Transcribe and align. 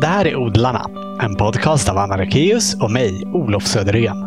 Det 0.00 0.06
här 0.06 0.26
är 0.26 0.36
Odlarna, 0.36 0.86
en 1.22 1.36
podcast 1.36 1.88
av 1.88 1.98
Anna 1.98 2.18
Rekeus 2.18 2.74
och 2.74 2.90
mig, 2.90 3.24
Olof 3.26 3.66
Söderén. 3.66 4.24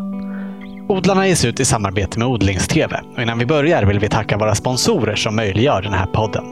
Odlarna 0.89 1.27
ges 1.27 1.45
ut 1.45 1.59
i 1.59 1.65
samarbete 1.65 2.19
med 2.19 2.27
Odlingstv. 2.27 2.93
Och 3.15 3.21
innan 3.21 3.39
vi 3.39 3.45
börjar 3.45 3.83
vill 3.83 3.99
vi 3.99 4.09
tacka 4.09 4.37
våra 4.37 4.55
sponsorer 4.55 5.15
som 5.15 5.35
möjliggör 5.35 5.81
den 5.81 5.93
här 5.93 6.05
podden. 6.05 6.43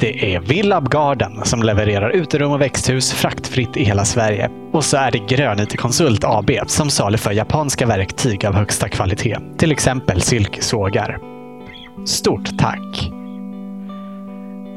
Det 0.00 0.34
är 0.34 0.40
Villab 0.40 0.88
Garden 0.90 1.40
som 1.44 1.62
levererar 1.62 2.10
uterum 2.10 2.52
och 2.52 2.60
växthus 2.60 3.12
fraktfritt 3.12 3.76
i 3.76 3.84
hela 3.84 4.04
Sverige. 4.04 4.50
Och 4.72 4.84
så 4.84 4.96
är 4.96 5.10
det 5.10 5.18
Grönyte 5.18 5.76
Konsult 5.76 6.24
AB 6.24 6.50
som 6.66 6.90
saluför 6.90 7.32
japanska 7.32 7.86
verktyg 7.86 8.46
av 8.46 8.54
högsta 8.54 8.88
kvalitet. 8.88 9.38
Till 9.58 9.72
exempel 9.72 10.20
silkesågar. 10.20 11.18
Stort 12.06 12.58
tack! 12.58 13.15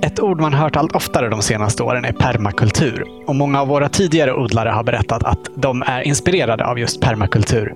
Ett 0.02 0.20
ord 0.20 0.42
man 0.42 0.54
hört 0.54 0.76
allt 0.76 0.96
oftare 0.96 1.30
de 1.30 1.42
senaste 1.42 1.84
åren 1.84 2.06
är 2.06 2.12
permakultur. 2.12 3.06
Och 3.28 3.36
många 3.36 3.62
av 3.62 3.68
våra 3.68 3.90
tidigare 3.90 4.34
odlare 4.34 4.70
har 4.70 4.84
berättat 4.84 5.24
att 5.24 5.50
de 5.56 5.84
är 5.86 6.02
inspirerade 6.02 6.66
av 6.66 6.80
just 6.80 7.02
permakultur. 7.02 7.74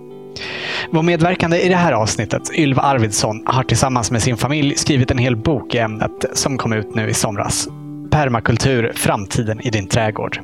Vår 0.92 1.04
medverkande 1.04 1.62
i 1.62 1.70
det 1.70 1.76
här 1.76 1.92
avsnittet, 1.92 2.42
Ylva 2.54 2.82
Arvidsson, 2.82 3.44
har 3.46 3.64
tillsammans 3.64 4.12
med 4.12 4.22
sin 4.22 4.38
familj 4.38 4.76
skrivit 4.76 5.12
en 5.12 5.18
hel 5.18 5.36
bok 5.36 5.76
i 5.76 5.78
ämnet 5.78 6.26
som 6.34 6.58
kom 6.58 6.74
ut 6.74 6.96
nu 6.96 7.10
i 7.10 7.14
somras. 7.14 7.68
Permakultur, 8.12 8.92
framtiden 8.96 9.62
i 9.62 9.70
din 9.70 9.88
trädgård. 9.88 10.40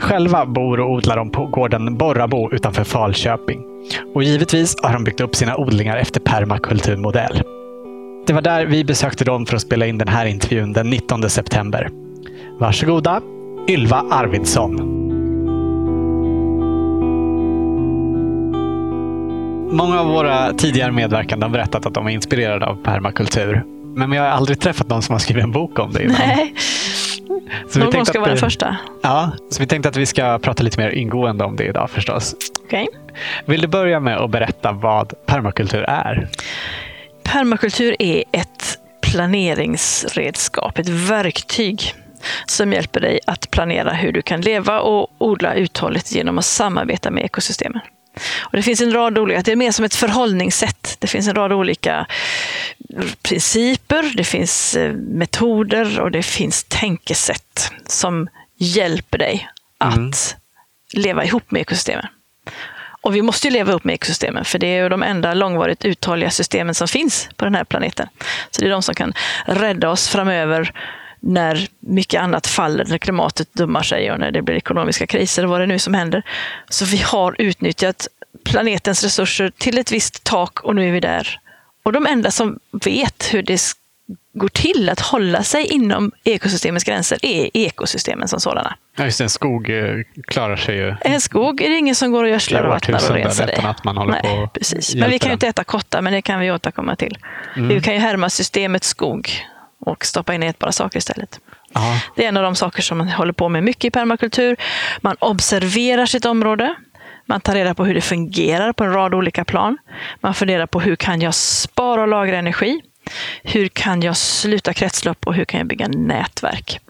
Själva 0.00 0.46
bor 0.46 0.80
och 0.80 0.90
odlar 0.90 1.16
de 1.16 1.30
på 1.30 1.46
gården 1.46 1.96
Borrabo 1.96 2.50
utanför 2.52 2.84
Falköping. 2.84 3.60
Och 4.14 4.22
givetvis 4.22 4.76
har 4.82 4.92
de 4.92 5.04
byggt 5.04 5.20
upp 5.20 5.36
sina 5.36 5.56
odlingar 5.56 5.96
efter 5.96 6.20
permakulturmodell. 6.20 7.42
Det 8.28 8.34
var 8.34 8.42
där 8.42 8.66
vi 8.66 8.84
besökte 8.84 9.24
dem 9.24 9.46
för 9.46 9.56
att 9.56 9.62
spela 9.62 9.86
in 9.86 9.98
den 9.98 10.08
här 10.08 10.26
intervjun 10.26 10.72
den 10.72 10.90
19 10.90 11.30
september. 11.30 11.90
Varsågoda, 12.60 13.20
Ylva 13.68 14.04
Arvidsson. 14.10 14.74
Många 19.76 20.00
av 20.00 20.06
våra 20.06 20.52
tidigare 20.52 20.92
medverkande 20.92 21.46
har 21.46 21.50
berättat 21.50 21.86
att 21.86 21.94
de 21.94 22.06
är 22.06 22.10
inspirerade 22.10 22.66
av 22.66 22.74
permakultur. 22.84 23.62
Men 23.96 24.12
jag 24.12 24.22
har 24.22 24.28
aldrig 24.30 24.60
träffat 24.60 24.88
någon 24.88 25.02
som 25.02 25.12
har 25.12 25.18
skrivit 25.20 25.44
en 25.44 25.52
bok 25.52 25.78
om 25.78 25.92
det 25.92 26.02
innan. 26.02 26.16
Nej. 26.18 26.54
Så 27.68 27.78
Någon 27.78 27.90
gång 27.90 28.06
ska 28.06 28.18
att 28.18 28.20
vara 28.20 28.26
den 28.28 28.34
vi- 28.36 28.40
första. 28.40 28.76
Ja, 29.02 29.30
så 29.50 29.62
vi 29.62 29.66
tänkte 29.66 29.88
att 29.88 29.96
vi 29.96 30.06
ska 30.06 30.38
prata 30.38 30.62
lite 30.62 30.80
mer 30.80 30.90
ingående 30.90 31.44
om 31.44 31.56
det 31.56 31.64
idag 31.64 31.90
förstås. 31.90 32.34
Okej. 32.64 32.86
Vill 33.46 33.60
du 33.60 33.68
börja 33.68 34.00
med 34.00 34.16
att 34.18 34.30
berätta 34.30 34.72
vad 34.72 35.12
permakultur 35.26 35.82
är? 35.82 36.28
Permakultur 37.32 37.96
är 37.98 38.24
ett 38.32 38.78
planeringsredskap, 39.02 40.78
ett 40.78 40.88
verktyg 40.88 41.94
som 42.46 42.72
hjälper 42.72 43.00
dig 43.00 43.20
att 43.26 43.50
planera 43.50 43.92
hur 43.92 44.12
du 44.12 44.22
kan 44.22 44.40
leva 44.40 44.80
och 44.80 45.10
odla 45.18 45.54
uthålligt 45.54 46.12
genom 46.12 46.38
att 46.38 46.44
samarbeta 46.44 47.10
med 47.10 47.24
ekosystemen. 47.24 47.80
Och 48.38 48.56
det 48.56 48.62
finns 48.62 48.80
en 48.80 48.92
rad 48.92 49.18
olika, 49.18 49.42
det 49.42 49.52
är 49.52 49.56
mer 49.56 49.72
som 49.72 49.84
ett 49.84 49.94
förhållningssätt. 49.94 50.96
Det 50.98 51.06
finns 51.06 51.28
en 51.28 51.34
rad 51.34 51.52
olika 51.52 52.06
principer, 53.22 54.12
det 54.16 54.24
finns 54.24 54.76
eh, 54.76 54.92
metoder 54.94 56.00
och 56.00 56.10
det 56.10 56.22
finns 56.22 56.64
tänkesätt 56.64 57.72
som 57.86 58.28
hjälper 58.56 59.18
dig 59.18 59.48
att 59.78 59.96
Mm. 59.96 60.12
leva 60.92 61.24
ihop 61.24 61.50
med 61.50 61.60
ekosystemen. 61.60 62.06
Och 63.00 63.14
vi 63.14 63.22
måste 63.22 63.46
ju 63.46 63.52
leva 63.52 63.72
upp 63.72 63.84
med 63.84 63.94
ekosystemen, 63.94 64.44
för 64.44 64.58
det 64.58 64.66
är 64.66 64.82
ju 64.82 64.88
de 64.88 65.02
enda 65.02 65.34
långvarigt 65.34 65.84
uthålliga 65.84 66.30
systemen 66.30 66.74
som 66.74 66.88
finns 66.88 67.28
på 67.36 67.44
den 67.44 67.54
här 67.54 67.64
planeten. 67.64 68.08
Så 68.50 68.60
det 68.60 68.66
är 68.66 68.70
de 68.70 68.82
som 68.82 68.94
kan 68.94 69.12
rädda 69.46 69.90
oss 69.90 70.08
framöver 70.08 70.72
när 71.20 71.68
mycket 71.80 72.22
annat 72.22 72.46
faller, 72.46 72.84
när 72.84 72.98
klimatet 72.98 73.54
dummar 73.54 73.82
sig 73.82 74.12
och 74.12 74.18
när 74.18 74.30
det 74.30 74.42
blir 74.42 74.54
ekonomiska 74.54 75.06
kriser 75.06 75.44
och 75.44 75.50
vad 75.50 75.60
det 75.60 75.66
nu 75.66 75.74
är 75.74 75.78
som 75.78 75.94
händer. 75.94 76.22
Så 76.68 76.84
vi 76.84 76.96
har 76.96 77.36
utnyttjat 77.38 78.08
planetens 78.44 79.02
resurser 79.02 79.52
till 79.58 79.78
ett 79.78 79.92
visst 79.92 80.24
tak 80.24 80.60
och 80.60 80.76
nu 80.76 80.88
är 80.88 80.92
vi 80.92 81.00
där. 81.00 81.40
Och 81.82 81.92
de 81.92 82.06
enda 82.06 82.30
som 82.30 82.58
vet 82.84 83.34
hur 83.34 83.42
det 83.42 83.58
går 84.38 84.48
till 84.48 84.88
att 84.88 85.00
hålla 85.00 85.42
sig 85.42 85.66
inom 85.66 86.12
ekosystemets 86.24 86.84
gränser 86.84 87.18
är 87.22 87.50
ekosystemen 87.54 88.28
som 88.28 88.40
sådana. 88.40 88.76
Ja, 88.96 89.04
just 89.04 89.18
det, 89.18 89.24
en 89.24 89.30
skog 89.30 89.70
eh, 89.70 89.94
klarar 90.26 90.56
sig 90.56 90.76
ju. 90.76 90.94
En 91.00 91.20
skog 91.20 91.60
är 91.60 91.70
det 91.70 91.76
ingen 91.76 91.94
som 91.94 92.12
går 92.12 92.24
och 92.24 92.30
gödslar 92.30 92.62
och 92.62 92.70
vattnar 92.70 93.10
och 93.10 93.16
rensar 93.16 93.50
utan 93.52 93.66
att 93.66 93.84
man 93.84 93.96
håller 93.96 94.12
Nej, 94.12 94.22
på 94.22 94.50
precis. 94.54 94.94
Men 94.94 95.10
vi 95.10 95.18
kan 95.18 95.28
ju 95.28 95.32
inte 95.32 95.48
äta 95.48 95.64
kottar, 95.64 96.02
men 96.02 96.12
det 96.12 96.22
kan 96.22 96.40
vi 96.40 96.52
återkomma 96.52 96.96
till. 96.96 97.18
Vi 97.56 97.80
kan 97.80 97.94
ju 97.94 98.00
härma 98.00 98.30
systemets 98.30 98.88
skog 98.88 99.30
och 99.80 100.04
stoppa 100.04 100.34
in 100.34 100.42
ätbara 100.42 100.72
saker 100.72 100.98
istället. 100.98 101.40
Ja. 101.74 102.00
Det 102.16 102.24
är 102.24 102.28
en 102.28 102.36
av 102.36 102.42
de 102.42 102.54
saker 102.54 102.82
som 102.82 102.98
man 102.98 103.08
håller 103.08 103.32
på 103.32 103.48
med 103.48 103.64
mycket 103.64 103.84
i 103.84 103.90
permakultur. 103.90 104.56
Man 105.00 105.16
observerar 105.18 106.06
sitt 106.06 106.24
område. 106.24 106.74
Man 107.26 107.40
tar 107.40 107.54
reda 107.54 107.74
på 107.74 107.84
hur 107.84 107.94
det 107.94 108.00
fungerar 108.00 108.72
på 108.72 108.84
en 108.84 108.92
rad 108.92 109.14
olika 109.14 109.44
plan. 109.44 109.78
Man 110.20 110.34
funderar 110.34 110.66
på 110.66 110.80
hur 110.80 110.96
kan 110.96 111.20
jag 111.20 111.34
spara 111.34 112.02
och 112.02 112.08
lagra 112.08 112.36
energi? 112.36 112.80
Hur 113.42 113.68
kan 113.68 114.02
jag 114.02 114.16
sluta 114.16 114.74
kretslopp 114.74 115.26
och 115.26 115.34
hur 115.34 115.44
kan 115.44 115.58
jag 115.58 115.66
bygga 115.66 115.88
nätverk? 115.88 116.80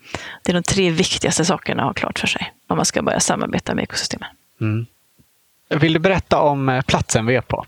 Det 0.42 0.52
är 0.52 0.54
de 0.54 0.62
tre 0.62 0.90
viktigaste 0.90 1.44
sakerna 1.44 1.82
att 1.82 1.86
ha 1.88 1.94
klart 1.94 2.18
för 2.18 2.26
sig 2.26 2.52
om 2.68 2.76
man 2.76 2.86
ska 2.86 3.02
börja 3.02 3.20
samarbeta 3.20 3.74
med 3.74 3.82
ekosystemen. 3.82 4.28
Vill 5.70 5.92
du 5.92 5.98
berätta 5.98 6.40
om 6.40 6.68
eh, 6.68 6.82
platsen 6.82 7.26
vi 7.26 7.34
är 7.36 7.40
på? 7.40 7.66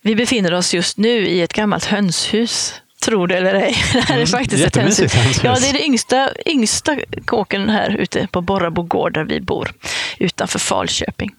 Vi 0.00 0.14
befinner 0.14 0.54
oss 0.54 0.74
just 0.74 0.98
nu 0.98 1.26
i 1.26 1.42
ett 1.42 1.52
gammalt 1.52 1.84
hönshus. 1.84 2.74
Tror 3.04 3.26
det 3.26 3.36
eller 3.36 3.54
ej. 3.54 3.76
Det 3.92 4.00
här 4.00 4.14
är 4.14 4.16
Mm, 4.16 4.26
faktiskt 4.26 4.66
ett 4.66 4.76
hönshus. 4.76 5.14
Ja, 5.44 5.56
det 5.60 5.68
är 5.68 5.72
det 5.72 5.84
yngsta, 5.84 6.30
yngsta 6.46 6.98
kåken 7.24 7.68
här 7.70 7.96
ute 7.96 8.26
på 8.26 8.40
Borrabo 8.40 8.82
gård 8.82 9.14
där 9.14 9.24
vi 9.24 9.40
bor. 9.40 9.72
Utanför 10.18 10.58
Falköping. 10.58 11.30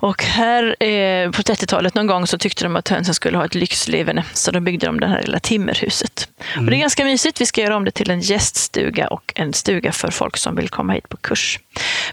Och 0.00 0.22
här 0.24 0.82
eh, 0.82 1.30
på 1.30 1.42
30-talet 1.42 1.94
någon 1.94 2.06
gång 2.06 2.26
så 2.26 2.38
tyckte 2.38 2.64
de 2.64 2.76
att 2.76 2.88
hönsen 2.88 3.14
skulle 3.14 3.38
ha 3.38 3.44
ett 3.44 3.54
lyxleverne. 3.54 4.24
Så 4.32 4.50
då 4.50 4.60
byggde 4.60 4.86
de 4.86 5.00
det 5.00 5.06
här 5.06 5.22
lilla 5.22 5.40
timmerhuset. 5.40 6.28
Och 6.38 6.44
Mm. 6.56 6.66
det 6.70 6.76
är 6.76 6.80
ganska 6.80 7.04
mysigt. 7.04 7.40
Vi 7.40 7.46
ska 7.46 7.60
göra 7.60 7.76
om 7.76 7.84
det 7.84 7.90
till 7.90 8.10
en 8.10 8.20
gäststuga 8.20 9.08
och 9.08 9.32
en 9.34 9.52
stuga 9.52 9.92
för 9.92 10.10
folk 10.10 10.36
som 10.36 10.56
vill 10.56 10.68
komma 10.68 10.92
hit 10.92 11.08
på 11.08 11.16
kurs. 11.16 11.60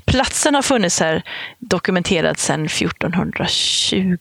Platsen 0.05 0.55
har 0.55 0.61
funnits 0.61 0.99
här 0.99 1.23
dokumenterad 1.59 2.39
sedan 2.39 2.65
1420. 2.65 4.17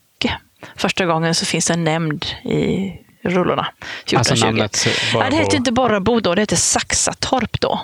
Första 0.77 1.07
gången 1.07 1.35
så 1.35 1.47
finns 1.47 1.71
en 1.71 1.85
nämnd 1.85 2.25
i 2.45 2.93
rullorna. 3.23 3.67
1420. 4.05 4.17
Alltså 4.17 4.47
namnet 4.47 4.87
Borrabo. 5.13 5.21
Nej, 5.21 5.31
det 5.31 5.37
hette 5.45 5.57
inte 5.57 5.73
Borrabo 5.73 6.21
då, 6.21 6.35
det 6.35 6.43
hette 6.43 6.57
Saxatorp 6.57 7.61
då. 7.61 7.81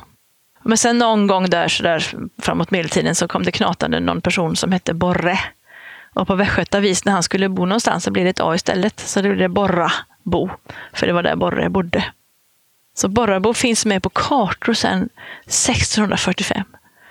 Men 0.66 0.78
sen 0.78 0.98
någon 0.98 1.26
gång 1.26 1.50
där, 1.50 1.68
så 1.68 1.82
där 1.82 2.14
framåt 2.42 2.70
medeltiden 2.70 3.14
så 3.14 3.28
kom 3.28 3.42
det 3.42 3.52
knatande 3.52 4.00
någon 4.00 4.20
person 4.20 4.56
som 4.56 4.72
hette 4.72 4.94
Borre. 4.94 5.38
Och 6.14 6.26
på 6.26 6.34
västgötavis 6.34 7.04
när 7.04 7.12
han 7.12 7.22
skulle 7.22 7.48
bo 7.48 7.66
någonstans 7.66 8.04
så 8.04 8.10
blev 8.10 8.24
det 8.24 8.30
ett 8.30 8.40
A 8.40 8.54
istället. 8.54 9.00
Så 9.00 9.22
det 9.22 9.28
blev 9.28 9.38
det 9.38 9.48
Borrabo. 9.48 10.50
För 10.92 11.06
det 11.06 11.12
var 11.12 11.22
där 11.22 11.36
Borre 11.36 11.70
bodde. 11.70 12.04
Så 12.94 13.08
Borrabo 13.08 13.54
finns 13.54 13.86
med 13.86 14.02
på 14.02 14.10
kartor 14.10 14.74
sedan 14.74 15.08
1645. 15.46 16.64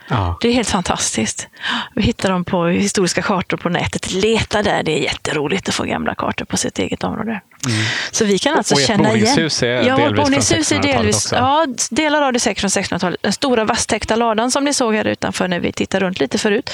Ja. 0.08 0.38
Det 0.42 0.48
är 0.48 0.54
helt 0.54 0.70
fantastiskt. 0.70 1.48
Vi 1.96 2.02
hittar 2.02 2.30
dem 2.30 2.44
på 2.44 2.66
historiska 2.66 3.22
kartor 3.22 3.58
på 3.58 3.70
nätet. 3.70 4.14
Leta 4.14 4.64
där, 4.64 4.84
det 4.84 4.92
är 4.92 5.04
jätteroligt 5.04 5.70
att 5.70 5.76
få 5.76 5.84
gamla 5.84 6.16
kartor 6.16 6.46
på 6.46 6.58
sitt 6.58 6.80
eget 6.80 7.04
område. 7.04 7.42
Så 8.12 8.26
vi 8.26 8.40
kan 8.40 8.58
alltså 8.58 8.76
Och 8.76 8.82
känna 8.82 9.04
igen... 9.04 9.14
boningshus 9.14 9.64
är 9.64 9.68
ja, 9.68 9.82
delvis 9.82 9.98
från 9.98 10.16
boningshus 10.16 10.72
är 10.72 10.76
1600-talet 10.76 10.98
delvis, 10.98 11.16
också. 11.16 11.36
ja, 11.36 11.68
delar 11.90 12.22
av 12.22 12.34
det 12.34 12.40
säkert 12.40 12.62
från 12.62 12.70
1600-talet. 12.70 13.20
Den 13.22 13.34
stora 13.34 13.64
vasstäckta 13.64 14.16
ladan 14.16 14.52
som 14.52 14.64
ni 14.64 14.74
såg 14.74 14.96
här 14.96 15.08
utanför 15.08 15.48
när 15.48 15.60
vi 15.60 15.72
tittade 15.72 16.06
runt 16.06 16.20
lite 16.20 16.38
förut. 16.38 16.70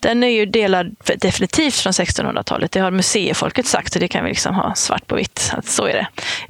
Den 0.00 0.24
är 0.24 0.28
ju 0.28 0.46
delad 0.46 0.96
definitivt 1.16 1.74
från 1.74 1.92
1600-talet. 1.92 2.72
Det 2.72 2.80
har 2.80 2.90
museifolket 2.90 3.66
sagt 3.66 3.92
så 3.92 3.98
det 3.98 4.08
kan 4.08 4.24
vi 4.24 4.30
liksom 4.30 4.54
ha 4.54 4.74
svart 4.74 5.06
på 5.06 5.14
vitt. 5.14 5.52
Så 5.64 5.86
är 5.86 5.92
det. 5.92 6.06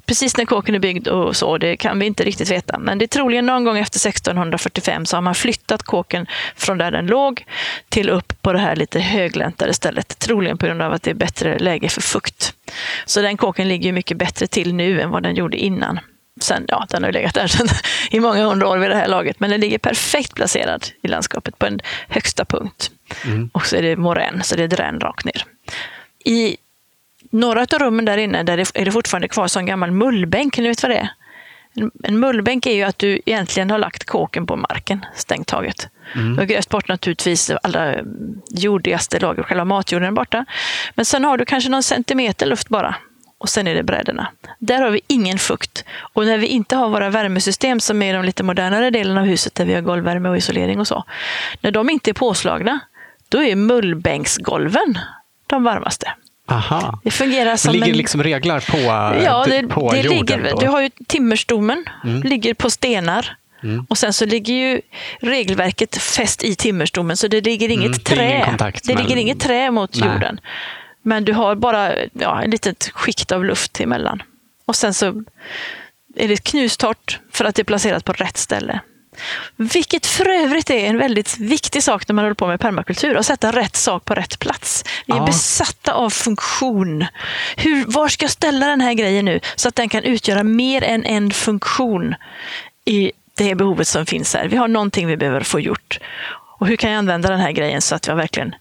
Precis 0.07 0.37
när 0.37 0.45
kåken 0.45 0.75
är 0.75 0.79
byggd 0.79 1.09
och 1.09 1.37
så, 1.37 1.59
det 1.59 1.77
kan 1.77 1.99
vi 1.99 2.07
inte 2.07 2.25
riktigt 2.25 2.51
veta. 2.51 2.79
Men 2.79 2.99
det 2.99 3.05
är 3.05 3.07
troligen 3.07 3.47
någon 3.47 3.65
gång 3.65 3.79
efter 3.79 4.09
1645 4.09 5.07
så 5.07 5.17
har 5.17 5.23
man 5.23 5.35
flyttat 5.35 5.83
kåken 5.83 6.16
från 6.57 6.79
där 6.79 6.91
den 6.91 7.07
låg 7.07 7.45
till 7.89 8.11
upp 8.11 8.43
på 8.43 8.53
det 8.53 8.59
här 8.59 8.77
lite 8.77 9.01
högläntade 9.01 9.75
stället. 9.75 10.19
Troligen 10.19 10.59
på 10.59 10.67
grund 10.67 10.83
av 10.83 10.93
att 10.93 11.03
det 11.03 11.11
är 11.11 11.15
bättre 11.15 11.59
läge 11.59 11.89
för 11.89 12.01
fukt. 12.01 12.53
Så 13.05 13.21
den 13.21 13.37
kåken 13.37 13.69
ligger 13.69 13.93
mycket 13.93 14.17
bättre 14.17 14.47
till 14.47 14.75
nu 14.75 15.01
än 15.01 15.11
vad 15.11 15.23
den 15.23 15.35
gjorde 15.35 15.57
innan. 15.57 16.01
Sen, 16.41 16.65
ja, 16.69 16.87
den 16.91 17.03
har 17.03 17.09
ju 17.09 17.13
legat 17.13 17.35
där 17.35 17.47
sedan 17.47 17.69
i 18.11 18.21
många 18.21 18.45
hundra 18.45 18.69
år 18.69 18.79
vid 18.79 18.91
det 18.91 18.97
här 18.97 19.09
laget, 19.09 19.41
men 19.41 19.51
den 19.51 19.61
ligger 19.61 19.79
perfekt 19.79 20.35
placerad 20.35 20.87
i 21.03 21.09
landskapet 21.09 21.59
på 21.59 21.67
en 21.67 21.81
högsta 22.09 22.45
punkt. 22.45 22.91
Och 23.53 23.67
så 23.67 23.77
är 23.77 23.83
det 23.83 23.97
morän, 23.97 24.43
så 24.43 24.57
det 24.57 24.63
är 24.63 24.69
drän 24.69 25.01
rakt 25.01 25.25
ner. 25.25 25.45
I 26.25 26.57
några 27.31 27.61
av 27.61 27.79
rummen 27.79 28.05
där 28.05 28.19
inne 28.19 28.43
där 28.43 28.59
är 28.59 28.85
det 28.85 28.93
fortfarande 28.93 29.29
kvar 29.29 29.49
som 29.49 29.67
gammal 29.67 29.91
mullbänk. 29.91 30.59
Ni 30.59 30.69
vet 30.69 30.83
vad 30.83 30.91
det 30.91 30.97
är? 30.97 31.09
En, 32.03 32.19
mullbänk 32.19 32.67
är 32.67 32.75
ju 32.75 32.83
att 32.83 32.99
du 32.99 33.21
egentligen 33.27 33.71
har 33.71 33.79
lagt 33.79 34.05
kåken 34.05 34.47
på 34.47 34.57
marken, 34.57 35.05
strängt 35.15 35.47
taget. 35.49 35.89
Du 36.15 36.35
har 36.35 36.45
grävt 36.45 36.69
bort 36.69 36.89
naturligtvis 36.89 37.47
det 37.47 37.59
allra 37.59 37.95
mm, 37.95 38.43
jordigaste 38.51 39.19
lager, 39.21 39.43
själva 39.43 39.65
matjorden 39.65 40.09
är 40.09 40.13
borta. 40.13 40.45
Men 40.95 41.05
sen 41.05 41.25
har 41.25 41.39
du 41.39 41.45
kanske 41.45 41.71
någon 41.71 41.83
centimeter 41.83 42.47
luft 42.47 42.69
bara. 42.69 42.95
och 43.39 43.49
sen 43.49 43.67
är 43.67 43.75
det 43.75 43.83
brädorna. 43.83 44.29
Där 44.59 44.83
har 44.83 44.91
vi 44.91 45.01
ingen 45.07 45.39
fukt. 45.39 45.85
Och 46.15 46.27
när 46.27 46.39
vi 46.39 46.47
inte 46.47 46.77
har 46.77 46.89
våra 46.89 47.11
värmesystem 47.11 47.81
som 47.81 48.03
är 48.03 48.15
de 48.15 48.25
lite 48.25 48.43
modernare 48.43 48.91
delen 48.91 49.19
av 49.19 49.25
huset 49.25 49.55
där 49.55 49.65
vi 49.65 49.75
har 49.75 49.81
golvvärme 49.81 50.29
och 50.29 50.37
isolering 50.37 50.81
och 50.81 50.87
så. 50.87 51.05
När 51.61 51.71
de 51.71 51.91
inte 51.91 52.11
är 52.11 52.15
påslagna, 52.15 52.81
då 53.29 53.43
är 53.43 53.57
mullbänksgolven 53.57 54.99
de 55.47 55.65
varmaste. 55.65 56.13
Aha. 56.49 57.01
Det 57.05 57.11
fungerar 57.11 57.57
som 57.57 57.73
det 57.73 57.79
ligger 57.79 57.93
en... 57.93 57.97
liksom 57.99 58.23
reglar 58.23 58.61
på, 58.61 58.79
Ja, 59.25 59.45
det, 59.49 59.69
på 59.69 59.93
det 59.93 60.01
jorden? 60.01 60.19
ligger, 60.43 60.51
då? 60.51 60.61
du 60.61 60.67
har 60.67 60.81
ju 60.81 60.91
timmerstommen, 61.07 61.85
Mm. 62.05 62.23
ligger 62.23 62.55
på 62.55 62.71
stenar. 62.71 63.37
Och 63.89 63.99
sen 63.99 64.13
så 64.13 64.27
ligger 64.27 64.55
ju 64.55 64.81
regelverket 65.21 65.97
fäst 65.97 66.45
i 66.45 66.55
timmerstommen, 66.55 67.17
så 67.17 67.29
det 67.29 67.41
ligger 67.41 67.69
inget 67.69 67.87
Mm, 67.87 67.99
trä. 68.01 68.43
kontakt 68.45 68.85
det 68.85 68.95
mellan- 68.95 69.09
ligger 69.09 69.21
inget 69.23 69.41
trä 69.41 69.71
mot 69.71 69.95
Nej. 70.01 70.09
jorden. 70.13 70.41
Men 71.03 71.25
du 71.25 71.33
har 71.33 71.55
bara 71.55 71.93
ja, 72.13 72.43
ett 72.43 72.51
litet 72.51 72.91
skikt 72.95 73.33
av 73.33 73.45
luft 73.45 73.81
emellan. 73.81 74.23
Och 74.67 74.77
sen 74.77 74.95
så 74.95 75.07
är 76.17 76.29
det 76.29 76.45
knustort 76.45 77.21
för 77.33 77.45
att 77.45 77.55
det 77.55 77.63
är 77.63 77.65
placerat 77.65 78.05
på 78.05 78.13
rätt 78.13 78.37
ställe. 78.37 78.81
Vilket 79.57 80.07
för 80.07 80.29
övrigt 80.29 80.71
är 80.71 80.87
en 80.87 80.99
väldigt 80.99 81.39
viktig 81.39 81.83
sak 81.83 82.09
när 82.09 82.15
man 82.15 82.25
håller 82.25 82.35
på 82.35 82.47
med 82.47 82.61
permakultur, 82.61 83.17
att 83.17 83.27
sätta 83.27 83.53
rätt 83.53 83.77
sak 83.77 84.05
på 84.05 84.15
rätt 84.15 84.39
plats. 84.39 84.85
Vi 85.07 85.13
är 85.13 85.17
Ja. 85.17 85.27
besatta 85.27 85.93
av 85.93 86.11
funktion. 86.11 87.07
Hur, 87.57 87.85
var 87.87 88.09
ska 88.09 88.25
jag 88.25 88.31
ställa 88.31 88.67
den 88.67 88.81
här 88.81 88.93
grejen 88.93 89.25
nu 89.25 89.41
så 89.57 89.69
att 89.69 89.75
den 89.75 89.89
kan 89.89 90.03
utgöra 90.03 90.43
mer 90.43 90.85
än 90.85 91.05
en 91.05 91.31
funktion 91.31 92.15
i 92.85 93.13
det 93.35 93.55
behovet 93.55 93.89
som 93.89 94.07
finns 94.07 94.35
här? 94.35 94.49
Vi 94.49 94.57
har 94.57 94.69
någonting 94.69 95.07
vi 95.07 95.17
behöver 95.17 95.41
få 95.41 95.61
gjort. 95.61 95.99
Och 96.59 96.67
hur 96.67 96.77
kan 96.77 96.91
jag 96.91 96.99
använda 96.99 97.29
den 97.31 97.41
här 97.41 97.53
grejen 97.53 97.83
så 97.83 97.95
att 97.95 98.07
jag 98.07 98.17
verkligen 98.17 98.55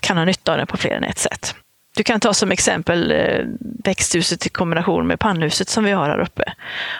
kan 0.00 0.16
ha 0.16 0.24
nytta 0.24 0.52
av 0.52 0.58
den 0.58 0.66
på 0.66 0.76
fler 0.76 0.90
än 0.90 1.04
ett 1.04 1.18
sätt? 1.18 1.54
Du 1.96 2.02
kan 2.02 2.20
ta 2.20 2.34
som 2.34 2.50
exempel 2.50 3.12
eh, 3.12 3.44
växthuset 3.84 4.46
i 4.46 4.48
kombination 4.48 5.06
med 5.06 5.18
pannhuset 5.20 5.68
som 5.68 5.84
vi 5.84 5.90
har 5.92 6.08
här 6.08 6.18
uppe. 6.20 6.52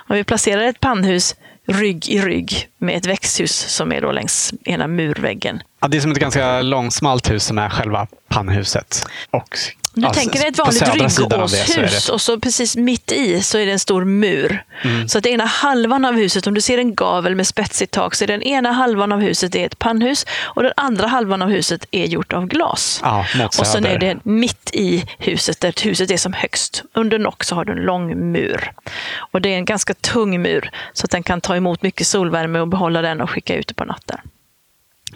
Om 0.09 0.17
vi 0.17 0.25
placerar 0.25 0.63
ett 0.63 0.81
pannhus 0.81 1.35
rygg 1.67 2.09
i 2.09 2.21
rygg 2.21 2.69
med 2.79 2.97
ett 2.97 3.07
växthus 3.07 3.53
som 3.53 3.93
är 3.93 4.01
då 4.01 4.13
längs 4.13 4.55
ena 4.65 4.87
murväggen. 4.87 5.63
Ja, 5.81 5.89
det 5.89 5.97
är 5.97 6.01
som 6.01 6.11
ett 6.13 6.19
ganska 6.19 6.63
långsmalt 6.63 7.31
hus 7.31 7.45
som 7.45 7.59
är 7.59 7.69
själva 7.69 8.07
pannhuset. 8.29 9.07
Och, 9.31 9.59
Du 9.97 10.03
ja, 10.03 10.13
tänker 10.13 10.39
dig 10.39 10.49
ett 10.49 10.59
vanligt 10.59 11.19
ryggåshus 11.19 12.09
och 12.09 12.21
så 12.21 12.41
precis 12.41 12.77
mitt 12.77 13.13
i 13.13 13.43
så 13.43 13.59
är 13.59 13.67
det 13.67 13.73
en 13.73 13.79
stor 13.79 14.05
mur. 14.05 14.65
Så 15.09 15.19
att 15.19 15.27
ena 15.27 15.45
halvan 15.45 16.05
av 16.05 16.15
huset, 16.15 16.47
om 16.47 16.55
du 16.55 16.61
ser 16.61 16.79
en 16.79 16.95
gavel 16.95 17.35
med 17.35 17.47
spetsigt 17.47 17.93
tak, 17.93 18.15
så 18.15 18.25
är 18.25 18.29
den 18.29 18.43
ena 18.43 18.73
halvan 18.73 19.13
av 19.13 19.21
huset 19.21 19.55
är 19.55 19.67
ett 19.67 19.79
pannhus 19.79 20.27
och 20.43 20.63
den 20.63 20.73
andra 20.77 21.07
halvan 21.07 21.43
av 21.43 21.49
huset 21.49 21.87
är 21.91 22.05
gjort 22.05 22.33
av 22.33 22.47
glas. 22.47 23.01
Ja, 23.03 23.27
och 23.59 23.67
sen 23.67 23.87
är 23.87 23.99
det 23.99 24.19
mitt 24.23 24.71
i 24.73 25.05
huset, 25.19 25.61
där 25.61 25.85
huset 25.85 26.11
är 26.11 26.17
som 26.17 26.33
högst. 26.33 26.83
Under 26.95 27.19
nock 27.19 27.45
så 27.45 27.55
har 27.55 27.65
du 27.65 27.73
en 27.73 27.79
lång 27.79 28.33
mur. 28.33 28.73
Och 29.19 29.41
det 29.41 29.49
är 29.49 29.57
en 29.57 29.65
ganska 29.65 29.95
tung 29.95 30.43
mur, 30.43 30.71
så 30.93 31.05
att 31.05 31.11
den 31.11 31.23
kan 31.23 31.41
ta 31.41 31.57
emot 31.57 31.83
mycket 31.83 32.07
solvärme 32.07 32.61
och 32.61 32.69
behålla 32.69 33.03
den 33.03 33.21
och 33.21 33.31
skicka 33.31 33.55
ut 33.55 33.69
det 33.69 33.75
på 33.75 33.85
natten. 33.85 34.19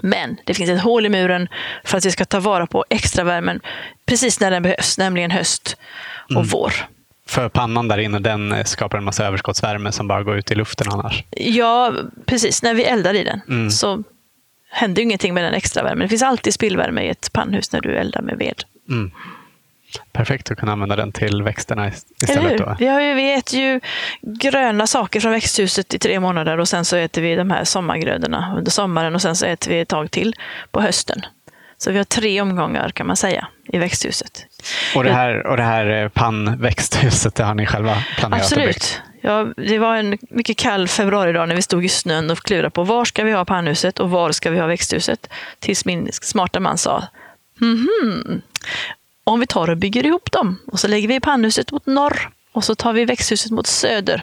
Men 0.03 0.37
det 0.45 0.55
finns 0.55 0.71
ett 0.71 0.81
hål 0.81 1.07
i 1.07 1.09
muren 1.09 1.49
för 1.85 1.99
att 1.99 2.05
vi 2.07 2.11
ska 2.11 2.25
ta 2.25 2.41
vara 2.41 2.67
på 2.67 2.85
extravärmen 2.91 3.61
precis 4.07 4.41
när 4.41 4.51
den 4.51 4.63
behövs, 4.63 4.99
nämligen 4.99 5.31
höst 5.31 5.77
och 6.25 6.31
Mm. 6.31 6.47
vår. 6.47 6.73
För 7.29 7.49
pannan 7.49 7.89
där 7.89 7.99
inne, 7.99 8.19
den 8.19 8.65
skapar 8.65 8.99
en 8.99 9.05
massa 9.05 9.27
överskottsvärme 9.27 9.93
som 9.93 10.09
bara 10.09 10.23
går 10.23 10.37
ut 10.39 10.51
i 10.51 10.55
luften 10.55 10.87
annars. 10.91 11.25
Ja, 11.31 11.93
precis. 12.27 12.63
När 12.63 12.75
vi 12.75 12.85
eldar 12.85 13.15
i 13.15 13.25
den 13.25 13.41
Mm. 13.49 13.71
så 13.71 14.03
händer 14.71 15.03
ingenting 15.03 15.35
med 15.35 15.45
den 15.45 15.55
extravärmen. 15.55 15.99
Det 15.99 16.09
finns 16.09 16.23
alltid 16.23 16.55
spillvärme 16.55 17.03
i 17.03 17.09
ett 17.09 17.33
pannhus 17.33 17.73
när 17.73 17.81
du 17.81 17.97
eldar 17.97 18.23
med 18.23 18.39
ved. 18.39 18.63
Mm. 18.89 19.11
Perfekt 20.13 20.51
att 20.51 20.59
kunna 20.59 20.73
använda 20.73 20.97
den 20.97 21.13
till 21.13 21.43
växterna 21.43 21.89
istället. 21.89 22.59
Då. 22.59 22.77
Vi, 22.79 22.87
har 22.87 23.01
ju, 23.01 23.15
vi 23.15 23.35
äter 23.35 23.61
ju 23.61 23.81
gröna 24.23 24.87
saker 24.87 25.21
från 25.21 25.33
växthuset 25.33 25.95
i 25.95 25.99
tre 25.99 26.21
månader 26.21 26.59
och 26.59 26.69
sen 26.69 26.85
så 26.85 26.97
äter 26.97 27.23
vi 27.23 27.35
de 27.35 27.51
här 27.51 27.65
sommargrödorna 27.65 28.55
under 28.57 28.71
sommaren 28.71 29.15
och 29.15 29.23
sen 29.23 29.37
så 29.37 29.47
äter 29.47 29.71
vi 29.71 29.81
ett 29.81 29.89
tag 29.89 30.11
till 30.11 30.35
på 30.71 30.81
hösten. 30.81 31.21
Så 31.79 31.91
vi 31.91 31.99
har 31.99 32.05
tre 32.05 32.41
omgångar 32.41 32.89
kan 32.89 33.07
man 33.07 33.17
säga 33.17 33.49
i 33.73 33.79
växthuset. 33.79 34.47
Och 34.95 35.05
det 35.05 35.13
här, 35.13 35.47
och 35.47 35.57
det 35.57 35.63
här 35.63 36.03
eh, 36.03 36.09
pannväxthuset, 36.09 37.35
det 37.35 37.45
har 37.45 37.55
ni 37.55 37.67
själva 37.67 37.97
planerat 38.19 38.53
och 38.53 38.59
byggt? 38.59 38.69
Absolut. 38.69 39.03
Ja, 39.23 39.47
det 39.57 39.79
var 39.79 39.97
en 39.97 40.19
mycket 40.31 40.57
kall 40.57 40.89
februaridag 40.89 41.49
när 41.49 41.55
vi 41.55 41.63
stod 41.63 41.85
i 41.85 41.89
snön 41.89 42.31
och 42.31 42.39
klurade 42.39 42.71
på 42.71 42.85
var 42.85 43.05
ska 43.05 43.25
vi 43.25 43.33
ha 43.33 43.45
pannhuset 43.45 44.01
och 44.01 44.11
var 44.11 44.33
ska 44.33 44.51
vi 44.51 44.59
ha 44.59 44.67
växthuset. 44.67 45.31
Tills 45.59 45.85
min 45.85 46.09
smarta 46.13 46.61
man 46.61 46.79
sa, 46.79 47.05
mhm, 47.61 48.43
om 49.31 49.41
vi 49.41 49.47
tar 49.47 49.71
och 49.71 49.77
bygger 49.77 50.07
ihop 50.07 50.33
dem 50.33 50.59
och 50.67 50.81
så 50.81 50.89
lägger 50.89 51.09
vi 51.09 51.21
pannhuset 51.21 51.73
mot 51.73 51.87
norr 51.87 52.31
och 52.53 52.65
så 52.65 52.75
tar 52.75 52.93
vi 52.93 53.05
växthuset 53.05 53.51
mot 53.53 53.67
söder. 53.67 54.23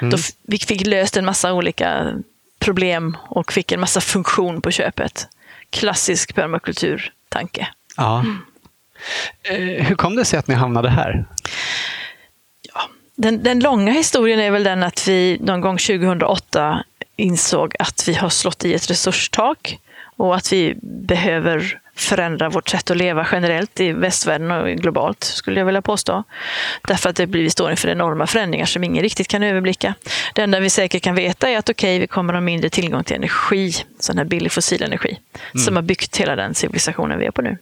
Då 0.00 0.16
f- 0.16 0.30
vi 0.42 0.58
fick 0.58 0.86
löst 0.86 1.16
en 1.16 1.24
massa 1.24 1.52
olika 1.52 2.12
problem 2.58 3.16
och 3.22 3.52
fick 3.52 3.72
en 3.72 3.80
massa 3.80 4.00
funktion 4.00 4.60
på 4.62 4.70
köpet. 4.70 5.28
Klassisk 5.70 6.34
permakulturtanke. 6.34 7.68
Ja. 7.96 8.24
Eh, 9.42 9.56
Hur 9.86 9.94
kom 9.94 10.16
det 10.16 10.24
sig 10.24 10.38
att 10.38 10.46
ni 10.48 10.54
hamnade 10.54 10.90
här? 10.90 11.24
Den, 13.14 13.42
den 13.42 13.60
långa 13.60 13.92
historien 13.92 14.40
är 14.40 14.50
väl 14.50 14.64
den 14.64 14.82
att 14.82 15.08
vi 15.08 15.38
någon 15.40 15.60
gång 15.60 15.78
2008 15.78 16.84
insåg 17.16 17.74
att 17.78 18.08
vi 18.08 18.14
har 18.14 18.28
slått 18.28 18.64
i 18.64 18.74
ett 18.74 18.90
resurstak 18.90 19.78
och 20.16 20.36
att 20.36 20.52
vi 20.52 20.74
behöver 20.82 21.78
förändra 21.96 22.48
vårt 22.48 22.68
sätt 22.68 22.90
att 22.90 22.96
leva 22.96 23.26
generellt 23.32 23.80
i 23.80 23.92
västvärlden 23.92 24.50
och 24.50 24.68
globalt, 24.68 25.24
skulle 25.24 25.60
jag 25.60 25.66
vilja 25.66 25.82
påstå. 25.82 26.24
Därför 26.88 27.10
att 27.10 27.16
det 27.16 27.26
blir, 27.26 27.42
vi 27.42 27.50
står 27.50 27.70
inför 27.70 27.88
enorma 27.88 28.26
förändringar 28.26 28.66
som 28.66 28.84
ingen 28.84 29.02
riktigt 29.02 29.28
kan 29.28 29.42
överblicka. 29.42 29.94
Det 30.34 30.42
enda 30.42 30.60
vi 30.60 30.70
säkert 30.70 31.02
kan 31.02 31.14
veta 31.14 31.48
är 31.48 31.58
att 31.58 31.68
okej, 31.68 31.98
vi 31.98 32.06
kommer 32.06 32.32
att 32.32 32.36
ha 32.36 32.40
mindre 32.40 32.70
tillgång 32.70 33.04
till 33.04 33.16
energi, 33.16 33.72
sån 33.98 34.18
här 34.18 34.24
billig 34.24 34.52
fossil 34.52 34.82
energi, 34.82 35.18
som 35.64 35.76
har 35.76 35.82
byggt 35.82 36.16
hela 36.16 36.36
den 36.36 36.54
civilisationen 36.54 37.18
vi 37.18 37.26
är 37.26 37.30
på 37.30 37.42
nu. 37.42 37.58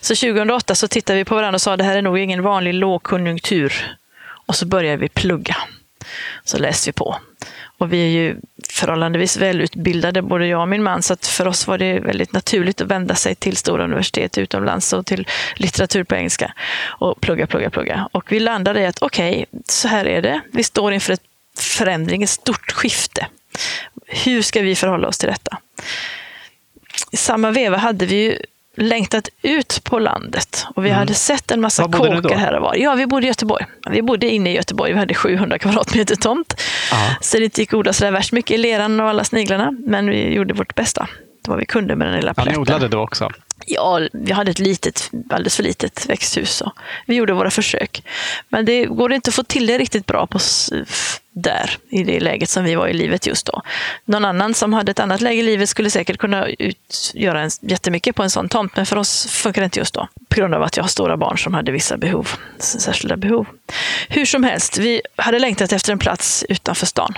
Så 0.00 0.14
2008 0.14 0.74
så 0.74 0.88
tittade 0.88 1.18
vi 1.18 1.24
på 1.24 1.34
varandra 1.34 1.54
och 1.54 1.62
sa 1.62 1.76
det 1.76 1.84
här 1.84 1.96
är 1.96 2.02
nog 2.02 2.18
ingen 2.18 2.42
vanlig 2.42 2.74
lågkonjunktur. 2.74 3.96
Och 4.46 4.54
så 4.54 4.66
började 4.66 4.96
vi 4.96 5.08
plugga. 5.08 5.56
Så 6.44 6.58
läste 6.58 6.88
vi 6.88 6.92
på. 6.92 7.16
Och 7.78 7.92
vi 7.92 8.00
är 8.00 8.10
ju 8.10 8.36
förhållandevis 8.68 9.36
välutbildade, 9.36 10.22
både 10.22 10.46
jag 10.46 10.60
och 10.60 10.68
min 10.68 10.82
man, 10.82 11.02
så 11.02 11.12
att 11.12 11.26
för 11.26 11.46
oss 11.46 11.66
var 11.66 11.78
det 11.78 12.00
väldigt 12.00 12.32
naturligt 12.32 12.80
att 12.80 12.86
vända 12.86 13.14
sig 13.14 13.34
till 13.34 13.56
stora 13.56 13.84
universitet 13.84 14.38
utomlands 14.38 14.92
och 14.92 15.06
till 15.06 15.26
litteratur 15.56 16.04
på 16.04 16.14
engelska 16.14 16.52
och 16.84 17.20
plugga, 17.20 17.46
plugga, 17.46 17.70
plugga. 17.70 18.08
Och 18.12 18.32
vi 18.32 18.40
landade 18.40 18.80
i 18.80 18.86
att 18.86 19.02
okej, 19.02 19.46
så 19.66 19.88
här 19.88 20.06
är 20.06 20.22
det. 20.22 20.40
Vi 20.52 20.64
står 20.64 20.92
inför 20.92 21.12
ett 21.12 21.22
förändring, 21.58 22.22
ett 22.22 22.30
stort 22.30 22.72
skifte. 22.72 23.26
Hur 24.06 24.42
ska 24.42 24.60
vi 24.60 24.76
förhålla 24.76 25.08
oss 25.08 25.18
till 25.18 25.28
detta? 25.28 25.58
I 27.10 27.16
samma 27.16 27.50
veva 27.50 27.76
hade 27.76 28.06
vi 28.06 28.14
ju 28.14 28.38
längtat 28.78 29.28
ut 29.42 29.80
på 29.84 29.98
landet 29.98 30.66
och 30.74 30.84
vi 30.84 30.90
hade 30.90 31.14
sett 31.14 31.50
en 31.50 31.60
massa 31.60 31.82
kåkar 31.84 32.36
här 32.36 32.56
och 32.56 32.62
var. 32.62 32.74
Ja, 32.74 32.94
vi 32.94 33.06
bodde 33.06 33.26
i 33.26 33.28
Göteborg. 33.28 33.64
Vi 33.90 34.02
bodde 34.02 34.28
inne 34.28 34.50
i 34.50 34.54
Göteborg. 34.56 34.92
Vi 34.92 34.98
hade 34.98 35.14
700 35.14 35.58
kvadratmeter 35.58 36.16
tomt. 36.16 36.60
Ja. 36.90 36.96
Så 37.20 37.38
det 37.38 37.44
inte 37.44 37.60
gick 37.60 37.68
att 37.68 37.74
odla 37.78 37.92
så 37.92 38.04
där 38.04 38.12
värst 38.12 38.32
mycket 38.32 38.50
i 38.50 38.58
leran 38.58 39.00
och 39.00 39.08
alla 39.08 39.24
sniglarna. 39.24 39.70
Men 39.86 40.10
vi 40.10 40.34
gjorde 40.34 40.54
vårt 40.54 40.74
bästa. 40.74 41.08
Det 41.44 41.50
var 41.50 41.58
vi 41.58 41.66
kunde 41.66 41.96
med 41.96 42.06
den 42.06 42.16
lilla 42.16 42.34
Ja, 42.36 42.42
ni 42.42 42.44
plätten. 42.44 42.60
odlade 42.60 42.88
då 42.88 42.98
också? 43.00 43.30
Ja, 43.70 44.00
vi 44.12 44.32
hade 44.32 44.50
ett 44.50 44.58
litet, 44.58 45.10
alldeles 45.30 45.56
för 45.56 45.62
litet 45.62 46.06
växthus. 46.06 46.56
Så 46.56 46.72
vi 47.06 47.14
gjorde 47.14 47.32
våra 47.32 47.50
försök. 47.50 48.02
Men 48.48 48.64
det 48.64 48.84
går 48.84 49.12
inte 49.12 49.28
att 49.28 49.34
få 49.34 49.42
till 49.42 49.66
det 49.66 49.78
riktigt 49.78 50.06
bra 50.06 50.26
på 50.26 50.38
där, 51.42 51.76
i 51.88 52.04
det 52.04 52.20
läget 52.20 52.50
som 52.50 52.64
vi 52.64 52.74
var 52.74 52.88
i 52.88 52.92
livet 52.92 53.26
just 53.26 53.46
då. 53.46 53.62
Någon 54.04 54.24
annan 54.24 54.54
som 54.54 54.72
hade 54.72 54.90
ett 54.90 55.00
annat 55.00 55.20
läge 55.20 55.40
i 55.40 55.42
livet 55.42 55.68
skulle 55.68 55.90
säkert 55.90 56.18
kunna 56.18 56.46
ut, 56.46 57.12
göra 57.14 57.40
en, 57.40 57.50
jättemycket 57.60 58.16
på 58.16 58.22
en 58.22 58.30
sån 58.30 58.48
tomt, 58.48 58.76
men 58.76 58.86
för 58.86 58.96
oss 58.96 59.26
funkar 59.26 59.60
det 59.60 59.64
inte 59.64 59.78
just 59.78 59.94
då. 59.94 60.08
På 60.28 60.36
grund 60.36 60.54
av 60.54 60.62
att 60.62 60.76
jag 60.76 60.84
har 60.84 60.88
stora 60.88 61.16
barn 61.16 61.38
som 61.38 61.54
hade 61.54 61.72
vissa 61.72 61.96
behov, 61.96 62.28
särskilda 62.58 63.16
behov. 63.16 63.46
Hur 64.08 64.24
som 64.24 64.44
helst, 64.44 64.78
vi 64.78 65.00
hade 65.16 65.38
längtat 65.38 65.72
efter 65.72 65.92
en 65.92 65.98
plats 65.98 66.44
utanför 66.48 66.86
stan. 66.86 67.14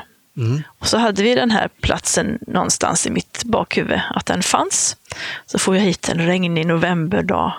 Och 0.78 0.86
så 0.86 0.98
hade 0.98 1.22
vi 1.22 1.34
den 1.34 1.50
här 1.50 1.68
platsen 1.80 2.38
någonstans 2.46 3.06
i 3.06 3.10
mitt 3.10 3.44
bakhuvud, 3.44 4.00
att 4.14 4.26
den 4.26 4.42
fanns. 4.42 4.96
Så 5.46 5.58
får 5.58 5.76
jag 5.76 5.82
hit 5.82 6.08
en 6.08 6.26
regnig 6.26 6.66
novemberdag 6.66 7.54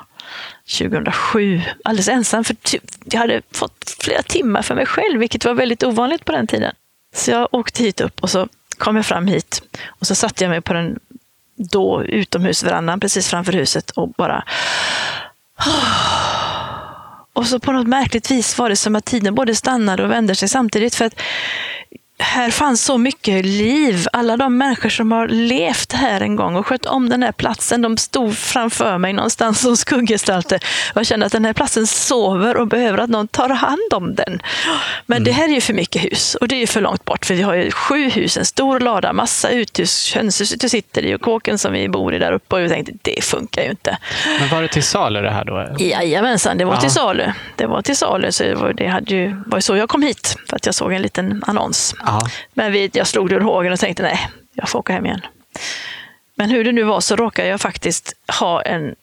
2007, 0.80 1.62
alldeles 1.84 2.08
ensam. 2.08 2.44
För 2.44 2.56
jag 3.04 3.20
hade 3.20 3.42
fått 3.52 3.96
flera 4.00 4.22
timmar 4.22 4.62
för 4.62 4.76
mig 4.76 4.86
själv, 4.86 5.20
vilket 5.20 5.46
var 5.46 5.54
väldigt 5.54 5.84
ovanligt 5.84 6.26
på 6.26 6.32
den 6.32 6.48
tiden. 6.48 6.74
Så 7.16 7.32
jag 7.32 7.48
åkte 7.52 7.84
hit 7.84 8.02
upp 8.02 8.24
och 8.24 8.30
så 8.30 8.48
kom 8.78 8.96
jag 8.96 9.06
fram 9.06 9.28
hit 9.28 9.64
och 9.88 10.08
så 10.08 10.16
satte 10.16 10.44
jag 10.44 10.50
mig 10.50 10.62
på 10.62 10.74
den 10.74 11.00
då 11.56 12.04
utomhusverandan 12.04 13.00
precis 13.00 13.28
framför 13.28 13.54
huset 13.54 13.92
och 13.92 14.10
bara 14.10 14.44
och 17.34 17.48
så 17.48 17.60
på 17.60 17.72
något 17.72 17.88
märkligt 17.88 18.32
vis 18.32 18.58
var 18.58 18.70
det 18.70 18.76
som 18.76 18.96
att 18.96 19.06
tiden 19.06 19.36
både 19.36 19.56
stannade 19.56 20.04
och 20.04 20.12
vände 20.12 20.36
sig 20.36 20.50
samtidigt. 20.50 20.96
För 20.96 21.06
att 21.06 21.22
här 22.22 22.52
fanns 22.52 22.84
så 22.86 22.98
mycket 22.98 23.46
liv. 23.46 24.06
Alla 24.14 24.38
de 24.38 24.58
människor 24.58 24.90
som 24.90 25.12
har 25.12 25.28
levt 25.28 25.94
här 25.94 26.22
en 26.22 26.36
gång 26.36 26.56
och 26.56 26.68
skött 26.68 26.86
om 26.86 27.10
den 27.10 27.24
här 27.24 27.32
platsen, 27.32 27.82
de 27.82 27.98
stod 27.98 28.38
framför 28.38 28.98
mig 28.98 29.14
någonstans 29.14 29.60
som 29.60 29.78
skugggestalter. 29.78 30.60
Jag 30.96 31.06
kände 31.06 31.26
att 31.26 31.32
den 31.32 31.46
här 31.46 31.54
platsen 31.54 31.88
sover 31.88 32.58
och 32.58 32.68
behöver 32.68 32.98
att 32.98 33.10
någon 33.10 33.28
tar 33.28 33.50
hand 33.50 33.94
om 33.94 34.16
den. 34.16 34.42
Men 35.06 35.18
mm. 35.18 35.24
det 35.24 35.32
här 35.32 35.50
är 35.50 35.54
ju 35.54 35.62
för 35.62 35.74
mycket 35.74 36.04
hus 36.04 36.36
och 36.36 36.48
det 36.48 36.56
är 36.56 36.60
ju 36.60 36.68
för 36.68 36.82
långt 36.82 37.06
bort 37.06 37.26
för 37.26 37.34
vi 37.34 37.42
har 37.42 37.54
ju 37.54 37.72
sju 37.72 38.10
hus, 38.10 38.38
en 38.38 38.46
stor 38.46 38.80
lada, 38.80 39.14
massa 39.14 39.50
uthus, 39.50 40.14
hönshuset 40.16 40.62
du 40.62 40.70
sitter 40.70 41.06
i 41.06 41.16
och 41.16 41.22
kåken 41.22 41.58
som 41.58 41.74
vi 41.74 41.90
bor 41.90 42.14
i 42.14 42.20
där 42.20 42.32
uppe 42.32 42.56
och 42.56 42.62
jag 42.62 42.70
tänkte 42.70 42.94
det 43.02 43.24
funkar 43.24 43.64
ju 43.64 43.70
inte. 43.70 43.98
Men 44.40 44.50
var 44.50 44.62
det 44.62 44.68
till 44.68 44.84
salu 44.84 45.22
det 45.22 45.32
här 45.32 45.46
då? 45.46 45.76
Jajamensan, 45.80 46.58
det 46.58 46.66
var 46.66 46.74
ja. 46.74 46.82
till 46.82 46.92
salu. 46.92 47.32
Det 47.56 47.66
var 47.66 47.82
till 47.82 47.98
salu, 47.98 48.32
så 48.32 48.44
det 48.44 48.56
var, 48.56 48.74
det 48.74 48.88
hade 48.88 49.16
ju, 49.16 49.36
var 49.46 49.60
så 49.60 49.76
jag 49.76 49.90
kom 49.90 50.02
hit, 50.02 50.36
för 50.50 50.56
att 50.56 50.66
jag 50.66 50.76
såg 50.76 50.94
en 50.94 51.02
liten 51.02 51.44
annons. 51.48 51.96
Ja. 52.12 52.30
Men 52.54 52.72
vi, 52.72 52.90
jag 52.94 53.08
slog 53.08 53.30
det 53.30 53.36
ur 53.36 53.40
hågen 53.40 53.74
och 53.74 53.80
tänkte 53.80 54.04
nej, 54.04 54.30
jag 54.54 54.70
får 54.70 54.80
åka 54.80 54.94
hem 54.94 55.06
igen. 55.06 55.22
Men 56.36 56.50
hur 56.50 56.64
det 56.64 56.72
nu 56.72 56.84
var 56.84 57.00
så 57.00 57.16
råkade 57.16 57.48
jag 57.48 57.62
faktiskt 57.62 58.14
ha 58.40 58.62
en 58.62 58.96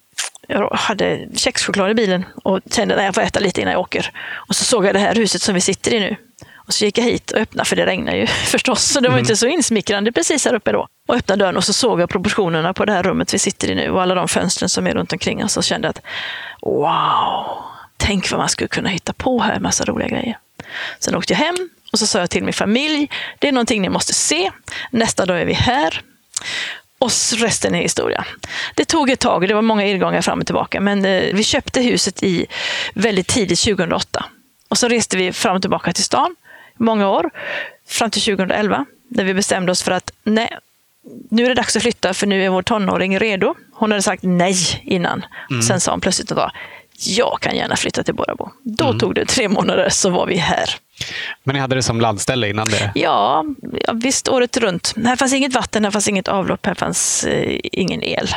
jag 0.48 0.70
hade 0.70 1.28
kexchoklad 1.34 1.90
i 1.90 1.94
bilen 1.94 2.24
och 2.44 2.60
kände 2.70 2.96
att 2.96 3.04
jag 3.04 3.14
får 3.14 3.22
äta 3.22 3.40
lite 3.40 3.60
innan 3.60 3.72
jag 3.72 3.80
åker. 3.80 4.10
Och 4.48 4.56
så 4.56 4.64
såg 4.64 4.86
jag 4.86 4.94
det 4.94 4.98
här 4.98 5.14
huset 5.14 5.42
som 5.42 5.54
vi 5.54 5.60
sitter 5.60 5.94
i 5.94 6.00
nu. 6.00 6.16
Och 6.56 6.74
så 6.74 6.84
gick 6.84 6.98
jag 6.98 7.04
hit 7.04 7.30
och 7.30 7.38
öppnade, 7.38 7.68
för 7.68 7.76
det 7.76 7.86
regnar 7.86 8.14
ju 8.14 8.26
förstås, 8.46 8.84
så 8.84 9.00
det 9.00 9.08
var 9.08 9.14
mm. 9.14 9.22
inte 9.24 9.36
så 9.36 9.46
insmickrande 9.46 10.12
precis 10.12 10.44
här 10.44 10.54
uppe 10.54 10.72
då. 10.72 10.88
Och 11.08 11.14
öppnade 11.14 11.44
dörren 11.44 11.56
och 11.56 11.64
så 11.64 11.72
såg 11.72 12.00
jag 12.00 12.10
proportionerna 12.10 12.74
på 12.74 12.84
det 12.84 12.92
här 12.92 13.02
rummet 13.02 13.34
vi 13.34 13.38
sitter 13.38 13.70
i 13.70 13.74
nu 13.74 13.90
och 13.90 14.02
alla 14.02 14.14
de 14.14 14.28
fönstren 14.28 14.68
som 14.68 14.86
är 14.86 14.94
runt 14.94 15.12
omkring 15.12 15.44
oss 15.44 15.56
och 15.56 15.64
kände 15.64 15.88
att 15.88 16.00
wow, 16.62 17.64
tänk 17.96 18.30
vad 18.30 18.40
man 18.40 18.48
skulle 18.48 18.68
kunna 18.68 18.88
hitta 18.88 19.12
på 19.12 19.40
här, 19.40 19.60
massa 19.60 19.84
roliga 19.84 20.08
grejer. 20.08 20.38
Sen 20.98 21.14
åkte 21.14 21.32
jag 21.32 21.38
hem 21.38 21.68
och 21.92 21.98
så 21.98 22.06
sa 22.06 22.18
jag 22.18 22.30
till 22.30 22.44
min 22.44 22.52
familj, 22.52 23.10
det 23.38 23.48
är 23.48 23.52
någonting 23.52 23.82
ni 23.82 23.88
måste 23.88 24.14
se. 24.14 24.50
Nästa 24.90 25.26
dag 25.26 25.40
är 25.40 25.44
vi 25.44 25.52
här. 25.52 26.02
Och 26.98 27.10
resten 27.36 27.74
är 27.74 27.82
historia. 27.82 28.24
Det 28.74 28.84
tog 28.84 29.10
ett 29.10 29.20
tag, 29.20 29.48
det 29.48 29.54
var 29.54 29.62
många 29.62 29.86
irrgångar 29.86 30.22
fram 30.22 30.40
och 30.40 30.46
tillbaka, 30.46 30.80
men 30.80 31.04
eh, 31.04 31.34
vi 31.34 31.44
köpte 31.44 31.80
huset 31.80 32.22
i 32.22 32.46
väldigt 32.94 33.26
tidigt 33.26 33.60
2008. 33.60 34.24
Och 34.68 34.78
så 34.78 34.88
reste 34.88 35.16
vi 35.16 35.32
fram 35.32 35.56
och 35.56 35.62
tillbaka 35.62 35.92
till 35.92 36.04
stan 36.04 36.36
många 36.78 37.08
år, 37.08 37.30
fram 37.88 38.10
till 38.10 38.22
2011, 38.22 38.86
där 39.08 39.24
vi 39.24 39.34
bestämde 39.34 39.72
oss 39.72 39.82
för 39.82 39.90
att 39.90 40.12
nej, 40.22 40.58
nu 41.30 41.44
är 41.44 41.48
det 41.48 41.54
dags 41.54 41.76
att 41.76 41.82
flytta 41.82 42.14
för 42.14 42.26
nu 42.26 42.44
är 42.44 42.48
vår 42.48 42.62
tonåring 42.62 43.18
redo. 43.18 43.54
Hon 43.72 43.90
hade 43.90 44.02
sagt 44.02 44.22
nej 44.22 44.56
innan. 44.84 45.24
Mm. 45.50 45.62
Sen 45.62 45.80
sa 45.80 45.90
hon 45.90 46.00
plötsligt 46.00 46.32
att 46.32 46.52
jag 47.06 47.38
kan 47.40 47.56
gärna 47.56 47.76
flytta 47.76 48.02
till 48.02 48.14
Borabo. 48.14 48.50
Då 48.62 48.86
mm. 48.86 48.98
tog 48.98 49.14
det 49.14 49.24
tre 49.24 49.48
månader 49.48 49.88
så 49.88 50.10
var 50.10 50.26
vi 50.26 50.36
här. 50.36 50.70
Men 51.44 51.54
ni 51.54 51.60
hade 51.60 51.74
det 51.74 51.82
som 51.82 52.00
landställe 52.00 52.48
innan 52.48 52.66
det? 52.66 52.92
Ja, 52.94 53.44
visst 53.92 54.28
året 54.28 54.56
runt. 54.56 54.94
Här 55.04 55.16
fanns 55.16 55.32
inget 55.32 55.54
vatten, 55.54 55.84
här 55.84 55.90
fanns 55.90 56.08
inget 56.08 56.28
avlopp, 56.28 56.66
här 56.66 56.74
fanns 56.74 57.24
eh, 57.24 57.58
ingen 57.62 58.02
el. 58.02 58.28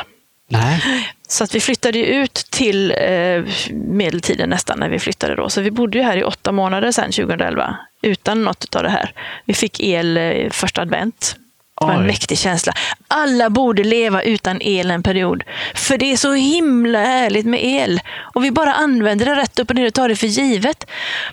Nej. 0.48 0.82
Så 1.28 1.44
att 1.44 1.54
vi 1.54 1.60
flyttade 1.60 1.98
ut 1.98 2.34
till 2.34 2.90
eh, 2.90 3.44
medeltiden 3.72 4.50
nästan 4.50 4.78
när 4.78 4.88
vi 4.88 4.98
flyttade 4.98 5.34
då. 5.34 5.48
Så 5.48 5.60
vi 5.60 5.70
bodde 5.70 5.98
ju 5.98 6.04
här 6.04 6.16
i 6.16 6.24
åtta 6.24 6.52
månader 6.52 6.92
sedan 6.92 7.12
2011 7.12 7.76
utan 8.02 8.44
något 8.44 8.76
av 8.76 8.82
det 8.82 8.90
här. 8.90 9.12
Vi 9.44 9.54
fick 9.54 9.80
el 9.80 10.16
eh, 10.16 10.50
första 10.50 10.82
advent 10.82 11.36
det 11.86 11.92
var 11.92 12.00
en 12.00 12.06
mäktig 12.06 12.38
känsla. 12.38 12.72
Alla 13.08 13.50
borde 13.50 13.84
leva 13.84 14.22
utan 14.22 14.62
el 14.62 14.90
en 14.90 15.02
period. 15.02 15.42
För 15.74 15.98
det 15.98 16.12
är 16.12 16.16
så 16.16 16.32
himla 16.32 16.98
härligt 16.98 17.46
med 17.46 17.64
el. 17.64 18.00
Och 18.34 18.44
vi 18.44 18.50
bara 18.50 18.74
använder 18.74 19.26
det 19.26 19.34
rätt 19.36 19.58
upp 19.58 19.70
och 19.70 19.76
ner 19.76 19.86
och 19.86 19.94
tar 19.94 20.08
det 20.08 20.16
för 20.16 20.26
givet. 20.26 20.86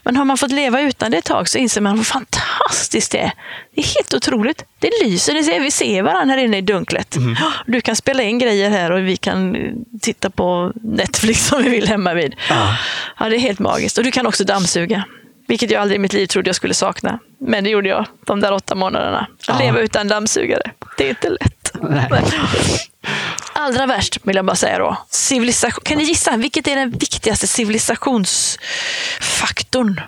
Men 0.03 0.15
har 0.15 0.25
man 0.25 0.37
fått 0.37 0.51
leva 0.51 0.81
utan 0.81 1.11
det 1.11 1.17
ett 1.17 1.25
tag 1.25 1.49
så 1.49 1.57
inser 1.57 1.81
man 1.81 1.97
hur 1.97 2.03
fantastiskt 2.03 3.11
det 3.11 3.17
är. 3.17 3.31
Det 3.75 3.81
är 3.81 3.85
helt 3.85 4.13
otroligt. 4.13 4.65
Det 4.79 4.89
lyser, 5.03 5.33
det 5.33 5.43
ser, 5.43 5.59
vi 5.59 5.71
ser 5.71 6.03
varandra 6.03 6.35
här 6.35 6.43
inne 6.43 6.57
i 6.57 6.61
dunklet. 6.61 7.15
Mm. 7.15 7.35
Du 7.65 7.81
kan 7.81 7.95
spela 7.95 8.23
in 8.23 8.39
grejer 8.39 8.69
här 8.69 8.91
och 8.91 8.99
vi 9.07 9.17
kan 9.17 9.55
eh, 9.55 9.71
titta 10.01 10.29
på 10.29 10.71
Netflix 10.83 11.51
om 11.53 11.63
vi 11.63 11.69
vill 11.69 11.87
hemma 11.87 12.13
vid. 12.13 12.35
Ah. 12.49 12.75
Ja, 13.19 13.29
det 13.29 13.35
är 13.35 13.39
helt 13.39 13.59
magiskt. 13.59 13.97
Och 13.97 14.03
du 14.03 14.11
kan 14.11 14.27
också 14.27 14.43
dammsuga. 14.43 15.03
Vilket 15.49 15.71
jag 15.71 15.81
aldrig 15.81 15.95
i 15.95 15.99
mitt 15.99 16.13
liv 16.13 16.27
trodde 16.27 16.49
jag 16.49 16.55
skulle 16.55 16.73
sakna. 16.73 17.19
Men 17.39 17.63
det 17.63 17.69
gjorde 17.69 17.89
jag 17.89 18.05
de 18.25 18.39
där 18.39 18.51
åtta 18.51 18.75
månaderna. 18.75 19.27
Att 19.39 19.47
ja. 19.47 19.59
leva 19.59 19.79
utan 19.79 20.07
dammsugare, 20.07 20.71
det 20.97 21.05
är 21.05 21.09
inte 21.09 21.29
lätt. 21.29 21.71
Allra 23.53 23.85
värst 23.85 24.17
vill 24.23 24.35
jag 24.35 24.45
bara 24.45 24.55
säga 24.55 24.77
då. 24.77 24.97
Civilisation. 25.09 25.83
Kan 25.83 25.97
ni 25.97 26.03
gissa, 26.03 26.37
vilket 26.37 26.67
är 26.67 26.75
den 26.75 26.91
viktigaste 26.91 27.47
civilisationsfaktorn 27.47 30.01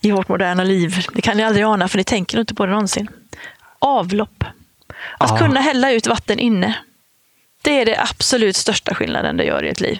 i 0.00 0.10
vårt 0.10 0.28
moderna 0.28 0.64
liv? 0.64 1.06
Det 1.12 1.22
kan 1.22 1.36
ni 1.36 1.42
aldrig 1.42 1.64
ana, 1.64 1.88
för 1.88 1.98
ni 1.98 2.04
tänker 2.04 2.40
inte 2.40 2.54
på 2.54 2.66
det 2.66 2.72
någonsin. 2.72 3.08
Avlopp. 3.78 4.44
Att 5.18 5.30
ja. 5.30 5.38
kunna 5.38 5.60
hälla 5.60 5.92
ut 5.92 6.06
vatten 6.06 6.38
inne. 6.38 6.74
Det 7.62 7.80
är 7.80 7.86
det 7.86 8.00
absolut 8.00 8.56
största 8.56 8.94
skillnaden 8.94 9.36
det 9.36 9.44
gör 9.44 9.64
i 9.64 9.68
ett 9.68 9.80
liv. 9.80 9.98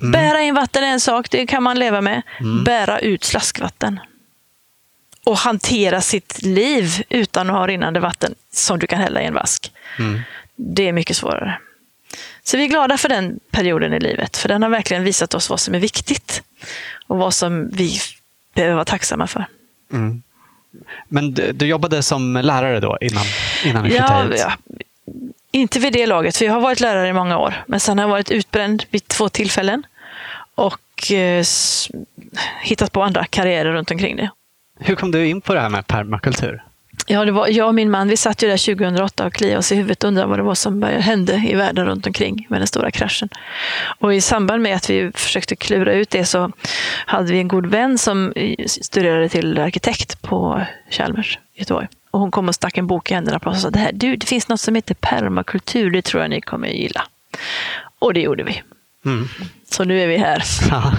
Mm. 0.00 0.12
Bära 0.12 0.42
in 0.42 0.54
vatten 0.54 0.84
är 0.84 0.88
en 0.88 1.00
sak, 1.00 1.30
det 1.30 1.46
kan 1.46 1.62
man 1.62 1.78
leva 1.78 2.00
med. 2.00 2.22
Mm. 2.40 2.64
Bära 2.64 2.98
ut 2.98 3.24
slaskvatten. 3.24 4.00
Och 5.24 5.36
hantera 5.36 6.00
sitt 6.00 6.42
liv 6.42 7.02
utan 7.08 7.50
att 7.50 7.56
ha 7.56 7.66
rinnande 7.66 8.00
vatten 8.00 8.34
som 8.52 8.78
du 8.78 8.86
kan 8.86 9.00
hälla 9.00 9.22
i 9.22 9.24
en 9.24 9.34
vask. 9.34 9.72
Mm. 9.98 10.20
Det 10.56 10.88
är 10.88 10.92
mycket 10.92 11.16
svårare. 11.16 11.58
Så 12.42 12.56
vi 12.56 12.64
är 12.64 12.68
glada 12.68 12.98
för 12.98 13.08
den 13.08 13.40
perioden 13.50 13.94
i 13.94 14.00
livet, 14.00 14.36
för 14.36 14.48
den 14.48 14.62
har 14.62 14.70
verkligen 14.70 15.04
visat 15.04 15.34
oss 15.34 15.50
vad 15.50 15.60
som 15.60 15.74
är 15.74 15.78
viktigt 15.78 16.42
och 17.06 17.18
vad 17.18 17.34
som 17.34 17.68
vi 17.68 17.98
behöver 18.54 18.74
vara 18.74 18.84
tacksamma 18.84 19.26
för. 19.26 19.46
Mm. 19.92 20.22
Men 21.08 21.34
du, 21.34 21.52
du, 21.52 21.66
jobbade 21.66 22.02
som 22.02 22.34
lärare 22.34 22.80
då 22.80 22.98
innan, 23.00 23.24
innan 23.64 23.84
flyttade 23.84 24.36
ja? 24.38 24.52
Ja, 24.66 24.74
inte 25.50 25.78
vid 25.78 25.92
det 25.92 26.06
laget, 26.06 26.36
för 26.36 26.44
jag 26.44 26.52
har 26.52 26.60
varit 26.60 26.80
lärare 26.80 27.08
i 27.08 27.12
många 27.12 27.38
år. 27.38 27.64
Men 27.66 27.80
sen 27.80 27.98
har 27.98 28.04
jag 28.04 28.10
varit 28.10 28.30
utbränd 28.30 28.84
vid 28.90 29.08
två 29.08 29.28
tillfällen 29.28 29.86
och 30.54 31.12
eh, 31.12 31.44
hittat 32.62 32.92
på 32.92 33.02
andra 33.02 33.24
karriärer 33.24 33.72
runt 33.72 33.90
omkring 33.90 34.16
det. 34.16 34.30
Hur 34.80 34.94
kom 34.94 35.10
du 35.10 35.26
in 35.26 35.40
på 35.40 35.54
det 35.54 35.60
här 35.60 35.68
med 35.68 35.86
permakultur? 35.86 36.62
Ja, 37.06 37.24
det 37.24 37.32
var, 37.32 37.48
jag 37.48 37.68
och 37.68 37.74
min 37.74 37.90
man 37.90 38.08
vi 38.08 38.16
satt 38.16 38.42
ju 38.42 38.48
där 38.48 38.74
2008 38.74 39.26
och 39.26 39.32
kliade 39.32 39.58
oss 39.58 39.72
i 39.72 39.74
huvudet 39.74 40.04
och 40.04 40.08
undrade 40.08 40.28
vad 40.28 40.38
det 40.38 40.42
var 40.42 40.54
som 40.54 40.82
hände 40.82 41.42
i 41.48 41.54
världen 41.54 41.86
runt 41.86 42.06
omkring 42.06 42.46
med 42.50 42.60
den 42.60 42.66
stora 42.66 42.90
kraschen. 42.90 43.28
Och 43.98 44.14
i 44.14 44.20
samband 44.20 44.62
med 44.62 44.76
att 44.76 44.90
vi 44.90 45.12
försökte 45.14 45.56
klura 45.56 45.92
ut 45.92 46.10
det 46.10 46.24
så 46.24 46.52
hade 47.06 47.32
vi 47.32 47.38
en 47.38 47.48
god 47.48 47.66
vän 47.66 47.98
som 47.98 48.32
studerade 48.66 49.28
till 49.28 49.58
arkitekt 49.58 50.22
på 50.22 50.62
Chalmers 50.90 51.38
i 51.54 51.58
Göteborg. 51.58 51.88
Och 52.18 52.22
hon 52.22 52.30
kom 52.30 52.48
och 52.48 52.54
stack 52.54 52.78
en 52.78 52.86
bok 52.86 53.10
i 53.10 53.14
händerna 53.14 53.38
på 53.38 53.50
oss 53.50 53.56
och 53.56 53.62
sa 53.62 53.70
det, 53.70 53.78
här, 53.78 53.92
du, 53.92 54.16
det 54.16 54.26
finns 54.26 54.48
något 54.48 54.60
som 54.60 54.74
heter 54.74 54.94
permakultur, 54.94 55.90
det 55.90 56.02
tror 56.02 56.22
jag 56.22 56.30
ni 56.30 56.40
kommer 56.40 56.68
gilla. 56.68 57.02
Och 57.98 58.14
det 58.14 58.20
gjorde 58.20 58.44
vi. 58.44 58.62
Mm. 59.04 59.28
Så 59.70 59.84
nu 59.84 60.00
är 60.00 60.06
vi 60.06 60.16
här. 60.16 60.42
Ja. 60.70 60.92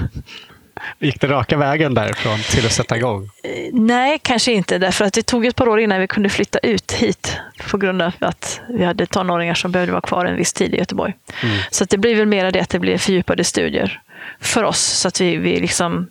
Gick 0.99 1.21
det 1.21 1.27
raka 1.27 1.57
vägen 1.57 1.93
därifrån 1.93 2.39
till 2.39 2.65
att 2.65 2.71
sätta 2.71 2.97
igång? 2.97 3.29
Eh, 3.43 3.49
nej, 3.73 4.19
kanske 4.21 4.51
inte. 4.51 4.77
Därför 4.77 5.05
att 5.05 5.13
det 5.13 5.21
tog 5.21 5.45
ett 5.45 5.55
par 5.55 5.67
år 5.67 5.79
innan 5.79 5.99
vi 5.99 6.07
kunde 6.07 6.29
flytta 6.29 6.59
ut 6.59 6.91
hit. 6.91 7.37
På 7.71 7.77
grund 7.77 8.01
av 8.01 8.13
att 8.19 8.61
vi 8.69 8.85
hade 8.85 9.05
tonåringar 9.05 9.53
som 9.53 9.71
behövde 9.71 9.91
vara 9.91 10.01
kvar 10.01 10.25
en 10.25 10.35
viss 10.35 10.53
tid 10.53 10.73
i 10.73 10.77
Göteborg. 10.77 11.13
Mm. 11.43 11.57
Så 11.71 11.85
det 11.85 11.97
blir 11.97 12.15
väl 12.15 12.25
mer 12.25 12.51
det 12.51 12.61
att 12.61 12.69
det 12.69 12.79
blir 12.79 12.97
fördjupade 12.97 13.43
studier 13.43 14.01
för 14.39 14.63
oss. 14.63 14.79
Så 14.79 15.07
att 15.07 15.21
vi, 15.21 15.37
vi 15.37 15.59
liksom 15.59 16.07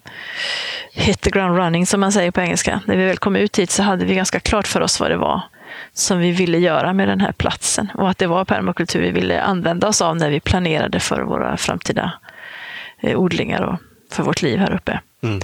hit 0.93 1.21
the 1.21 1.31
ground 1.31 1.57
running, 1.57 1.87
som 1.87 2.01
man 2.01 2.13
säger 2.13 2.31
på 2.31 2.41
engelska. 2.41 2.81
När 2.87 2.97
vi 2.97 3.05
väl 3.05 3.19
kom 3.19 3.37
ut 3.37 3.59
hit 3.59 3.71
så 3.71 3.83
hade 3.83 4.05
vi 4.05 4.15
ganska 4.15 4.41
klart 4.41 4.69
för 4.69 4.81
oss 4.81 5.01
vad 5.01 5.11
det 5.11 5.17
var 5.17 5.43
som 5.93 6.19
vi 6.19 6.33
ville 6.33 6.59
göra 6.59 6.93
med 6.93 7.09
den 7.09 7.21
här 7.21 7.33
platsen. 7.33 7.91
Och 7.95 8.11
att 8.11 8.19
det 8.19 8.27
var 8.27 8.45
permakultur 8.45 9.01
vi 9.01 9.11
ville 9.11 9.43
använda 9.43 9.89
oss 9.89 10.03
av 10.03 10.17
när 10.17 10.31
vi 10.31 10.41
planerade 10.41 11.01
för 11.01 11.21
våra 11.23 11.57
framtida 11.57 12.13
eh, 13.01 13.19
odlingar 13.19 13.63
och 13.63 13.79
för 14.13 14.23
vårt 14.23 14.43
liv 14.43 14.59
här 14.59 14.75
uppe. 14.75 15.01
Mm. 15.23 15.41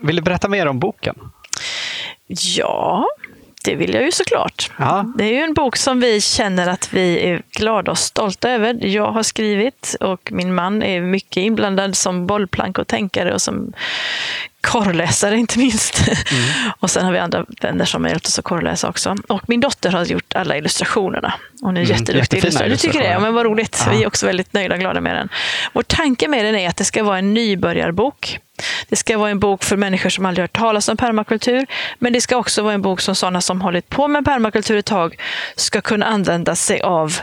Vill 0.00 0.16
du 0.16 0.22
berätta 0.22 0.48
mer 0.48 0.66
om 0.66 0.78
boken? 0.78 1.14
Ja, 2.26 3.06
det 3.64 3.74
vill 3.74 3.94
jag 3.94 4.04
ju 4.04 4.12
såklart. 4.12 4.70
Ja. 4.78 5.12
Det 5.16 5.24
är 5.24 5.32
ju 5.32 5.40
en 5.40 5.54
bok 5.54 5.76
som 5.76 6.00
vi 6.00 6.20
känner 6.20 6.68
att 6.68 6.92
vi 6.92 7.28
är 7.28 7.42
glada 7.50 7.90
och 7.90 7.98
stolta 7.98 8.50
över. 8.50 8.86
Jag 8.86 9.12
har 9.12 9.22
skrivit 9.22 9.96
och 10.00 10.32
min 10.32 10.54
man 10.54 10.82
är 10.82 11.00
mycket 11.00 11.36
inblandad 11.36 11.96
som 11.96 12.26
bollplank 12.26 12.78
och 12.78 12.86
tänkare 12.86 13.34
och 13.34 13.42
som 13.42 13.72
korrläsare 14.60 15.36
inte 15.36 15.58
minst. 15.58 16.08
Mm. 16.08 16.70
och 16.80 16.90
sen 16.90 17.04
har 17.04 17.12
vi 17.12 17.18
andra 17.18 17.46
vänner 17.60 17.84
som 17.84 18.04
har 18.04 18.10
hjälpt 18.10 18.26
oss 18.26 18.38
att 18.38 18.44
korrläsa 18.44 18.88
också. 18.88 19.16
Och 19.28 19.48
min 19.48 19.60
dotter 19.60 19.90
har 19.90 20.04
gjort 20.04 20.34
alla 20.34 20.56
illustrationerna. 20.56 21.34
Hon 21.60 21.76
är 21.76 21.80
mm, 21.80 21.92
jätteduktig 21.92 22.38
illustratör. 22.38 22.70
Du 22.70 22.76
tycker 22.76 22.98
det? 22.98 23.10
Ja, 23.10 23.20
men 23.20 23.34
vad 23.34 23.46
roligt. 23.46 23.82
Ja. 23.86 23.92
Vi 23.92 24.02
är 24.02 24.06
också 24.06 24.26
väldigt 24.26 24.52
nöjda 24.52 24.74
och 24.74 24.80
glada 24.80 25.00
med 25.00 25.16
den. 25.16 25.28
Vår 25.72 25.82
tanke 25.82 26.28
med 26.28 26.44
den 26.44 26.54
är 26.54 26.68
att 26.68 26.76
det 26.76 26.84
ska 26.84 27.02
vara 27.04 27.18
en 27.18 27.34
nybörjarbok. 27.34 28.38
Det 28.88 28.96
ska 28.96 29.18
vara 29.18 29.30
en 29.30 29.38
bok 29.38 29.64
för 29.64 29.76
människor 29.76 30.10
som 30.10 30.26
aldrig 30.26 30.42
hört 30.42 30.56
talas 30.56 30.88
om 30.88 30.96
permakultur. 30.96 31.66
Men 31.98 32.12
det 32.12 32.20
ska 32.20 32.36
också 32.36 32.62
vara 32.62 32.74
en 32.74 32.82
bok 32.82 33.00
som 33.00 33.14
sådana 33.14 33.40
som 33.40 33.60
hållit 33.60 33.88
på 33.88 34.08
med 34.08 34.24
permakultur 34.24 34.76
ett 34.76 34.86
tag 34.86 35.16
ska 35.56 35.80
kunna 35.80 36.06
använda 36.06 36.54
sig 36.54 36.80
av 36.80 37.20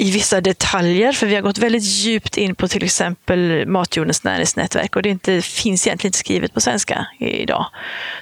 i 0.00 0.10
vissa 0.10 0.40
detaljer, 0.40 1.12
för 1.12 1.26
vi 1.26 1.34
har 1.34 1.42
gått 1.42 1.58
väldigt 1.58 1.82
djupt 1.82 2.36
in 2.36 2.54
på 2.54 2.68
till 2.68 2.84
exempel 2.84 3.66
matjordens 3.66 4.24
näringsnätverk 4.24 4.96
och 4.96 5.02
det 5.02 5.08
inte, 5.08 5.42
finns 5.42 5.86
egentligen 5.86 6.08
inte 6.08 6.18
skrivet 6.18 6.54
på 6.54 6.60
svenska 6.60 7.06
idag. 7.18 7.66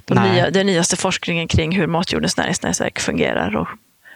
De 0.04 0.14
nya, 0.14 0.50
den 0.50 0.66
nyaste 0.66 0.96
forskningen 0.96 1.48
kring 1.48 1.76
hur 1.76 1.86
matjordens 1.86 2.36
näringsnätverk 2.36 3.00
fungerar 3.00 3.56
och 3.56 3.68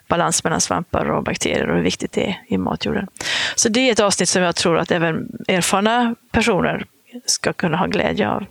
balans 0.08 0.44
mellan 0.44 0.60
svampar 0.60 1.10
och 1.10 1.24
bakterier 1.24 1.68
och 1.68 1.76
hur 1.76 1.82
viktigt 1.82 2.12
det 2.12 2.26
är 2.26 2.42
i 2.48 2.58
matjorden. 2.58 3.06
Så 3.54 3.68
det 3.68 3.80
är 3.80 3.92
ett 3.92 4.00
avsnitt 4.00 4.28
som 4.28 4.42
jag 4.42 4.56
tror 4.56 4.78
att 4.78 4.90
även 4.90 5.28
erfarna 5.48 6.14
personer 6.32 6.86
ska 7.26 7.52
kunna 7.52 7.76
ha 7.76 7.86
glädje 7.86 8.28
av. 8.28 8.44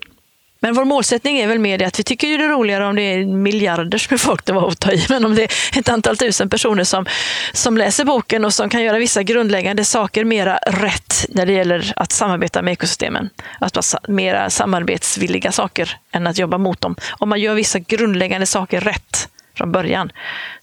Men 0.62 0.74
vår 0.74 0.86
målsättning 0.86 1.40
är 1.40 1.48
väl 1.48 1.60
mer 1.60 1.78
det 1.78 1.86
att 1.86 2.00
vi 2.00 2.04
tycker 2.04 2.38
det 2.38 2.44
är 2.44 2.50
roligare 2.50 2.86
om 2.86 2.96
det 2.96 3.02
är 3.02 3.26
miljarders 3.26 4.10
med 4.10 4.22
folk, 4.22 4.46
det 4.46 4.54
var 4.54 4.68
att 4.68 4.80
ta 4.80 4.92
i, 4.92 5.06
men 5.10 5.26
om 5.26 5.36
det 5.36 5.44
är 5.44 5.80
ett 5.80 5.90
antal 5.90 6.18
tusen 6.18 6.50
personer 6.50 6.84
som, 6.84 7.06
som 7.54 7.78
läser 7.78 8.06
boken 8.06 8.46
och 8.46 8.54
som 8.54 8.70
kan 8.70 8.84
göra 8.84 8.98
vissa 8.98 9.24
grundläggande 9.24 9.86
saker 9.86 10.26
mera 10.26 10.58
rätt 10.58 11.26
när 11.30 11.46
det 11.46 11.54
gäller 11.54 11.94
att 11.96 12.12
samarbeta 12.12 12.62
med 12.62 12.72
ekosystemen. 12.72 13.30
Att 13.60 13.76
vara 13.76 14.02
mera 14.08 14.50
samarbetsvilliga 14.50 15.52
saker 15.52 15.98
än 16.12 16.28
att 16.28 16.38
jobba 16.38 16.58
mot 16.58 16.82
dem. 16.82 16.96
Om 17.10 17.30
man 17.30 17.40
gör 17.40 17.56
vissa 17.56 17.80
grundläggande 17.80 18.46
saker 18.46 18.82
rätt 18.82 19.30
från 19.58 19.72
början 19.72 20.12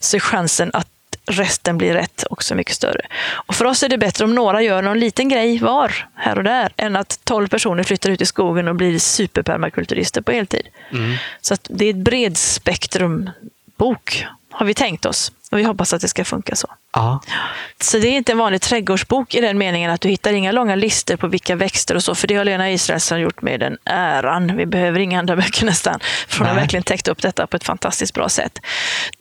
så 0.01 0.17
är 0.17 0.21
chansen 0.21 0.71
att 0.73 0.89
resten 1.27 1.79
blir 1.79 1.95
rätt 1.95 2.25
också 2.31 2.55
mycket 2.55 2.75
större. 2.75 3.07
Och 3.33 3.55
för 3.55 3.65
oss 3.65 3.83
är 3.83 3.89
det 3.89 3.99
bättre 3.99 4.25
om 4.25 4.35
några 4.35 4.63
gör 4.63 4.83
någon 4.83 4.99
liten 4.99 5.29
grej 5.29 5.59
var, 5.59 6.09
här 6.15 6.39
och 6.39 6.45
där, 6.45 6.73
än 6.77 6.97
att 6.97 7.21
tolv 7.25 7.49
personer 7.49 7.83
flyttar 7.83 8.11
ut 8.11 8.21
i 8.21 8.27
skogen 8.27 8.69
och 8.69 8.75
blir 8.75 8.99
superpermakulturister 8.99 10.21
på 10.21 10.33
heltid. 10.33 10.69
Mm. 10.93 11.17
Så 11.41 11.57
det 11.63 11.85
är 11.85 11.91
ett 11.91 11.97
bredspektrum 11.97 13.31
bok, 13.77 14.27
har 14.51 14.67
vi 14.67 14.75
tänkt 14.75 15.07
oss. 15.07 15.33
Och 15.57 15.61
vi 15.61 15.65
hoppas 15.65 15.93
att 15.93 16.01
det 16.01 16.09
ska 16.09 16.25
funka 16.25 16.57
så. 16.57 16.69
Ja. 16.93 17.21
Så 17.81 17.99
det 17.99 18.09
är 18.09 18.13
inte 18.13 18.33
en 18.33 18.39
vanlig 18.39 18.61
trädgårdsbok 18.61 19.35
i 19.35 19.41
den 19.41 19.59
meningen 19.59 19.91
att 19.91 20.01
du 20.01 20.09
hittar 20.09 20.33
inga 20.33 20.53
långa 20.53 20.75
listor 20.75 21.17
på 21.17 21.29
vilka 21.29 21.57
växter 21.57 21.95
och 21.95 22.05
så, 22.05 22.15
för 22.15 22.29
det 22.29 22.35
har 22.35 22.45
Lena 22.45 22.71
Israelsson 22.71 23.21
gjort 23.21 23.43
med 23.43 23.61
den 23.61 23.79
äran. 23.85 24.57
Vi 24.57 24.67
behöver 24.67 25.01
inga 25.01 25.19
andra 25.19 25.37
böcker 25.43 25.67
nästan, 25.67 26.01
för 26.29 26.39
hon 26.39 26.49
har 26.49 26.55
verkligen 26.55 26.83
täckt 26.83 27.09
upp 27.09 27.23
detta 27.23 27.47
på 27.47 27.57
ett 27.57 27.65
fantastiskt 27.65 28.15
bra 28.15 28.29
sätt. 28.29 28.59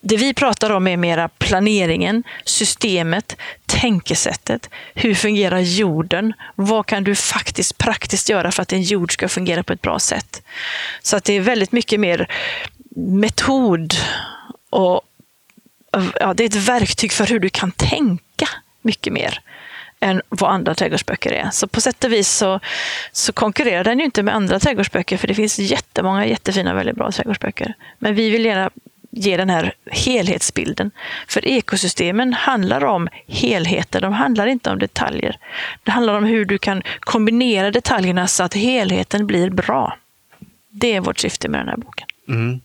Det 0.02 0.18
vi 0.18 0.34
pratar 0.34 0.70
om 0.70 0.88
är 0.88 0.98
mera 0.98 1.30
planeringen, 1.30 2.24
systemet, 2.46 3.38
tänkesättet. 3.66 4.70
Hur 4.94 5.16
fungerar 5.16 5.60
jorden? 5.60 6.34
Vad 6.56 6.86
kan 6.86 7.04
du 7.04 7.16
faktiskt 7.16 7.78
praktiskt 7.78 8.30
göra 8.30 8.52
för 8.52 8.62
att 8.62 8.70
din 8.70 8.82
jord 8.82 9.14
ska 9.14 9.30
fungera 9.30 9.64
på 9.64 9.74
ett 9.74 9.82
bra 9.82 10.00
sätt? 10.00 10.42
Så 11.02 11.18
att 11.18 11.24
det 11.24 11.34
är 11.34 11.42
väldigt 11.42 11.72
mycket 11.72 12.00
mer 12.00 12.28
metod 12.96 13.94
och 14.70 15.02
ja, 16.20 16.34
det 16.34 16.44
är 16.44 16.48
ett 16.48 16.70
verktyg 16.70 17.12
för 17.12 17.26
hur 17.26 17.40
du 17.40 17.50
kan 17.50 17.72
tänka 17.72 18.48
mycket 18.82 19.14
mer 19.14 19.40
än 20.00 20.22
vad 20.30 20.52
andra 20.52 20.76
trädgårdsböcker 20.76 21.32
är. 21.32 21.50
Så 21.52 21.68
på 21.68 21.82
sätt 21.82 22.04
och 22.04 22.12
vis 22.12 22.30
så, 22.30 22.60
så 23.12 23.34
konkurrerar 23.34 23.84
den 23.84 24.00
ju 24.00 24.06
inte 24.06 24.24
med 24.24 24.36
andra 24.36 24.60
trädgårdsböcker, 24.60 25.18
för 25.18 25.28
det 25.28 25.36
finns 25.36 25.60
jättemånga 25.60 26.26
jättefina, 26.26 26.74
väldigt 26.74 26.96
bra 26.96 27.12
trädgårdsböcker. 27.12 27.74
Men 28.00 28.16
vi 28.16 28.30
vill 28.30 28.46
gärna 28.46 28.70
ge 29.12 29.38
den 29.38 29.50
här 29.50 29.74
helhetsbilden. 29.86 30.92
För 31.28 31.46
ekosystemen 31.46 32.34
handlar 32.34 32.86
om 32.86 33.08
helheter, 33.28 34.02
de 34.02 34.14
handlar 34.14 34.48
inte 34.48 34.70
om 34.70 34.80
detaljer. 34.80 35.38
Det 35.84 35.92
handlar 35.92 36.14
om 36.14 36.24
hur 36.24 36.46
du 36.46 36.58
kan 36.58 36.82
kombinera 37.00 37.72
detaljerna 37.72 38.28
så 38.28 38.44
att 38.44 38.54
helheten 38.54 39.28
blir 39.28 39.50
bra. 39.50 39.98
Det 40.70 40.96
är 40.96 41.00
vårt 41.00 41.20
syfte 41.20 41.50
med 41.50 41.60
den 41.60 41.68
här 41.68 41.78
boken. 41.78 42.08
Mm. 42.28 42.60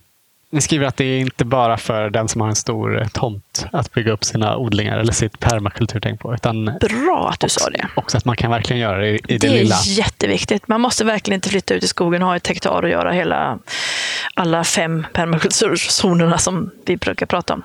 Ni 0.52 0.61
skriver 0.61 0.87
att 0.87 0.97
det 0.97 1.04
är 1.04 1.19
inte 1.19 1.45
bara 1.45 1.76
för 1.76 2.11
den 2.11 2.28
som 2.28 2.40
har 2.40 2.49
en 2.49 2.57
stor 2.57 3.07
tomt 3.12 3.66
att 3.73 3.92
bygga 3.92 4.12
upp 4.12 4.25
sina 4.25 4.57
odlingar 4.57 4.99
eller 4.99 5.12
sitt 5.12 5.40
permakulturtänk 5.40 6.21
på. 6.21 6.35
Utan 6.35 6.64
Bra 6.64 7.30
att 7.33 7.40
du 7.40 7.47
också, 7.47 7.61
sa 7.61 7.71
det. 7.71 7.88
Också 7.95 8.16
att 8.16 8.25
man 8.25 8.37
kan 8.37 8.50
verkligen 8.50 8.80
göra 8.83 8.99
det 8.99 9.09
i, 9.09 9.21
det, 9.23 9.38
det 9.38 9.49
lilla. 9.49 9.76
Det 9.85 9.90
är 9.90 9.99
jätteviktigt. 9.99 10.69
Man 10.69 10.80
måste 10.80 11.04
verkligen 11.04 11.38
inte 11.38 11.49
flytta 11.49 11.75
ut 11.75 11.85
i 11.85 11.88
skogen 11.88 12.23
och 12.23 12.28
ha 12.28 12.37
ett 12.37 12.47
hektar 12.47 12.83
och 12.83 12.88
göra 12.88 13.12
hela, 13.12 13.59
alla 14.35 14.64
fem 14.64 15.07
permakulturzonerna 15.12 16.38
som 16.38 16.71
vi 16.87 16.97
brukar 16.97 17.26
prata 17.26 17.54
om. 17.54 17.62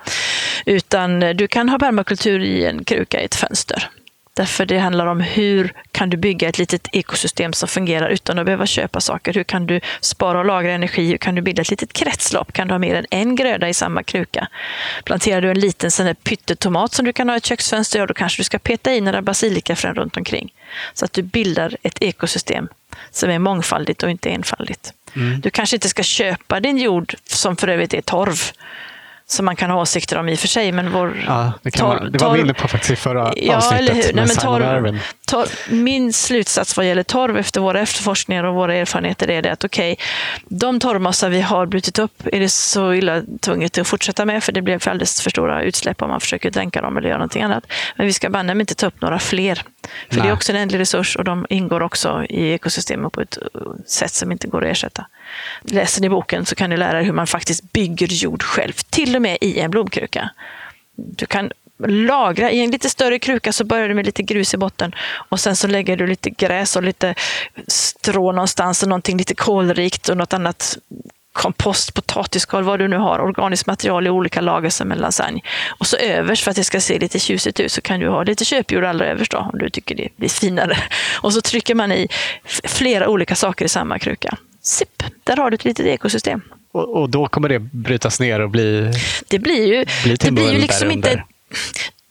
Utan 0.65 1.19
du 1.19 1.47
kan 1.47 1.69
ha 1.69 1.79
permakultur 1.79 2.39
i 2.39 2.65
en 2.65 2.83
kruka 2.83 3.21
i 3.21 3.25
ett 3.25 3.35
fönster. 3.35 3.89
Därför 4.35 4.65
det 4.65 4.79
handlar 4.79 5.05
om 5.05 5.19
hur 5.19 5.73
kan 5.91 6.09
du 6.09 6.17
bygga 6.17 6.49
ett 6.49 6.57
litet 6.57 6.87
ekosystem 6.91 7.53
som 7.53 7.69
fungerar 7.69 8.09
utan 8.09 8.39
att 8.39 8.45
behöva 8.45 8.65
köpa 8.65 9.01
saker? 9.01 9.33
Hur 9.33 9.43
kan 9.43 9.67
du 9.67 9.79
spara 10.01 10.39
och 10.39 10.45
lagra 10.45 10.71
energi? 10.71 11.07
Hur 11.07 11.17
kan 11.17 11.35
du 11.35 11.41
bilda 11.41 11.61
ett 11.61 11.69
litet 11.69 11.93
kretslopp? 11.93 12.53
Kan 12.53 12.67
du 12.67 12.73
ha 12.73 12.79
mer 12.79 12.95
än 12.95 13.05
en 13.09 13.35
gröda 13.35 13.69
i 13.69 13.73
samma 13.73 14.03
kruka? 14.03 14.47
Planterar 15.03 15.41
du 15.41 15.51
en 15.51 15.59
liten 15.59 15.91
sån 15.91 16.05
här 16.05 16.13
pyttetomat 16.13 16.93
som 16.93 17.05
du 17.05 17.13
kan 17.13 17.29
ha 17.29 17.35
i 17.35 17.37
ett 17.37 17.45
köksfönster, 17.45 17.99
ja, 17.99 18.05
då 18.05 18.13
kanske 18.13 18.39
du 18.39 18.43
ska 18.43 18.59
peta 18.59 18.93
i 18.93 19.01
några 19.01 19.21
basilikafrön 19.21 19.95
runt 19.95 20.17
omkring. 20.17 20.53
Så 20.93 21.05
att 21.05 21.13
du 21.13 21.21
bildar 21.21 21.77
ett 21.83 22.01
ekosystem 22.01 22.67
som 23.11 23.29
är 23.29 23.39
mångfaldigt 23.39 24.03
och 24.03 24.09
inte 24.09 24.29
enfaldigt. 24.29 24.93
Mm. 25.15 25.41
Du 25.41 25.49
kanske 25.49 25.75
inte 25.75 25.89
ska 25.89 26.03
köpa 26.03 26.59
din 26.59 26.77
jord, 26.77 27.15
som 27.23 27.55
för 27.55 27.67
övrigt 27.67 27.93
är 27.93 28.01
torv, 28.01 28.51
som 29.27 29.45
man 29.45 29.55
kan 29.55 29.69
ha 29.69 29.81
åsikter 29.81 30.17
om 30.17 30.29
i 30.29 30.35
och 30.35 30.39
för 30.39 30.47
sig. 30.47 30.71
Men 30.71 30.91
vår 30.91 31.23
ja, 31.27 31.53
det, 31.61 31.71
kan 31.71 31.87
man, 31.87 32.11
det 32.11 32.21
var 32.21 32.33
vi 32.33 32.39
inne 32.39 32.53
på 32.53 32.67
faktiskt 32.67 32.91
i 32.91 32.95
förra 32.95 33.33
ja, 33.35 33.57
avsnittet. 33.57 33.89
Eller 33.89 33.93
hur? 33.93 34.13
Nej, 34.13 34.25
men 34.27 34.35
torv, 34.35 34.61
torv, 34.63 34.99
min 35.69 36.13
slutsats 36.13 36.77
vad 36.77 36.87
gäller 36.87 37.03
torv 37.03 37.37
efter 37.37 37.61
våra 37.61 37.79
efterforskningar 37.79 38.43
och 38.43 38.55
våra 38.55 38.75
erfarenheter 38.75 39.29
är 39.29 39.41
det 39.41 39.51
att 39.51 39.63
okej, 39.63 39.93
okay, 39.93 40.05
de 40.57 40.79
torvmassor 40.79 41.29
vi 41.29 41.41
har 41.41 41.65
brutit 41.65 41.99
upp 41.99 42.27
är 42.31 42.39
det 42.39 42.49
så 42.49 42.93
illa 42.93 43.21
tvunget 43.39 43.77
att 43.77 43.87
fortsätta 43.87 44.25
med 44.25 44.43
för 44.43 44.51
det 44.51 44.61
blir 44.61 44.79
för 44.79 44.91
alldeles 44.91 45.21
för 45.21 45.29
stora 45.29 45.63
utsläpp 45.63 46.01
om 46.01 46.09
man 46.09 46.19
försöker 46.19 46.51
dränka 46.51 46.81
dem 46.81 46.97
eller 46.97 47.07
göra 47.07 47.17
någonting 47.17 47.43
annat. 47.43 47.63
Men 47.95 48.07
vi 48.07 48.13
ska 48.13 48.29
banne 48.29 48.51
inte 48.51 48.75
ta 48.75 48.87
upp 48.87 49.01
några 49.01 49.19
fler. 49.19 49.55
För 49.55 50.15
Nej. 50.15 50.21
det 50.23 50.29
är 50.29 50.33
också 50.33 50.51
en 50.51 50.57
ändlig 50.57 50.79
resurs 50.79 51.15
och 51.15 51.23
de 51.23 51.45
ingår 51.49 51.81
också 51.81 52.25
i 52.29 52.51
ekosystemet 52.53 53.11
på 53.11 53.21
ett 53.21 53.37
sätt 53.87 54.13
som 54.13 54.31
inte 54.31 54.47
går 54.47 54.65
att 54.65 54.71
ersätta. 54.71 55.05
Läser 55.61 56.01
ni 56.01 56.09
boken 56.09 56.45
så 56.45 56.55
kan 56.55 56.69
ni 56.69 56.77
lära 56.77 56.99
er 56.99 57.03
hur 57.03 57.13
man 57.13 57.27
faktiskt 57.27 57.73
bygger 57.73 58.07
jord 58.07 58.43
själv, 58.43 58.73
till 58.73 59.15
och 59.15 59.21
med 59.21 59.37
i 59.41 59.59
en 59.59 59.71
blomkruka. 59.71 60.29
Du 60.95 61.25
kan 61.25 61.51
lagra 61.87 62.51
i 62.51 62.59
en 62.59 62.71
lite 62.71 62.89
större 62.89 63.19
kruka 63.19 63.53
så 63.53 63.63
börjar 63.63 63.87
du 63.87 63.93
med 63.93 64.05
lite 64.05 64.23
grus 64.23 64.53
i 64.53 64.57
botten 64.57 64.95
och 65.29 65.39
sen 65.39 65.55
så 65.55 65.67
lägger 65.67 65.97
du 65.97 66.07
lite 66.07 66.29
gräs 66.29 66.75
och 66.75 66.83
lite 66.83 67.15
strå 67.67 68.31
någonstans 68.31 68.83
och 68.83 68.89
någonting 68.89 69.17
lite 69.17 69.35
kolrikt 69.35 70.09
och 70.09 70.17
något 70.17 70.33
annat 70.33 70.77
kompost, 71.35 71.93
potatisskal, 71.93 72.63
vad 72.63 72.79
du 72.79 72.87
nu 72.87 72.97
har, 72.97 73.19
organiskt 73.19 73.67
material 73.67 74.07
i 74.07 74.09
olika 74.09 74.41
lager 74.41 74.69
som 74.69 74.91
en 74.91 74.97
lasagne. 74.97 75.41
Och 75.79 75.87
så 75.87 75.97
överst, 75.97 76.43
för 76.43 76.51
att 76.51 76.57
det 76.57 76.63
ska 76.63 76.81
se 76.81 76.99
lite 76.99 77.19
tjusigt 77.19 77.59
ut, 77.59 77.71
så 77.71 77.81
kan 77.81 77.99
du 77.99 78.09
ha 78.09 78.23
lite 78.23 78.45
köpjord 78.45 78.83
allra 78.83 79.05
överst 79.05 79.31
då, 79.31 79.37
om 79.37 79.59
du 79.59 79.69
tycker 79.69 79.95
det 79.95 80.09
blir 80.15 80.29
finare. 80.29 80.77
Och 81.21 81.33
så 81.33 81.41
trycker 81.41 81.75
man 81.75 81.91
i 81.91 82.07
flera 82.63 83.09
olika 83.09 83.35
saker 83.35 83.65
i 83.65 83.69
samma 83.69 83.99
kruka. 83.99 84.37
Sipp, 84.61 85.03
där 85.23 85.37
har 85.37 85.49
du 85.51 85.55
ett 85.55 85.65
litet 85.65 85.85
ekosystem. 85.85 86.41
Och, 86.71 87.01
och 87.01 87.09
då 87.09 87.27
kommer 87.27 87.49
det 87.49 87.59
brytas 87.59 88.19
ner 88.19 88.39
och 88.39 88.49
bli 88.49 88.91
Det 89.27 89.39
blir 89.39 89.65
ju, 89.65 89.85
bli 90.03 90.15
det 90.15 90.31
blir 90.31 90.51
ju 90.51 90.57
liksom 90.57 90.91
inte 90.91 91.23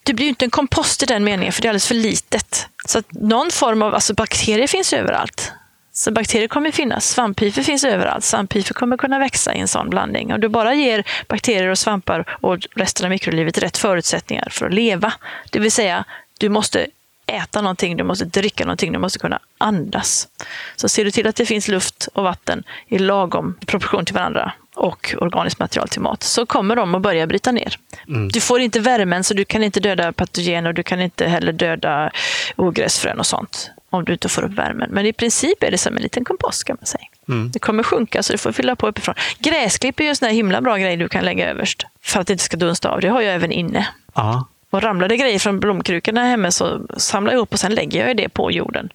det 0.03 0.15
blir 0.15 0.25
ju 0.25 0.29
inte 0.29 0.45
en 0.45 0.51
kompost 0.51 1.03
i 1.03 1.07
den 1.07 1.25
meningen, 1.25 1.53
för 1.53 1.63
det 1.63 1.69
är 1.69 1.71
alldeles 1.71 1.89
för 1.89 1.95
litet. 1.95 2.69
Så 2.87 2.99
att 2.99 3.13
någon 3.13 3.51
form 3.51 3.83
av, 3.83 3.95
alltså 3.95 4.15
bakterier 4.15 4.67
finns 4.67 4.93
överallt. 4.93 5.53
Så 5.93 6.11
bakterier 6.11 6.49
kommer 6.49 6.71
finnas. 6.71 7.09
Svamphyfer 7.09 7.63
finns 7.63 7.85
överallt. 7.85 8.25
Svamphyfer 8.25 8.75
kommer 8.75 8.97
kunna 8.97 9.19
växa 9.19 9.55
i 9.55 9.61
en 9.61 9.69
sån 9.69 9.91
blandning. 9.91 10.33
Om 10.33 10.41
du 10.41 10.49
bara 10.49 10.75
ger 10.75 11.05
bakterier 11.29 11.69
och 11.69 11.79
svampar 11.79 12.37
och 12.41 12.59
resten 12.77 13.07
av 13.07 13.11
mikrolivet 13.11 13.59
rätt 13.59 13.77
förutsättningar 13.77 14.49
för 14.51 14.67
att 14.67 14.75
leva, 14.75 15.13
det 15.51 15.59
vill 15.59 15.73
säga 15.73 16.05
du 16.39 16.49
måste 16.49 16.87
äta 17.27 17.61
någonting, 17.61 17.97
du 17.97 18.05
måste 18.05 18.25
dricka 18.25 18.65
någonting, 18.65 18.93
du 18.93 18.99
måste 18.99 19.19
kunna 19.19 19.39
andas. 19.59 20.29
Så 20.77 20.89
ser 20.89 21.05
du 21.05 21.11
till 21.11 21.27
att 21.27 21.37
det 21.37 21.47
finns 21.47 21.69
luft 21.69 22.09
och 22.13 22.25
vatten 22.25 22.63
i 22.89 22.99
lagom 22.99 23.59
proportion 23.67 24.05
till 24.05 24.15
varandra 24.15 24.53
och 24.75 25.15
organiskt 25.19 25.61
material 25.61 25.89
till 25.89 26.01
mat, 26.01 26.23
så 26.23 26.47
kommer 26.47 26.77
de 26.77 26.95
att 26.95 27.03
börja 27.03 27.27
bryta 27.27 27.53
ner. 27.53 27.79
Mm. 28.09 28.29
Du 28.29 28.41
får 28.41 28.61
inte 28.61 28.81
värmen, 28.81 29.25
så 29.25 29.35
du 29.35 29.45
kan 29.45 29.63
inte 29.63 29.81
döda 29.81 30.13
patogener 30.13 30.69
och 30.69 30.75
du 30.75 30.83
kan 30.83 31.01
inte 31.01 31.27
heller 31.27 31.53
döda 31.53 32.11
ogräsfrön 32.57 33.19
och 33.19 33.27
sånt 33.27 33.71
om 33.91 34.05
du 34.05 34.13
inte 34.13 34.29
får 34.29 34.45
upp 34.45 34.53
värmen. 34.53 34.91
Men 34.91 35.07
i 35.07 35.13
princip 35.13 35.63
är 35.63 35.71
det 35.71 35.79
som 35.79 35.97
en 35.97 36.03
liten 36.03 36.25
kompost 36.25 36.65
kan 36.65 36.77
man 36.81 36.87
säga. 36.87 37.05
Mm. 37.29 37.51
Det 37.51 37.59
kommer 37.59 37.83
sjunka 37.83 38.23
så 38.23 38.33
du 38.33 38.39
får 38.39 38.53
fylla 38.53 38.77
på 38.77 38.89
uppifrån. 38.89 39.15
Gräsklipp 39.39 40.01
är 40.01 40.05
ju 40.05 40.09
en 40.11 40.17
sån 40.17 40.27
här 40.27 40.35
himla 40.35 40.61
bra 40.61 40.77
grej 40.77 40.97
du 40.97 41.09
kan 41.09 41.25
lägga 41.25 41.51
överst 41.51 41.87
för 42.03 42.21
att 42.21 42.27
det 42.27 42.33
inte 42.33 42.45
ska 42.45 42.57
dunsta 42.57 42.91
av. 42.91 43.01
Det 43.01 43.09
har 43.09 43.21
jag 43.21 43.35
även 43.35 43.53
inne. 43.53 43.89
Aha. 44.13 44.49
Och 44.71 44.83
ramlar 44.83 45.09
det 45.09 45.17
grejer 45.17 45.39
från 45.39 45.61
blomkrukorna 45.61 46.25
hemma 46.25 46.51
så 46.51 46.87
samlar 46.97 47.33
jag 47.33 47.41
upp 47.41 47.53
och 47.53 47.61
sen 47.61 47.75
lägger 47.75 48.07
jag 48.07 48.17
det 48.17 48.29
på 48.29 48.51
jorden 48.51 48.89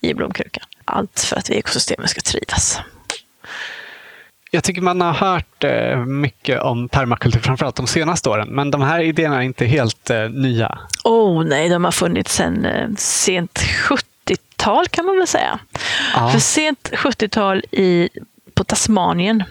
i 0.00 0.14
blomkrukan. 0.14 0.64
Allt 0.84 1.20
för 1.20 1.36
att 1.36 1.50
ekosystemet 1.50 2.10
ska 2.10 2.20
trivas. 2.20 2.80
Jag 4.54 4.64
tycker 4.64 4.82
man 4.82 5.00
har 5.00 5.12
hört 5.12 5.64
eh, 5.64 6.04
mycket 6.04 6.62
om 6.62 6.88
permakultur, 6.88 7.40
framförallt 7.40 7.76
de 7.76 7.86
senaste 7.86 8.28
åren. 8.28 8.48
Men 8.48 8.70
de 8.70 8.82
här 8.82 9.00
idéerna 9.00 9.36
är 9.36 9.40
inte 9.40 9.64
helt 9.64 10.10
eh, 10.10 10.28
nya. 10.28 10.78
Oh 11.04 11.44
nej, 11.44 11.68
de 11.68 11.84
har 11.84 11.90
funnits 11.90 12.34
sedan 12.34 12.64
eh, 12.64 12.88
sent 12.96 13.58
70-tal 13.88 14.88
kan 14.88 15.06
man 15.06 15.16
väl 15.16 15.26
säga. 15.26 15.58
Ja. 16.14 16.28
För 16.28 16.38
sent 16.38 16.90
70-tal 16.92 17.62
i 17.70 18.08
på 18.54 18.64
Tasmanien 18.64 19.44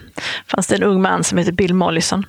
fanns 0.46 0.66
det 0.66 0.74
en 0.74 0.82
ung 0.82 1.02
man 1.02 1.24
som 1.24 1.38
heter 1.38 1.52
Bill 1.52 1.74
Mollison. 1.74 2.26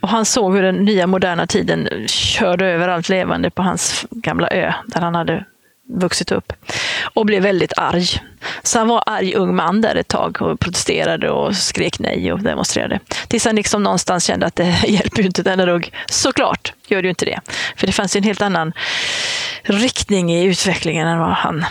Och 0.00 0.08
han 0.08 0.24
såg 0.24 0.54
hur 0.54 0.62
den 0.62 0.76
nya 0.76 1.06
moderna 1.06 1.46
tiden 1.46 1.88
körde 2.08 2.66
över 2.66 2.88
allt 2.88 3.08
levande 3.08 3.50
på 3.50 3.62
hans 3.62 4.06
gamla 4.10 4.48
ö 4.48 4.72
där 4.86 5.00
han 5.00 5.14
hade 5.14 5.44
vuxit 5.88 6.32
upp 6.32 6.52
och 7.14 7.26
blev 7.26 7.42
väldigt 7.42 7.72
arg. 7.76 8.06
Så 8.62 8.78
han 8.78 8.88
var 8.88 9.02
arg 9.06 9.34
ung 9.34 9.56
man 9.56 9.80
där 9.80 9.94
ett 9.94 10.08
tag 10.08 10.42
och 10.42 10.60
protesterade 10.60 11.30
och 11.30 11.56
skrek 11.56 11.98
nej 11.98 12.32
och 12.32 12.42
demonstrerade. 12.42 13.00
Tills 13.28 13.44
han 13.44 13.56
liksom 13.56 13.82
någonstans 13.82 14.24
kände 14.24 14.46
att 14.46 14.56
det 14.56 14.76
hjälper 14.88 15.20
ju 15.20 15.26
inte 15.26 15.42
denna 15.42 15.66
rugg. 15.66 15.92
Såklart 16.10 16.72
gör 16.88 17.02
det 17.02 17.06
ju 17.06 17.10
inte 17.10 17.24
det. 17.24 17.40
För 17.76 17.86
det 17.86 17.92
fanns 17.92 18.16
ju 18.16 18.18
en 18.18 18.24
helt 18.24 18.42
annan 18.42 18.72
riktning 19.62 20.32
i 20.32 20.44
utvecklingen 20.44 21.08
än 21.08 21.18
vad 21.18 21.34
han 21.34 21.64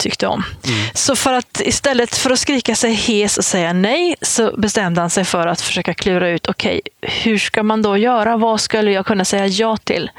tyckte 0.00 0.26
om. 0.26 0.44
Mm. 0.66 0.78
Så 0.94 1.16
för 1.16 1.32
att 1.32 1.60
istället 1.64 2.14
för 2.14 2.30
att 2.30 2.38
skrika 2.38 2.74
sig 2.74 2.92
hes 2.92 3.38
och 3.38 3.44
säga 3.44 3.72
nej 3.72 4.16
så 4.22 4.56
bestämde 4.56 5.00
han 5.00 5.10
sig 5.10 5.24
för 5.24 5.46
att 5.46 5.60
försöka 5.60 5.94
klura 5.94 6.28
ut, 6.28 6.46
okej, 6.48 6.80
okay, 6.84 7.10
hur 7.22 7.38
ska 7.38 7.62
man 7.62 7.82
då 7.82 7.96
göra? 7.96 8.36
Vad 8.36 8.60
skulle 8.60 8.92
jag 8.92 9.06
kunna 9.06 9.24
säga 9.24 9.46
ja 9.46 9.76
till? 9.76 10.10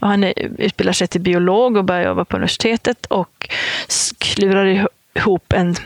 Och 0.00 0.08
han 0.08 0.24
utbildar 0.58 0.92
sig 0.92 1.08
till 1.08 1.20
biolog 1.20 1.76
och 1.76 1.84
börjar 1.84 2.04
jobba 2.04 2.24
på 2.24 2.36
universitetet 2.36 3.06
och 3.06 3.48
klurar 4.18 4.86
ihop 5.14 5.52
en 5.52 5.76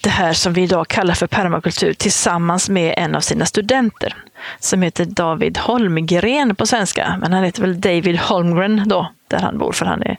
det 0.00 0.10
här 0.10 0.32
som 0.32 0.52
vi 0.52 0.62
idag 0.62 0.88
kallar 0.88 1.14
för 1.14 1.26
permakultur 1.26 1.92
tillsammans 1.92 2.68
med 2.68 2.94
en 2.96 3.14
av 3.14 3.20
sina 3.20 3.46
studenter 3.46 4.14
som 4.60 4.82
heter 4.82 5.04
David 5.04 5.58
Holmgren 5.58 6.56
på 6.56 6.66
svenska, 6.66 7.18
men 7.20 7.32
han 7.32 7.44
heter 7.44 7.62
väl 7.62 7.80
David 7.80 8.18
Holmgren 8.18 8.82
då, 8.86 9.12
där 9.30 9.38
han 9.38 9.58
bor, 9.58 9.72
för 9.72 9.86
han 9.86 10.02
är 10.02 10.16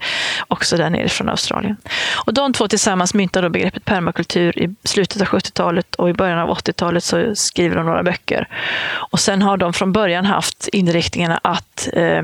också 0.47 0.77
där 0.77 0.89
nere 0.89 1.09
från 1.09 1.29
Australien. 1.29 1.77
Och 2.25 2.33
de 2.33 2.53
två 2.53 2.67
tillsammans 2.67 3.13
myntar 3.13 3.41
då 3.41 3.49
begreppet 3.49 3.85
permakultur 3.85 4.59
i 4.59 4.75
slutet 4.83 5.21
av 5.21 5.27
70-talet 5.27 5.95
och 5.95 6.09
i 6.09 6.13
början 6.13 6.39
av 6.39 6.57
80-talet 6.57 7.03
så 7.03 7.35
skriver 7.35 7.75
de 7.75 7.85
några 7.85 8.03
böcker. 8.03 8.47
Och 9.11 9.19
sen 9.19 9.41
har 9.41 9.57
de 9.57 9.73
från 9.73 9.91
början 9.91 10.25
haft 10.25 10.67
inriktningarna 10.67 11.39
att 11.43 11.89
eh, 11.93 12.21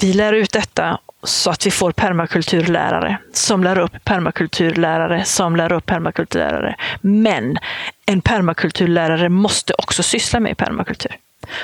vi 0.00 0.12
lär 0.12 0.32
ut 0.32 0.52
detta 0.52 0.98
så 1.22 1.50
att 1.50 1.66
vi 1.66 1.70
får 1.70 1.92
permakulturlärare 1.92 3.18
som 3.32 3.64
lär 3.64 3.78
upp 3.78 4.04
permakulturlärare 4.04 5.24
som 5.24 5.56
lär 5.56 5.72
upp 5.72 5.86
permakulturlärare. 5.86 6.76
Men 7.00 7.58
en 8.06 8.20
permakulturlärare 8.20 9.28
måste 9.28 9.74
också 9.78 10.02
syssla 10.02 10.40
med 10.40 10.56
permakultur. 10.56 11.16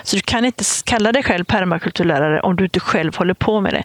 Så 0.02 0.16
du 0.16 0.22
kan 0.22 0.44
inte 0.44 0.64
kalla 0.84 1.12
dig 1.12 1.22
själv 1.22 1.44
permakulturlärare 1.44 2.40
om 2.40 2.56
du 2.56 2.64
inte 2.64 2.80
själv 2.80 3.16
håller 3.16 3.34
på 3.34 3.60
med 3.60 3.74
det. 3.74 3.84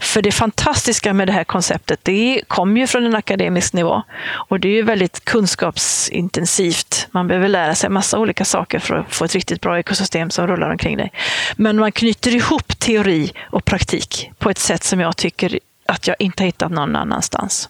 För 0.00 0.22
det 0.22 0.32
fantastiska 0.32 1.12
med 1.12 1.28
det 1.28 1.32
här 1.32 1.44
konceptet, 1.44 2.00
det 2.02 2.42
kommer 2.48 2.80
ju 2.80 2.86
från 2.86 3.06
en 3.06 3.14
akademisk 3.14 3.72
nivå. 3.72 4.02
Och 4.32 4.60
det 4.60 4.68
är 4.68 4.72
ju 4.72 4.82
väldigt 4.82 5.24
kunskapsintensivt. 5.24 7.08
Man 7.10 7.28
behöver 7.28 7.48
lära 7.48 7.74
sig 7.74 7.90
massa 7.90 8.18
olika 8.18 8.44
saker 8.44 8.78
för 8.78 8.94
att 8.94 9.14
få 9.14 9.24
ett 9.24 9.34
riktigt 9.34 9.60
bra 9.60 9.78
ekosystem 9.78 10.30
som 10.30 10.46
rullar 10.46 10.70
omkring 10.70 10.96
dig. 10.96 11.12
Men 11.56 11.76
man 11.76 11.92
knyter 11.92 12.34
ihop 12.34 12.78
teori 12.78 13.32
och 13.50 13.64
praktik 13.64 14.30
på 14.38 14.50
ett 14.50 14.58
sätt 14.58 14.84
som 14.84 15.00
jag 15.00 15.16
tycker 15.16 15.58
att 15.86 16.06
jag 16.06 16.16
inte 16.18 16.42
har 16.42 16.46
hittat 16.46 16.70
någon 16.70 16.96
annanstans. 16.96 17.68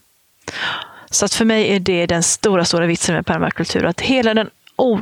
Så 1.10 1.24
att 1.24 1.34
för 1.34 1.44
mig 1.44 1.76
är 1.76 1.80
det 1.80 2.06
den 2.06 2.22
stora, 2.22 2.64
stora 2.64 2.86
vitsen 2.86 3.14
med 3.14 3.26
permakultur. 3.26 3.84
Att 3.84 4.00
hela 4.00 4.34
den 4.34 4.50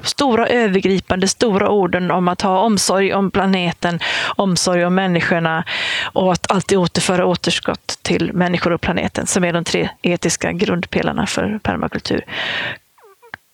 stora 0.02 0.46
övergripande 0.46 1.28
stora 1.28 1.68
orden 1.68 2.10
om 2.10 2.28
att 2.28 2.42
ha 2.42 2.58
omsorg 2.58 3.14
om 3.14 3.30
planeten, 3.30 4.00
omsorg 4.36 4.84
om 4.84 4.94
människorna 4.94 5.64
och 6.12 6.32
att 6.32 6.50
alltid 6.50 6.78
återföra 6.78 7.26
återskott 7.26 7.98
till 8.02 8.32
människor 8.32 8.72
och 8.72 8.80
planeten 8.80 9.26
som 9.26 9.44
är 9.44 9.52
de 9.52 9.64
tre 9.64 9.90
etiska 10.02 10.52
grundpelarna 10.52 11.26
för 11.26 11.58
permakultur 11.62 12.24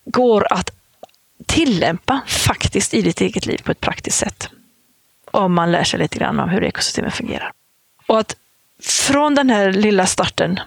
går 0.07 0.53
att 0.53 0.71
tillämpa 1.47 2.21
faktiskt 2.27 2.95
i 2.95 3.03
ditt 3.03 3.21
eget 3.21 3.47
liv 3.47 3.61
på 3.65 3.71
ett 3.71 3.81
praktiskt 3.81 4.19
sätt. 4.19 4.49
Om 5.31 5.55
man 5.55 5.73
lär 5.73 5.85
sig 5.85 5.99
lite 5.99 6.19
grann 6.19 6.41
om 6.41 6.49
hur 6.49 6.65
ekosystemen 6.65 7.11
fungerar. 7.11 7.53
Och 8.07 8.19
att 8.19 8.37
från 8.83 9.35
den 9.35 9.51
här 9.51 9.73
lilla 9.73 10.07
starten 10.07 10.61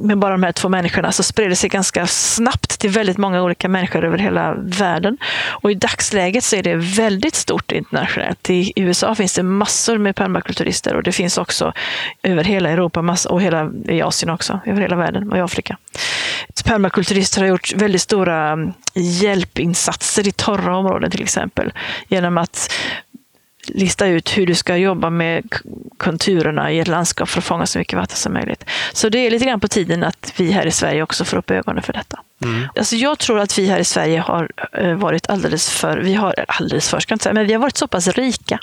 med 0.00 0.18
bara 0.18 0.32
de 0.32 0.42
här 0.42 0.52
två 0.52 0.68
människorna 0.68 1.12
så 1.12 1.22
spred 1.22 1.50
det 1.50 1.56
sig 1.56 1.70
ganska 1.70 2.06
snabbt 2.06 2.78
till 2.78 2.90
väldigt 2.90 3.18
många 3.18 3.42
olika 3.42 3.68
människor 3.68 4.04
över 4.04 4.18
hela 4.18 4.54
världen. 4.54 5.18
Och 5.62 5.70
i 5.70 5.74
dagsläget 5.74 6.44
så 6.44 6.56
är 6.56 6.62
det 6.62 6.76
väldigt 6.76 7.34
stort 7.34 7.72
internationellt. 7.72 8.50
I 8.50 8.72
USA 8.76 9.14
finns 9.14 9.34
det 9.34 9.42
massor 9.42 9.98
med 9.98 10.16
permakulturister 10.16 10.96
och 10.96 11.02
det 11.02 11.12
finns 11.12 11.38
också 11.38 11.72
över 12.22 12.44
hela 12.44 12.70
Europa 12.70 13.16
och 13.28 13.42
hela, 13.42 13.70
i 13.88 14.02
Asien 14.02 14.30
också, 14.30 14.60
över 14.66 14.80
hela 14.80 14.96
världen 14.96 15.32
och 15.32 15.38
i 15.38 15.40
Afrika. 15.40 15.76
Permakulturister 16.64 17.40
har 17.40 17.48
gjort 17.48 17.72
väldigt 17.72 18.02
stora 18.02 18.52
mm, 18.52 18.72
hjälpinsatser 18.94 20.28
i 20.28 20.32
torra 20.32 20.76
områden 20.76 21.10
till 21.10 21.22
exempel 21.22 21.72
genom 22.08 22.38
att 22.38 22.72
lista 23.68 24.06
ut 24.06 24.38
hur 24.38 24.46
du 24.46 24.54
ska 24.54 24.76
jobba 24.76 25.10
med 25.10 25.44
konturerna 25.96 26.72
i 26.72 26.78
ett 26.78 26.88
landskap 26.88 27.28
för 27.28 27.38
att 27.38 27.44
fånga 27.44 27.66
så 27.66 27.78
mycket 27.78 27.98
vatten 27.98 28.16
som 28.16 28.32
möjligt. 28.32 28.64
Så 28.92 29.08
det 29.08 29.18
är 29.18 29.30
lite 29.30 29.44
grann 29.44 29.60
på 29.60 29.68
tiden 29.68 30.04
att 30.04 30.32
vi 30.36 30.52
här 30.52 30.66
i 30.66 30.70
Sverige 30.70 31.02
också 31.02 31.24
får 31.24 31.36
upp 31.36 31.50
ögonen 31.50 31.82
för 31.82 31.92
detta. 31.92 32.20
Mm. 32.44 32.68
Alltså 32.76 32.96
jag 32.96 33.18
tror 33.18 33.38
att 33.38 33.58
vi 33.58 33.66
här 33.66 33.78
i 33.78 33.84
Sverige 33.84 34.20
har 34.20 34.50
eh, 34.72 34.94
varit 34.94 35.30
alldeles 35.30 35.70
för, 35.70 35.98
vi 35.98 36.14
har, 36.14 36.44
alldeles 36.48 36.88
för 36.88 37.00
ska 37.00 37.14
inte 37.14 37.22
säga, 37.22 37.34
men 37.34 37.46
vi 37.46 37.52
har 37.52 37.60
varit 37.60 37.76
så 37.76 37.86
pass 37.86 38.08
rika. 38.08 38.58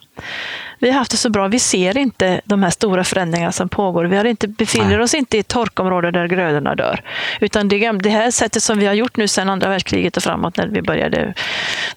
Vi 0.79 0.89
har 0.89 0.97
haft 0.97 1.11
det 1.11 1.17
så 1.17 1.29
bra, 1.29 1.47
vi 1.47 1.59
ser 1.59 1.97
inte 1.97 2.41
de 2.45 2.63
här 2.63 2.69
stora 2.69 3.03
förändringarna 3.03 3.51
som 3.51 3.69
pågår. 3.69 4.05
Vi 4.05 4.17
har 4.17 4.25
inte, 4.25 4.47
befinner 4.47 4.89
Nej. 4.89 4.99
oss 4.99 5.13
inte 5.13 5.37
i 5.37 5.39
ett 5.39 5.47
torkområde 5.47 6.11
där 6.11 6.27
grödorna 6.27 6.75
dör. 6.75 7.03
Utan 7.39 7.67
det, 7.67 7.91
det 7.91 8.09
här 8.09 8.31
sättet 8.31 8.63
som 8.63 8.79
vi 8.79 8.85
har 8.85 8.93
gjort 8.93 9.17
nu 9.17 9.27
sedan 9.27 9.49
andra 9.49 9.69
världskriget 9.69 10.17
och 10.17 10.23
framåt 10.23 10.57
när 10.57 10.67
vi 10.67 10.81
började 10.81 11.33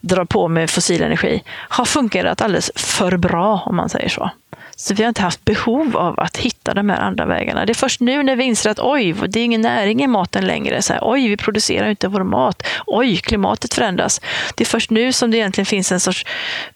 dra 0.01 0.27
på 0.27 0.49
med 0.49 0.71
fossil 0.71 1.03
energi 1.03 1.43
har 1.51 1.85
fungerat 1.85 2.43
alldeles 2.43 2.71
för 2.75 3.17
bra 3.17 3.63
om 3.67 3.77
man 3.77 3.89
säger 3.89 4.09
så. 4.09 4.31
Så 4.77 4.95
vi 4.95 5.03
har 5.03 5.09
inte 5.09 5.23
haft 5.23 5.45
behov 5.45 5.97
av 5.97 6.21
att 6.21 6.37
hitta 6.37 6.75
de 6.75 6.89
här 6.89 7.01
andra 7.01 7.27
vägarna. 7.27 7.67
Det 7.67 7.73
är 7.73 7.75
först 7.75 8.01
nu 8.01 8.23
när 8.23 8.37
vi 8.37 8.45
inser 8.45 8.71
att 8.71 8.79
oj, 8.79 9.13
det 9.13 9.41
är 9.41 9.45
ingen 9.45 9.61
näring 9.61 10.03
i 10.03 10.07
maten 10.07 10.47
längre. 10.47 10.83
Så 10.83 10.93
här, 10.93 11.01
oj, 11.03 11.29
vi 11.29 11.37
producerar 11.37 11.89
inte 11.89 12.09
vår 12.09 12.25
mat. 12.25 12.63
Oj, 12.87 13.17
klimatet 13.17 13.75
förändras. 13.75 14.21
Det 14.55 14.65
är 14.65 14.67
först 14.67 14.91
nu 14.91 15.13
som 15.13 15.31
det 15.31 15.37
egentligen 15.37 15.67
finns 15.67 15.93
en 15.93 16.01
sorts 16.01 16.27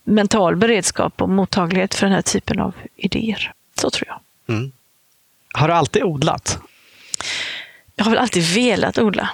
mental 0.05 0.57
beredskap 0.57 1.23
och 1.23 1.29
mottaglighet 1.29 1.95
för 1.95 2.07
den 2.07 2.15
här 2.15 2.23
typen 2.23 2.61
av 2.61 2.75
idéer. 2.97 3.53
Så 3.81 3.91
tror 3.91 4.09
jag. 4.09 4.21
Mm. 4.57 4.73
Har 5.55 5.69
du 5.69 5.75
alltid 5.75 6.03
odlat? 6.03 6.59
Jag 7.97 8.05
har 8.05 8.11
väl 8.11 8.21
alltid 8.21 8.55
velat 8.55 8.99
odla. 8.99 9.31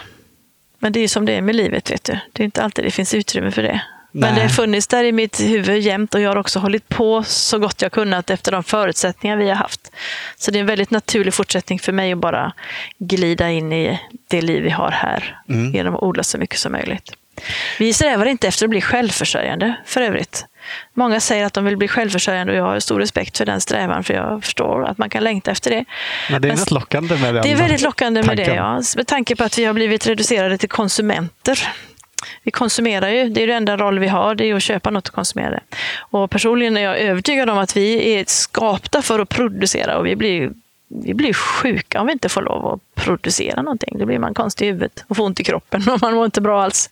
Men 0.79 0.92
det 0.92 1.01
är 1.01 1.09
som 1.09 1.27
det 1.27 1.33
är 1.33 1.42
med 1.42 1.57
livet, 1.57 1.90
vet 1.90 2.05
du. 2.05 2.18
Det 2.33 2.42
är 2.42 2.44
inte 2.44 2.62
alltid 2.62 2.85
det 2.85 2.90
finns 2.90 3.14
utrymme 3.14 3.51
för 3.51 3.62
det. 3.62 3.83
Men 4.12 4.35
det 4.35 4.40
har 4.40 4.48
funnits 4.48 4.87
där 4.87 5.05
i 5.05 5.12
mitt 5.12 5.40
huvud 5.40 5.83
jämt 5.83 6.14
och 6.14 6.20
jag 6.20 6.31
har 6.31 6.37
också 6.37 6.59
hållit 6.59 6.88
på 6.88 7.22
så 7.22 7.59
gott 7.59 7.83
jag 7.83 7.92
kunnat 7.92 8.31
efter 8.31 8.53
de 8.53 8.64
förutsättningar 8.64 9.37
vi 9.37 9.48
har 9.48 9.57
haft. 9.57 9.92
Så 10.37 10.51
det 10.51 10.59
är 10.59 10.61
en 10.61 10.66
väldigt 10.66 10.90
naturlig 10.90 11.35
fortsättning 11.35 11.79
för 11.79 11.92
mig 11.92 12.12
att 12.12 12.18
bara 12.18 12.53
glida 12.98 13.51
in 13.51 13.72
i 13.72 14.01
det 14.29 14.42
liv 14.42 14.62
vi 14.62 14.70
har 14.70 14.90
här 14.90 15.40
mm. 15.48 15.75
genom 15.75 15.94
att 15.94 16.03
odla 16.03 16.22
så 16.22 16.38
mycket 16.38 16.59
som 16.59 16.72
möjligt. 16.72 17.12
Vi 17.79 17.92
strävar 17.92 18.27
inte 18.27 18.48
efter 18.48 18.66
att 18.66 18.70
bli 18.70 18.81
självförsörjande 18.81 19.75
för 19.87 20.01
övrigt. 20.01 20.46
Många 20.94 21.20
säger 21.20 21.46
att 21.46 21.53
de 21.53 21.64
vill 21.64 21.77
bli 21.77 21.88
självförsörjande 21.88 22.53
och 22.53 22.59
jag 22.59 22.64
har 22.64 22.81
stor 22.81 23.01
respekt 23.01 23.38
för 23.38 23.46
den 23.46 23.61
strävan 23.61 24.05
för 24.05 24.14
jag 24.14 24.44
förstår 24.44 24.85
att 24.85 24.98
man 24.98 25.11
kan 25.11 25.25
längta 25.25 25.51
efter 25.51 25.70
det. 25.70 25.85
Men 26.31 26.42
det 26.42 26.48
är 26.48 26.57
något 26.57 26.70
lockande 26.70 27.16
med 27.16 27.35
det. 27.35 27.40
Det 27.40 27.53
är 27.53 27.57
väldigt 27.57 27.81
lockande 27.81 28.22
med 28.22 28.37
det, 28.37 28.55
ja. 28.55 28.83
Med 28.96 29.07
tanke 29.07 29.37
på 29.37 29.44
att 29.44 29.59
vi 29.59 29.64
har 29.64 29.75
blivit 29.75 30.07
reducerade 30.07 30.59
till 30.59 30.68
konsumenter 30.68 31.68
vi 32.43 32.51
konsumerar 32.51 33.09
ju, 33.09 33.29
det 33.29 33.43
är 33.43 33.47
den 33.47 33.57
enda 33.57 33.77
roll 33.77 33.99
vi 33.99 34.09
har, 34.09 34.35
det 34.35 34.51
är 34.51 34.55
att 34.55 34.63
köpa 34.63 34.91
något 34.91 35.09
och 35.09 35.15
konsumera 35.15 35.51
det. 35.51 35.61
Och 35.99 36.31
personligen 36.31 36.77
är 36.77 36.83
jag 36.83 36.99
övertygad 36.99 37.51
om 37.51 37.59
att 37.59 37.77
vi 37.77 38.15
är 38.15 38.25
skapta 38.27 39.03
för 39.03 39.21
att 39.21 39.29
producera 39.29 39.99
och 39.99 40.07
vi 40.07 40.17
blir, 40.17 40.51
vi 40.89 41.15
blir 41.15 41.33
sjuka 41.33 42.01
om 42.01 42.07
vi 42.07 42.13
inte 42.13 42.29
får 42.29 42.43
lov 42.43 42.67
att 42.67 43.05
producera 43.05 43.63
någonting. 43.63 43.99
Då 43.99 44.07
blir 44.07 44.19
man 44.19 44.35
konstig 44.35 44.67
i 44.67 44.69
huvudet 44.69 45.05
och 45.09 45.17
får 45.17 45.25
ont 45.25 45.41
i 45.41 45.45
kroppen 45.45 45.83
och 45.89 46.03
man 46.03 46.15
mår 46.15 46.25
inte 46.25 46.41
bra 46.41 46.63
alls. 46.63 46.91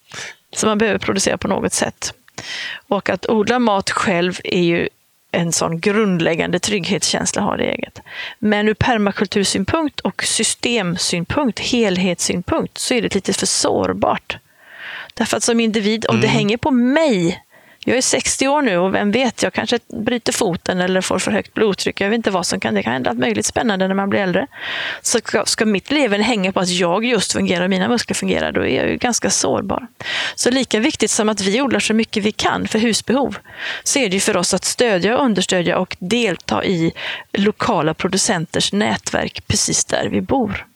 Så 0.53 0.67
man 0.67 0.79
behöver 0.79 0.99
producera 0.99 1.39
på 1.39 1.49
något 1.49 1.73
sätt. 1.73 2.15
Och 2.89 3.11
att 3.11 3.27
odla 3.27 3.59
mat 3.59 3.91
själv 3.91 4.41
är 4.45 4.63
ju 4.63 4.89
en 5.33 5.53
sån 5.53 5.81
grundläggande 5.81 6.59
trygghetskänsla 6.59 7.43
har 7.43 7.57
det 7.57 7.65
eget. 7.65 8.01
Men 8.39 8.69
ur 8.69 8.75
permakultursynpunkt 8.75 10.01
och 10.01 10.25
systemsynpunkt, 10.25 11.59
helhetssynpunkt, 11.59 12.79
så 12.79 12.95
är 12.95 13.03
det 13.03 13.15
lite 13.15 13.33
för 13.33 13.47
sårbart. 13.47 14.39
Därför 15.15 15.37
att 15.37 15.43
som 15.43 15.61
individ, 15.61 16.07
om 16.09 16.15
mm. 16.15 16.23
det 16.23 16.29
hänger 16.29 16.57
på 16.57 16.71
mig, 16.71 17.43
jag 17.85 17.97
är 17.97 18.03
60 18.03 18.49
år 18.49 18.63
nu 18.63 18.79
och 18.79 18.95
vem 18.95 19.11
vet, 19.11 19.43
jag 19.43 19.53
kanske 19.53 19.79
bryter 19.89 20.33
foten 20.33 20.81
eller 20.81 21.01
får 21.01 21.19
för 21.19 21.31
högt 21.31 21.55
blodtryck. 21.55 22.01
Jag 22.01 22.09
vet 22.09 22.17
inte 22.17 22.31
vad 22.31 22.47
som 22.47 22.61
kan, 22.61 22.75
det 22.75 22.83
kan 22.83 22.93
hända 22.93 23.11
allt 23.11 23.19
möjligt 23.19 23.47
spännande 23.47 23.89
när 23.89 23.95
man 23.95 24.11
blir 24.11 24.21
äldre. 24.21 24.47
Så 25.03 25.19
ska, 25.19 25.45
ska 25.45 25.67
mitt 25.67 25.91
leverne 25.91 26.25
hänga 26.25 26.53
på 26.53 26.61
att 26.61 26.69
jag 26.69 27.05
just 27.05 27.33
fungerar 27.33 27.65
och 27.65 27.71
mina 27.71 27.89
muskler 27.89 28.15
fungerar, 28.15 28.53
då 28.53 28.67
är 28.67 28.77
jag 28.77 28.91
ju 28.91 28.97
ganska 28.97 29.31
sårbar. 29.31 29.87
Så 30.35 30.51
lika 30.51 30.81
viktigt 30.81 31.11
som 31.11 31.29
att 31.29 31.41
vi 31.41 31.63
odlar 31.63 31.81
så 31.81 31.95
mycket 31.95 32.25
vi 32.25 32.33
kan 32.33 32.69
för 32.69 32.79
husbehov, 32.79 33.37
så 33.85 33.99
är 33.99 34.09
det 34.09 34.15
ju 34.15 34.21
för 34.21 34.37
oss 34.37 34.55
att 34.55 34.65
stödja, 34.65 35.15
understödja 35.15 35.79
och 35.79 35.97
delta 35.99 36.65
i 36.65 36.93
lokala 37.33 37.95
producenters 37.95 38.73
nätverk 38.73 39.47
precis 39.47 39.85
där 39.85 40.09
vi 40.09 40.21
bor. 40.21 40.67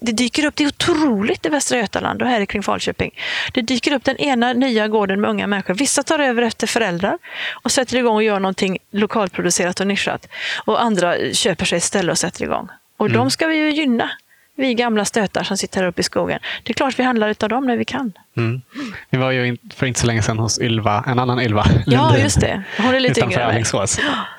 Det 0.00 0.12
dyker 0.12 0.44
upp, 0.44 0.56
det 0.56 0.64
är 0.64 0.68
otroligt 0.68 1.46
i 1.46 1.48
Västra 1.48 1.78
Götaland 1.78 2.22
och 2.22 2.28
här 2.28 2.44
kring 2.44 2.62
Falköping. 2.62 3.10
Det 3.52 3.62
dyker 3.62 3.92
upp 3.92 4.04
den 4.04 4.16
ena 4.16 4.52
nya 4.52 4.88
gården 4.88 5.20
med 5.20 5.30
unga 5.30 5.46
människor. 5.46 5.74
Vissa 5.74 6.02
tar 6.02 6.18
över 6.18 6.42
efter 6.42 6.66
föräldrar 6.66 7.18
och 7.62 7.72
sätter 7.72 7.96
igång 7.96 8.16
och 8.16 8.22
gör 8.22 8.40
någonting 8.40 8.78
lokalproducerat 8.90 9.80
och 9.80 9.86
nischat. 9.86 10.28
Och 10.64 10.82
andra 10.82 11.14
köper 11.32 11.64
sig 11.64 11.76
ett 11.76 11.84
ställe 11.84 12.12
och 12.12 12.18
sätter 12.18 12.44
igång. 12.44 12.68
Och 12.96 13.06
mm. 13.06 13.18
de 13.18 13.30
ska 13.30 13.46
vi 13.46 13.56
ju 13.56 13.70
gynna 13.70 14.10
vi 14.56 14.74
gamla 14.74 15.04
stötar 15.04 15.44
som 15.44 15.56
sitter 15.56 15.80
här 15.80 15.88
uppe 15.88 16.00
i 16.00 16.04
skogen. 16.04 16.38
Det 16.62 16.72
är 16.72 16.74
klart 16.74 16.98
vi 16.98 17.02
handlar 17.02 17.28
utav 17.28 17.48
dem 17.48 17.66
när 17.66 17.76
vi 17.76 17.84
kan. 17.84 18.12
Mm. 18.36 18.62
Vi 19.10 19.18
var 19.18 19.30
ju 19.30 19.56
för 19.74 19.86
inte 19.86 20.00
så 20.00 20.06
länge 20.06 20.22
sedan 20.22 20.38
hos 20.38 20.60
Ylva, 20.60 21.04
en 21.06 21.18
annan 21.18 21.40
Ylva 21.40 21.66
Ja, 21.86 22.18
just 22.18 22.40
det. 22.40 22.62
Hon 22.78 22.94
är 22.94 23.00
lite 23.00 23.20
yngre 23.20 23.42
än 23.42 23.54
mig. 23.54 23.64
Ja. 23.72 23.86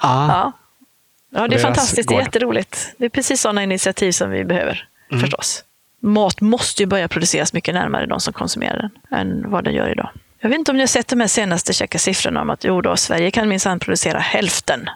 Ja. 0.01 0.51
ja, 1.29 1.47
det 1.47 1.55
är 1.55 1.59
fantastiskt. 1.59 2.09
Gård. 2.09 2.17
Det 2.17 2.21
är 2.21 2.25
jätteroligt. 2.25 2.93
Det 2.97 3.05
är 3.05 3.09
precis 3.09 3.41
sådana 3.41 3.63
initiativ 3.63 4.11
som 4.11 4.29
vi 4.29 4.45
behöver, 4.45 4.87
mm. 5.11 5.21
förstås. 5.21 5.63
Mat 5.99 6.41
måste 6.41 6.83
ju 6.83 6.87
börja 6.87 7.07
produceras 7.07 7.53
mycket 7.53 7.73
närmare 7.73 8.05
de 8.05 8.19
som 8.19 8.33
konsumerar 8.33 8.77
den 9.09 9.19
än 9.19 9.51
vad 9.51 9.63
den 9.63 9.73
gör 9.73 9.91
idag. 9.91 10.09
Jag 10.39 10.49
vet 10.49 10.59
inte 10.59 10.71
om 10.71 10.77
ni 10.77 10.83
har 10.83 10.87
sett 10.87 11.07
de 11.07 11.19
här 11.19 11.27
senaste 11.27 11.73
checka 11.73 11.99
siffrorna 11.99 12.41
om 12.41 12.49
att 12.49 12.63
jo 12.63 12.81
då, 12.81 12.97
Sverige 12.97 13.31
kan 13.31 13.49
minsann 13.49 13.79
producera 13.79 14.19
hälften 14.19 14.89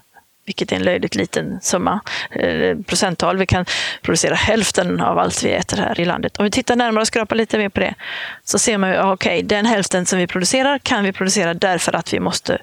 vilket 0.49 0.71
är 0.71 0.75
en 0.75 0.83
löjligt 0.83 1.15
liten 1.15 1.59
summa, 1.61 1.99
eh, 2.31 2.77
procenttal. 2.77 3.37
Vi 3.37 3.45
kan 3.45 3.65
producera 4.01 4.35
hälften 4.35 5.01
av 5.01 5.19
allt 5.19 5.43
vi 5.43 5.51
äter 5.51 5.77
här 5.77 5.99
i 5.99 6.05
landet. 6.05 6.37
Om 6.37 6.45
vi 6.45 6.51
tittar 6.51 6.75
närmare 6.75 7.01
och 7.01 7.07
skrapar 7.07 7.35
lite 7.35 7.57
mer 7.57 7.69
på 7.69 7.79
det 7.79 7.95
så 8.43 8.59
ser 8.59 8.77
man 8.77 8.89
ju, 8.89 8.99
okej, 8.99 9.13
okay, 9.13 9.41
den 9.41 9.65
hälften 9.65 10.05
som 10.05 10.19
vi 10.19 10.27
producerar 10.27 10.77
kan 10.77 11.03
vi 11.03 11.11
producera 11.11 11.53
därför 11.53 11.95
att 11.95 12.13
vi 12.13 12.19
måste, 12.19 12.57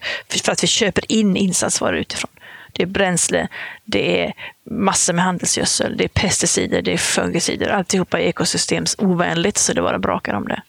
för 0.44 0.52
att 0.52 0.62
vi 0.62 0.66
köper 0.66 1.12
in 1.12 1.37
insatsvaror 1.37 1.96
utifrån. 1.96 2.30
Det 2.76 2.82
är 2.82 2.86
bränsle, 2.86 3.48
det 3.84 4.20
är 4.20 4.32
massor 4.70 5.12
med 5.12 5.24
handelsgödsel, 5.24 5.96
det 5.96 6.04
är 6.04 6.08
pesticider, 6.08 6.82
det 6.82 6.92
är 6.92 6.96
fungicider. 6.96 7.68
Alltihopa 7.68 8.20
är 8.20 8.24
ekosystemsovänligt 8.24 9.58
så 9.58 9.72
det 9.72 9.82
bara 9.82 9.98
brakar 9.98 10.34
om 10.34 10.48
det. 10.48 10.62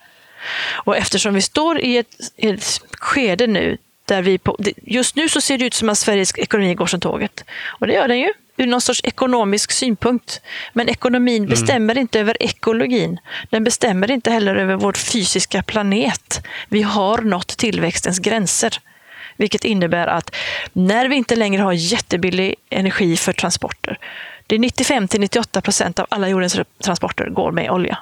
Och 0.74 0.98
eftersom 0.98 1.34
vi 1.34 1.42
står 1.42 1.80
i 1.80 1.98
ett, 1.98 2.16
ett 2.38 2.82
skede 2.92 3.48
nu 3.48 3.78
där 4.06 4.22
vi 4.22 4.38
på, 4.38 4.58
just 4.84 5.16
nu 5.16 5.30
så 5.30 5.42
ser 5.42 5.58
det 5.58 5.66
ut 5.66 5.74
som 5.74 5.90
att 5.90 5.98
Sveriges 5.98 6.38
ekonomi 6.38 6.76
går 6.76 6.86
som 6.86 7.00
tåget. 7.00 7.44
Och 7.66 7.88
det 7.88 7.94
gör 7.94 8.08
den 8.08 8.20
ju, 8.20 8.34
ur 8.58 8.68
någon 8.68 8.82
sorts 8.82 9.02
ekonomisk 9.04 9.72
synpunkt. 9.72 10.42
Men 10.74 10.90
ekonomin 10.90 11.38
mm. 11.38 11.50
bestämmer 11.50 11.98
inte 11.98 12.20
över 12.20 12.38
ekologin. 12.40 13.20
Den 13.50 13.64
bestämmer 13.64 14.12
inte 14.12 14.32
heller 14.32 14.56
över 14.56 14.76
vår 14.76 14.94
fysiska 14.94 15.64
planet. 15.64 16.46
Vi 16.70 16.82
har 16.82 17.18
nått 17.18 17.58
tillväxtens 17.58 18.20
gränser. 18.20 18.80
Vilket 19.38 19.66
innebär 19.66 20.08
att 20.08 20.36
när 20.74 21.08
vi 21.08 21.16
inte 21.16 21.36
längre 21.36 21.62
har 21.62 21.74
jättebillig 21.74 22.56
energi 22.70 23.18
för 23.18 23.34
transporter, 23.34 24.00
det 24.48 24.56
är 24.56 24.60
95 24.60 25.08
till 25.08 25.20
98 25.20 25.62
procent 25.62 26.00
av 26.00 26.08
alla 26.10 26.30
jordens 26.30 26.60
transporter 26.84 27.30
går 27.30 27.52
med 27.52 27.72
olja. 27.72 27.98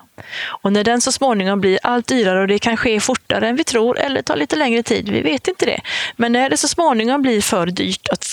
Och 0.45 0.73
när 0.73 0.83
den 0.83 1.01
så 1.01 1.11
småningom 1.11 1.61
blir 1.61 1.79
allt 1.83 2.07
dyrare 2.07 2.41
och 2.41 2.47
det 2.47 2.59
kan 2.59 2.77
ske 2.77 2.99
fortare 2.99 3.47
än 3.47 3.55
vi 3.55 3.63
tror 3.63 3.99
eller 3.99 4.21
ta 4.21 4.35
lite 4.35 4.55
längre 4.55 4.83
tid, 4.83 5.09
vi 5.09 5.21
vet 5.21 5.47
inte 5.47 5.65
det. 5.65 5.81
Men 6.15 6.31
när 6.31 6.49
det 6.49 6.57
så 6.57 6.67
småningom 6.67 7.21
blir 7.21 7.41
för 7.41 7.67
dyrt 7.67 8.07
att 8.09 8.25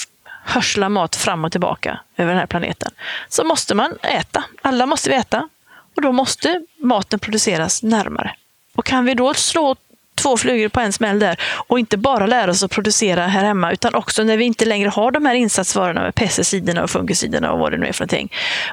hörsla 0.44 0.88
mat 0.88 1.16
fram 1.16 1.44
och 1.44 1.52
tillbaka 1.52 2.00
över 2.16 2.30
den 2.30 2.38
här 2.38 2.46
planeten 2.46 2.90
så 3.28 3.44
måste 3.44 3.74
man 3.74 3.98
äta. 4.02 4.44
Alla 4.62 4.86
måste 4.86 5.10
vi 5.10 5.16
äta 5.16 5.48
och 5.96 6.02
då 6.02 6.12
måste 6.12 6.62
maten 6.76 7.18
produceras 7.18 7.82
närmare. 7.82 8.34
Och 8.74 8.84
kan 8.84 9.04
vi 9.04 9.14
då 9.14 9.34
slå 9.34 9.76
två 10.14 10.36
flugor 10.36 10.68
på 10.68 10.80
en 10.80 10.92
smäll 10.92 11.18
där 11.18 11.40
och 11.66 11.78
inte 11.78 11.96
bara 11.96 12.26
lära 12.26 12.50
oss 12.50 12.62
att 12.62 12.70
producera 12.70 13.26
här 13.26 13.44
hemma 13.44 13.72
utan 13.72 13.94
också 13.94 14.24
när 14.24 14.36
vi 14.36 14.44
inte 14.44 14.64
längre 14.64 14.88
har 14.88 15.10
de 15.10 15.26
här 15.26 15.34
insatsvarorna 15.34 16.02
med 16.02 16.14
pesticiderna 16.14 16.82
och 16.82 16.90
fungiciderna 16.90 17.52
och 17.52 17.58
vad 17.58 17.72
det 17.72 17.78
nu 17.78 17.86
är 17.86 17.92
för 17.92 18.04
någonting. 18.04 18.32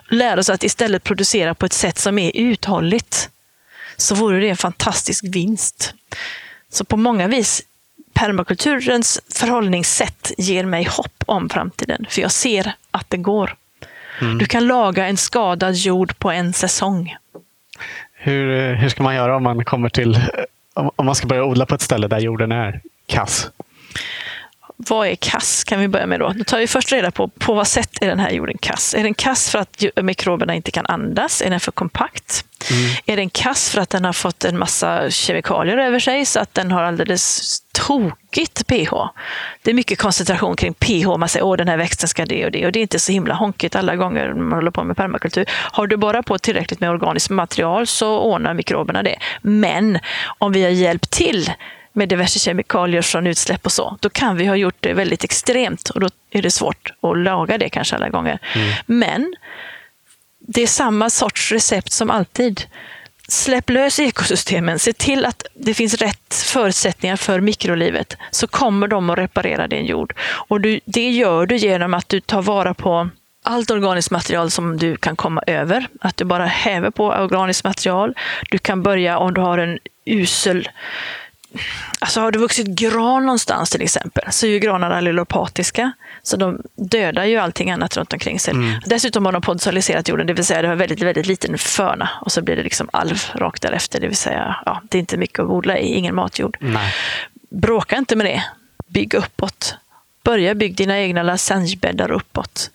Lära 0.10 0.40
oss 0.40 0.50
att 0.50 0.64
istället 0.64 1.04
producera 1.04 1.56
på 1.56 1.66
ett 1.66 1.74
sätt 1.74 1.98
som 1.98 2.20
är 2.20 2.32
uthålligt. 2.36 3.30
Så 3.98 4.16
vore 4.16 4.40
det 4.40 4.50
en 4.50 4.58
fantastisk 4.58 5.26
vinst. 5.28 5.94
Så 6.72 6.86
på 6.86 6.98
många 6.98 7.28
vis 7.28 7.62
permakulturens 8.14 9.22
förhållningssätt 9.34 10.32
ger 10.38 10.66
mig 10.66 10.84
hopp 10.84 11.24
om 11.26 11.50
framtiden. 11.50 12.06
För 12.10 12.22
jag 12.22 12.32
ser 12.32 12.74
att 12.92 13.10
det 13.10 13.18
går. 13.18 13.56
Mm. 14.22 14.38
Du 14.38 14.46
kan 14.46 14.68
laga 14.68 15.08
en 15.08 15.18
skadad 15.18 15.76
jord 15.76 16.20
på 16.20 16.32
en 16.32 16.54
säsong. 16.54 17.16
Hur, 18.14 18.74
hur 18.74 18.90
ska 18.90 19.04
man 19.04 19.16
göra 19.16 19.36
om 19.36 19.44
man 19.44 19.66
kommer 19.66 19.90
till 19.90 20.20
om 20.74 21.06
man 21.06 21.16
ska 21.16 21.28
börja 21.28 21.44
odla 21.44 21.66
på 21.66 21.76
ett 21.76 21.82
ställe 21.82 22.08
där 22.08 22.20
jorden 22.20 22.52
är 22.52 22.82
kass? 23.06 23.50
Vad 24.78 25.08
är 25.08 25.16
kass? 25.16 25.64
kan 25.64 25.80
vi 25.80 25.88
börja 25.88 26.06
med 26.06 26.20
då. 26.20 26.34
Då 26.36 26.44
tar 26.44 26.60
vi 26.60 26.68
först 26.68 26.92
reda 26.92 27.12
på 27.12 27.28
på 27.28 27.54
vad 27.54 27.68
sätt 27.68 28.02
är 28.02 28.08
den 28.08 28.20
här 28.20 28.32
jorden 28.32 28.58
kass. 28.58 28.94
Är 28.94 29.04
den 29.04 29.14
kass 29.14 29.50
för 29.50 29.60
att 29.60 29.84
mikroberna 30.02 30.56
inte 30.56 30.72
kan 30.72 30.86
andas? 30.86 31.42
Är 31.42 31.50
den 31.50 31.60
för 31.60 31.72
kompakt? 31.72 32.46
Mm. 32.72 32.92
Är 33.06 33.18
den 33.18 33.30
kass 33.30 33.70
för 33.70 33.82
att 33.82 33.90
den 33.90 34.06
har 34.06 34.14
fått 34.14 34.46
en 34.46 34.60
massa 34.60 35.10
kemikalier 35.10 35.78
över 35.78 36.00
sig 36.00 36.26
så 36.26 36.40
att 36.40 36.54
den 36.54 36.72
har 36.72 36.84
alldeles 36.84 37.42
tokigt 37.88 38.68
pH? 38.68 38.94
Det 39.62 39.72
är 39.72 39.74
mycket 39.74 40.00
koncentration 40.00 40.56
kring 40.56 40.74
pH. 40.74 41.18
Man 41.18 41.30
säger 41.30 41.54
att 41.54 41.58
den 41.58 41.68
här 41.68 41.78
växten 41.78 42.10
ska 42.10 42.26
det 42.26 42.46
och 42.46 42.52
det 42.52 42.66
och 42.66 42.72
det 42.72 42.80
är 42.80 42.82
inte 42.82 43.00
så 43.00 43.12
himla 43.12 43.34
honkigt 43.34 43.76
alla 43.76 43.96
gånger 43.96 44.34
man 44.34 44.52
håller 44.52 44.72
på 44.72 44.84
med 44.84 44.98
permakultur. 44.98 45.46
Har 45.50 45.88
du 45.88 45.98
bara 45.98 46.24
på 46.24 46.38
tillräckligt 46.38 46.80
med 46.80 46.90
organiskt 46.90 47.30
material 47.30 47.88
så 47.88 48.20
ordnar 48.20 48.54
mikroberna 48.54 49.04
det. 49.04 49.16
Men 49.42 50.00
om 50.38 50.52
vi 50.52 50.64
har 50.64 50.70
hjälpt 50.70 51.12
till 51.12 51.52
med 51.94 52.10
diverse 52.10 52.40
kemikalier 52.40 53.02
från 53.02 53.28
utsläpp 53.28 53.66
och 53.66 53.72
så, 53.72 53.98
då 54.00 54.10
kan 54.10 54.38
vi 54.38 54.46
ha 54.46 54.56
gjort 54.56 54.78
det 54.80 54.94
väldigt 54.94 55.24
extremt 55.24 55.90
och 55.90 56.00
då 56.00 56.10
är 56.32 56.42
det 56.42 56.52
svårt 56.52 56.94
att 57.02 57.18
laga 57.18 57.58
det 57.58 57.70
kanske 57.70 57.96
alla 57.96 58.10
gånger. 58.10 58.40
Mm. 58.56 58.70
Men 58.86 59.36
det 60.40 60.62
är 60.62 60.68
samma 60.68 61.10
sorts 61.10 61.52
recept 61.52 61.92
som 61.92 62.10
alltid. 62.10 62.62
Släpp 63.30 63.70
lös 63.70 64.00
ekosystemen, 64.00 64.80
se 64.80 64.94
till 64.94 65.26
att 65.26 65.46
det 65.54 65.74
finns 65.74 65.94
rätt 65.94 66.34
förutsättningar 66.34 67.16
för 67.16 67.40
mikrolivet, 67.40 68.18
så 68.32 68.48
kommer 68.48 68.88
de 68.88 69.10
att 69.10 69.18
reparera 69.18 69.68
din 69.68 69.86
jord. 69.86 70.14
Och 70.22 70.62
du, 70.62 70.80
det 70.86 71.10
gör 71.10 71.46
du 71.46 71.56
genom 71.56 71.94
att 71.94 72.10
du 72.10 72.20
tar 72.20 72.42
vara 72.42 72.74
på 72.74 73.10
allt 73.44 73.72
organiskt 73.72 74.12
material 74.12 74.52
som 74.52 74.78
du 74.78 74.96
kan 74.96 75.16
komma 75.16 75.44
över. 75.48 75.88
Att 76.02 76.18
du 76.18 76.26
bara 76.26 76.46
häver 76.46 76.90
på 76.90 77.06
organiskt 77.06 77.64
material. 77.64 78.16
Du 78.52 78.58
kan 78.58 78.84
börja 78.84 79.18
om 79.18 79.34
du 79.34 79.42
har 79.42 79.58
en 79.58 79.80
usel 80.06 80.70
Alltså 82.00 82.22
har 82.22 82.32
det 82.32 82.40
vuxit 82.40 82.68
gran 82.68 83.26
någonstans 83.26 83.70
till 83.70 83.82
exempel 83.82 84.24
så 84.32 84.46
är 84.46 84.50
ju 84.50 84.60
granarna 84.60 84.96
allelopatiska. 84.98 85.92
Så 86.24 86.38
de 86.38 86.62
dödar 86.76 87.26
ju 87.26 87.38
allting 87.38 87.72
annat 87.72 87.98
runt 87.98 88.14
omkring 88.14 88.40
sig. 88.40 88.54
Mm. 88.54 88.82
Dessutom 88.86 89.26
har 89.26 89.32
de 89.32 89.42
podsaliserat 89.42 90.08
jorden, 90.08 90.28
det 90.28 90.34
vill 90.34 90.46
säga 90.46 90.62
det 90.62 90.68
har 90.68 90.76
väldigt, 90.76 91.02
väldigt 91.02 91.26
liten 91.26 91.58
förna 91.58 92.10
och 92.22 92.32
så 92.32 92.42
blir 92.42 92.56
det 92.56 92.64
liksom 92.64 92.90
alv 92.94 93.24
rakt 93.34 93.62
därefter. 93.62 94.00
Det 94.00 94.08
vill 94.08 94.18
säga, 94.18 94.56
ja, 94.66 94.82
det 94.90 94.98
är 94.98 95.00
inte 95.00 95.18
mycket 95.18 95.40
att 95.40 95.50
odla 95.50 95.78
i, 95.78 95.94
ingen 95.94 96.16
matjord. 96.16 96.58
Nej. 96.60 96.94
Bråka 97.50 97.98
inte 97.98 98.16
med 98.16 98.26
det. 98.26 98.44
Bygg 98.88 99.14
uppåt. 99.14 99.76
Börja 100.24 100.56
bygga 100.56 100.76
dina 100.76 101.00
egna 101.00 101.24
lasagnebäddar 101.24 102.12
uppåt. 102.12 102.72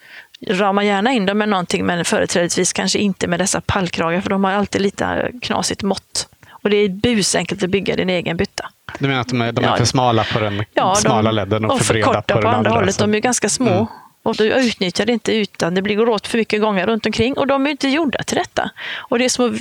Rama 0.48 0.84
gärna 0.84 1.12
in 1.12 1.26
dem 1.26 1.38
med 1.38 1.48
någonting, 1.48 1.86
men 1.86 2.04
företrädesvis 2.04 2.72
kanske 2.72 2.98
inte 2.98 3.26
med 3.26 3.40
dessa 3.40 3.60
pallkragar, 3.60 4.20
för 4.20 4.30
de 4.30 4.44
har 4.44 4.52
alltid 4.52 4.80
lite 4.80 5.32
knasigt 5.42 5.82
mått. 5.82 6.28
Och 6.64 6.70
det 6.70 6.76
är 6.76 6.88
busenkelt 6.88 7.62
att 7.62 7.70
bygga 7.70 7.96
din 7.96 8.10
egen 8.10 8.36
bytta. 8.36 8.70
Du 8.98 9.08
menar 9.08 9.20
att 9.20 9.28
de 9.28 9.40
är, 9.40 9.52
de 9.52 9.64
är 9.64 9.68
ja. 9.68 9.76
för 9.76 9.84
smala 9.84 10.24
på 10.32 10.38
den 10.38 10.64
ja, 10.74 10.94
smala 10.94 11.30
de, 11.30 11.36
ledden 11.36 11.64
och, 11.64 11.72
och 11.72 11.80
för 11.80 11.94
breda 11.94 12.22
på, 12.22 12.34
på 12.34 12.40
den 12.40 12.54
andra? 12.54 12.70
hållet. 12.70 12.98
De 12.98 13.14
är 13.14 13.18
ganska 13.18 13.48
små. 13.48 13.70
Mm. 13.70 13.86
Och 14.22 14.36
du 14.36 14.44
utnyttjar 14.44 15.06
det 15.06 15.12
inte 15.12 15.34
utan 15.34 15.74
det 15.74 15.82
blir 15.82 16.08
åt 16.08 16.26
för 16.26 16.38
mycket 16.38 16.60
gånger 16.60 16.86
runt 16.86 17.06
omkring 17.06 17.34
och 17.34 17.46
de 17.46 17.66
är 17.66 17.70
inte 17.70 17.88
gjorda 17.88 18.22
till 18.22 18.36
detta. 18.36 18.70
Och 18.96 19.18
det 19.18 19.24
är 19.24 19.28
små 19.28 19.52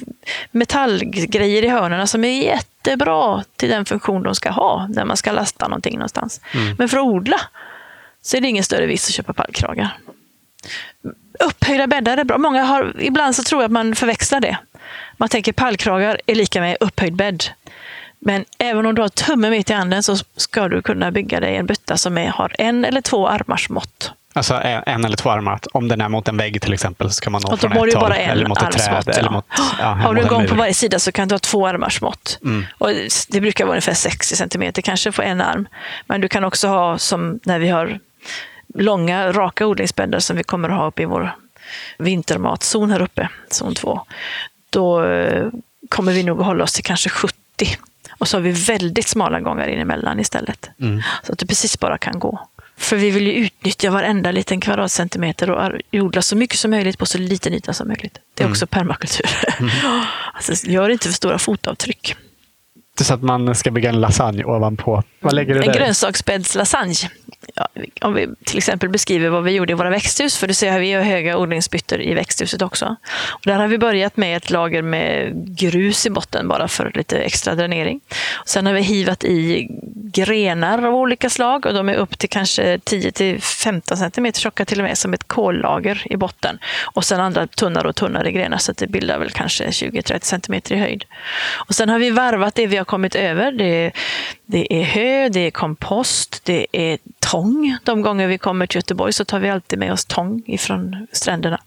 metallgrejer 0.52 1.64
i 1.64 1.68
hörnen 1.68 2.08
som 2.08 2.24
är 2.24 2.44
jättebra 2.44 3.44
till 3.56 3.70
den 3.70 3.86
funktion 3.86 4.24
de 4.24 4.36
ska 4.36 4.50
ha 4.50 4.88
när 4.90 5.06
man 5.06 5.18
ska 5.18 5.32
lasta 5.32 5.68
någonting 5.68 5.94
någonstans. 5.94 6.42
Mm. 6.54 6.76
Men 6.78 6.90
för 6.90 6.98
att 6.98 7.04
odla 7.04 7.42
så 8.22 8.38
är 8.38 8.42
det 8.42 8.48
ingen 8.48 8.64
större 8.64 8.86
vits 8.86 9.08
att 9.08 9.14
köpa 9.14 9.34
pallkragar. 9.34 9.98
Upphöjda 11.40 11.88
bäddar 11.88 12.18
är 12.18 12.24
bra. 12.24 12.38
Många 12.38 12.64
har, 12.64 12.96
ibland 13.00 13.36
så 13.36 13.44
tror 13.44 13.62
jag 13.62 13.66
att 13.66 13.72
man 13.72 13.96
förväxlar 13.96 14.40
det. 14.40 14.58
Man 15.18 15.30
tänker 15.30 15.54
pallkragar 15.54 16.22
är 16.26 16.36
lika 16.36 16.62
med 16.62 16.78
upphöjd 16.80 17.16
bädd. 17.16 17.44
Men 18.20 18.46
även 18.58 18.86
om 18.86 18.96
du 18.96 19.02
har 19.02 19.10
tummen 19.10 19.52
mitt 19.52 19.70
i 19.70 19.74
handen 19.74 20.04
så 20.04 20.18
ska 20.36 20.68
du 20.68 20.82
kunna 20.82 21.12
bygga 21.12 21.40
dig 21.40 21.56
en 21.56 21.66
bytta 21.66 21.98
som 21.98 22.18
är, 22.18 22.28
har 22.28 22.56
en 22.58 22.86
eller 22.86 23.02
två 23.02 23.28
armars 23.28 23.70
mått. 23.70 24.12
Alltså 24.36 24.54
en 24.86 25.06
eller 25.06 25.18
två 25.18 25.30
armar. 25.30 25.60
Om 25.74 25.88
den 25.88 26.02
är 26.02 26.10
mot 26.10 26.28
en 26.28 26.38
vägg 26.38 26.62
till 26.62 26.74
exempel 26.74 27.12
så 27.12 27.22
kan 27.22 27.32
man 27.32 27.42
nå 27.42 27.58
från 27.58 27.72
ett 27.72 27.94
håll. 27.94 28.12
Eller 28.12 28.48
mot 28.48 28.62
ett 28.62 28.72
träd. 28.72 29.18
Eller 29.18 29.30
mot, 29.30 29.46
ja, 29.80 29.86
har 29.86 30.14
du 30.14 30.22
en 30.22 30.28
gång 30.28 30.48
på 30.48 30.56
varje 30.56 30.74
sida 30.74 31.00
så 31.00 31.12
kan 31.12 31.28
du 31.28 31.34
ha 31.34 31.40
två 31.40 31.68
armars 31.68 32.02
mått. 32.02 32.40
Mm. 32.44 32.66
Och 32.78 32.90
det 33.30 33.42
brukar 33.42 33.66
vara 33.66 33.74
ungefär 33.74 33.94
60 33.94 34.36
centimeter 34.36 34.82
kanske 34.82 35.12
på 35.12 35.22
en 35.22 35.42
arm. 35.42 35.68
Men 36.06 36.22
du 36.22 36.28
kan 36.28 36.44
också 36.44 36.68
ha 36.68 36.98
som 36.98 37.40
när 37.44 37.60
vi 37.60 37.70
har 37.70 38.00
långa 38.76 39.32
raka 39.32 39.68
odlingsbäddar 39.68 40.20
som 40.20 40.38
vi 40.38 40.44
kommer 40.44 40.70
att 40.70 40.76
ha 40.76 40.88
uppe 40.88 41.02
i 41.02 41.06
vår 41.06 41.36
vintermatzon 41.98 42.92
här 42.92 43.02
uppe, 43.02 43.30
zon 43.50 43.76
2 43.76 44.02
då 44.74 45.06
eh, 45.06 45.48
kommer 45.90 46.14
vi 46.14 46.24
nog 46.24 46.40
att 46.40 46.46
hålla 46.46 46.64
oss 46.64 46.74
till 46.74 46.84
kanske 46.84 47.10
70. 47.10 47.38
Och 48.12 48.28
så 48.28 48.38
har 48.38 48.42
vi 48.42 48.52
väldigt 48.52 49.08
smala 49.08 49.40
gångar 49.40 49.68
in 49.68 49.80
emellan 49.80 50.20
istället. 50.20 50.70
Mm. 50.82 51.02
Så 51.24 51.34
att 51.34 51.40
du 51.40 51.46
precis 51.46 51.80
bara 51.80 51.98
kan 51.98 52.20
gå. 52.20 52.48
För 52.78 52.96
vi 52.96 53.10
vill 53.12 53.28
ju 53.28 53.34
utnyttja 53.34 53.90
varenda 53.90 54.32
liten 54.32 54.62
kvadratcentimeter 54.62 55.50
och 55.50 55.72
odla 55.92 56.22
så 56.22 56.36
mycket 56.36 56.60
som 56.60 56.72
möjligt 56.72 56.98
på 56.98 57.06
så 57.06 57.18
liten 57.18 57.54
yta 57.54 57.74
som 57.74 57.88
möjligt. 57.88 58.20
Det 58.34 58.44
är 58.44 58.50
också 58.50 58.68
permakultur. 58.68 59.30
alltså, 60.34 60.68
gör 60.68 60.90
inte 60.90 61.06
för 61.08 61.14
stora 61.14 61.40
fotavtryck. 61.40 62.16
Så 63.02 63.14
att 63.14 63.22
man 63.22 63.56
ska 63.56 63.72
bygga 63.72 63.90
en 63.90 64.02
lasagne 64.02 64.44
ovanpå. 64.44 65.04
Vad 65.20 65.34
lägger 65.34 65.54
du 65.54 65.60
En 65.60 65.68
där? 65.68 65.74
grönsaksbäddslasagne. 65.74 66.94
Ja, 67.56 67.68
om 68.02 68.14
vi 68.14 68.28
till 68.46 68.58
exempel 68.58 68.90
beskriver 68.90 69.30
vad 69.30 69.44
vi 69.44 69.52
gjorde 69.52 69.72
i 69.72 69.76
våra 69.76 69.90
växthus, 69.90 70.38
för 70.38 70.48
du 70.48 70.54
ser 70.54 70.80
vi 70.80 70.94
har 70.94 71.02
höga 71.02 71.38
odlingsbyttor 71.38 72.02
i 72.02 72.14
växthuset 72.14 72.62
också. 72.62 72.96
Och 73.30 73.42
där 73.44 73.56
har 73.56 73.68
vi 73.68 73.78
börjat 73.78 74.18
med 74.18 74.38
ett 74.38 74.50
lager 74.50 74.82
med 74.82 75.34
grus 75.58 76.06
i 76.06 76.10
botten 76.10 76.48
bara 76.48 76.68
för 76.68 76.92
lite 76.96 77.18
extra 77.18 77.56
dränering. 77.56 78.00
Och 78.34 78.50
sen 78.50 78.66
har 78.66 78.74
vi 78.74 78.82
hivat 78.82 79.24
i 79.24 79.68
grenar 80.14 80.88
av 80.88 80.96
olika 80.96 81.30
slag 81.30 81.66
och 81.66 81.74
de 81.74 81.90
är 81.90 81.96
upp 81.96 82.18
till 82.18 82.30
kanske 82.30 82.78
10-15 82.78 84.12
cm 84.12 84.34
tjocka 84.34 84.66
till 84.66 84.80
och 84.80 84.86
med 84.86 84.98
som 84.98 85.14
ett 85.14 85.28
kollager 85.28 86.04
i 86.06 86.18
botten. 86.18 86.60
Och 86.94 87.06
sen 87.06 87.20
andra 87.20 87.48
tunnare 87.48 87.88
och 87.88 87.96
tunnare 87.96 88.32
grenar 88.32 88.58
så 88.58 88.72
att 88.72 88.78
det 88.78 88.88
bildar 88.88 89.20
väl 89.20 89.30
kanske 89.30 89.66
20-30 89.68 90.20
cm 90.24 90.78
i 90.78 90.82
höjd. 90.82 91.06
Och 91.68 91.76
sen 91.76 91.90
har 91.90 92.00
vi 92.00 92.10
varvat 92.10 92.56
det 92.56 92.68
vi 92.68 92.78
har 92.84 92.86
kommit 92.86 93.16
över. 93.16 93.52
Det 93.52 93.86
är, 93.86 93.92
det 94.46 94.74
är 94.74 94.84
hö, 94.84 95.30
det 95.30 95.40
är 95.40 95.52
kompost, 95.52 96.42
det 96.44 96.68
är 96.72 96.98
tång. 97.20 97.78
De 97.84 98.02
gånger 98.02 98.28
vi 98.28 98.38
kommer 98.38 98.68
till 98.68 98.78
Göteborg 98.78 99.14
så 99.14 99.26
tar 99.26 99.40
vi 99.40 99.50
alltid 99.50 99.80
med 99.80 99.94
oss 99.94 100.06
tång 100.06 100.44
ifrån 100.46 101.08
stränderna. 101.12 101.60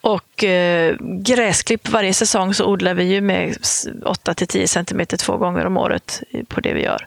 Och 0.00 0.44
eh, 0.44 0.96
gräsklipp 1.00 1.88
varje 1.88 2.14
säsong 2.14 2.54
så 2.54 2.66
odlar 2.66 2.94
vi 2.94 3.04
ju 3.04 3.20
med 3.20 3.56
8 4.04 4.34
10 4.34 4.68
cm 4.68 5.06
två 5.06 5.36
gånger 5.36 5.66
om 5.66 5.76
året 5.76 6.22
på 6.48 6.60
det 6.60 6.74
vi 6.74 6.82
gör. 6.82 7.06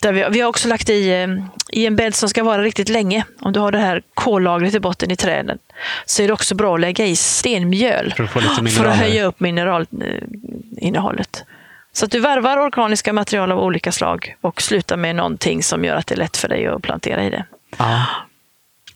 Där 0.00 0.12
vi, 0.12 0.26
vi 0.30 0.40
har 0.40 0.48
också 0.48 0.68
lagt 0.68 0.90
i, 0.90 1.10
eh, 1.10 1.28
i 1.72 1.86
en 1.86 1.96
bädd 1.96 2.14
som 2.14 2.28
ska 2.28 2.44
vara 2.44 2.62
riktigt 2.62 2.88
länge. 2.88 3.24
Om 3.40 3.52
du 3.52 3.60
har 3.60 3.72
det 3.72 3.78
här 3.78 4.02
kollagret 4.14 4.74
i 4.74 4.80
botten 4.80 5.10
i 5.10 5.16
träden 5.16 5.58
så 6.06 6.22
är 6.22 6.26
det 6.26 6.32
också 6.32 6.54
bra 6.54 6.74
att 6.74 6.80
lägga 6.80 7.06
i 7.06 7.16
stenmjöl 7.16 8.14
För 8.16 8.24
att 8.24 8.30
för 8.72 8.84
att 8.84 8.96
höja 8.96 9.24
upp 9.24 9.40
mineralinnehållet. 9.40 11.44
Så 11.92 12.04
att 12.04 12.10
du 12.10 12.20
varvar 12.20 12.58
organiska 12.58 13.12
material 13.12 13.52
av 13.52 13.58
olika 13.58 13.92
slag 13.92 14.36
och 14.40 14.62
slutar 14.62 14.96
med 14.96 15.16
någonting 15.16 15.62
som 15.62 15.84
gör 15.84 15.96
att 15.96 16.06
det 16.06 16.14
är 16.14 16.18
lätt 16.18 16.36
för 16.36 16.48
dig 16.48 16.66
att 16.66 16.82
plantera 16.82 17.24
i 17.24 17.30
det. 17.30 17.44
Ja. 17.78 18.06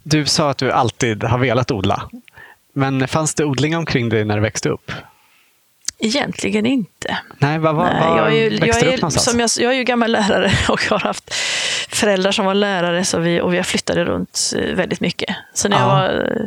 Du 0.03 0.27
sa 0.27 0.51
att 0.51 0.59
du 0.59 0.73
alltid 0.73 1.25
har 1.25 1.39
velat 1.39 1.71
odla. 1.71 2.11
Men 2.73 3.09
fanns 3.09 3.35
det 3.35 3.45
odling 3.45 3.77
omkring 3.77 4.09
dig 4.09 4.25
när 4.25 4.37
du 4.37 4.43
växte 4.43 4.69
upp? 4.69 4.93
Egentligen 5.99 6.67
inte. 6.67 7.19
Nej, 7.39 7.59
vad, 7.59 7.75
vad, 7.75 7.87
Nej, 7.87 8.09
var 8.09 8.17
jag, 8.19 8.27
är 8.29 8.33
ju, 8.33 8.59
jag, 8.67 8.69
upp 8.69 9.03
är, 9.05 9.09
som 9.09 9.41
jag, 9.41 9.51
jag 9.59 9.73
är 9.73 9.77
ju 9.77 9.85
gammal 9.85 10.13
lärare 10.13 10.53
och 10.69 10.85
har 10.91 10.99
haft 10.99 11.35
föräldrar 11.89 12.33
som 12.33 12.45
var 12.45 12.55
lärare 12.55 13.05
så 13.05 13.19
vi, 13.19 13.41
och 13.41 13.55
vi 13.55 13.63
flyttade 13.63 14.05
runt 14.05 14.53
eh, 14.57 14.75
väldigt 14.75 15.01
mycket. 15.01 15.37
Så 15.55 15.69
när 15.69 15.77
jag 15.77 15.85
Ja. 15.87 15.89
var 15.89 16.09
eh, 16.41 16.47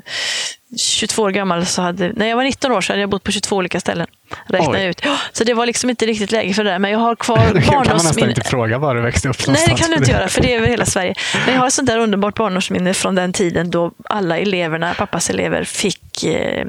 22 0.77 1.21
år 1.23 1.31
gammal, 1.31 1.65
så 1.65 1.81
hade, 1.81 2.13
när 2.13 2.25
jag 2.27 2.35
var 2.35 2.43
19 2.43 2.71
år 2.71 2.81
så 2.81 2.93
hade 2.93 3.01
jag 3.01 3.09
bott 3.09 3.23
på 3.23 3.31
22 3.31 3.55
olika 3.55 3.79
ställen. 3.79 4.07
Räkna 4.47 4.69
Oj. 4.71 4.85
ut. 4.85 5.01
Så 5.31 5.43
det 5.43 5.53
var 5.53 5.65
liksom 5.65 5.89
inte 5.89 6.05
riktigt 6.05 6.31
läge 6.31 6.53
för 6.53 6.63
det 6.63 6.69
där. 6.69 6.79
Men 6.79 6.91
jag 6.91 6.99
har 6.99 7.15
kvar 7.15 7.37
Då 7.37 7.43
kan 7.43 7.53
man 7.53 7.59
nästan 7.61 7.75
barndomsminnen. 7.75 8.29
inte 8.29 8.41
fråga 8.49 8.77
var 8.77 8.95
du 8.95 9.01
växte 9.01 9.29
upp 9.29 9.47
Nej, 9.47 9.65
det 9.67 9.75
kan 9.75 9.89
du 9.91 9.97
inte 9.97 10.11
göra, 10.11 10.27
för 10.27 10.41
det 10.41 10.53
är 10.53 10.57
över 10.57 10.67
hela 10.67 10.85
Sverige. 10.85 11.13
Men 11.45 11.53
jag 11.53 11.61
har 11.61 11.67
ett 11.67 11.73
sånt 11.73 11.87
där 11.87 11.97
underbart 11.97 12.35
barndomsminne 12.35 12.93
från 12.93 13.15
den 13.15 13.33
tiden 13.33 13.71
då 13.71 13.91
alla 14.05 14.37
eleverna, 14.37 14.93
pappas 14.93 15.29
elever, 15.29 15.63
fick 15.63 16.23
eh, 16.23 16.65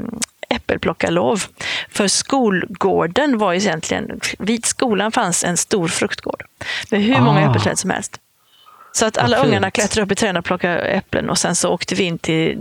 äppelplockarlov. 0.54 1.42
För 1.88 2.08
skolgården 2.08 3.38
var 3.38 3.52
ju 3.52 3.58
egentligen, 3.58 4.20
vid 4.38 4.64
skolan 4.66 5.12
fanns 5.12 5.44
en 5.44 5.56
stor 5.56 5.88
fruktgård 5.88 6.44
med 6.90 7.02
hur 7.02 7.20
många 7.20 7.40
Ah. 7.46 7.50
äppelträd 7.50 7.78
som 7.78 7.90
helst. 7.90 8.20
Så 8.92 9.06
att 9.06 9.18
alla 9.18 9.36
ungarna 9.36 9.70
klättrade 9.70 10.04
upp 10.06 10.12
i 10.12 10.14
träden 10.14 10.36
och 10.36 10.44
plockade 10.44 10.78
äpplen 10.80 11.30
och 11.30 11.38
sen 11.38 11.54
så 11.56 11.70
åkte 11.70 11.94
vi 11.94 12.02
in 12.04 12.18
till, 12.18 12.58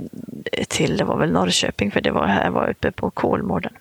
till 0.67 0.97
det 0.97 1.04
var 1.04 1.17
väl 1.17 1.32
Norrköping, 1.32 1.91
för 1.91 2.02
det 2.02 2.12
var 2.12 2.28
här 2.28 2.49
var 2.49 2.69
uppe 2.69 2.91
på 2.91 3.10
Kolmården 3.12 3.73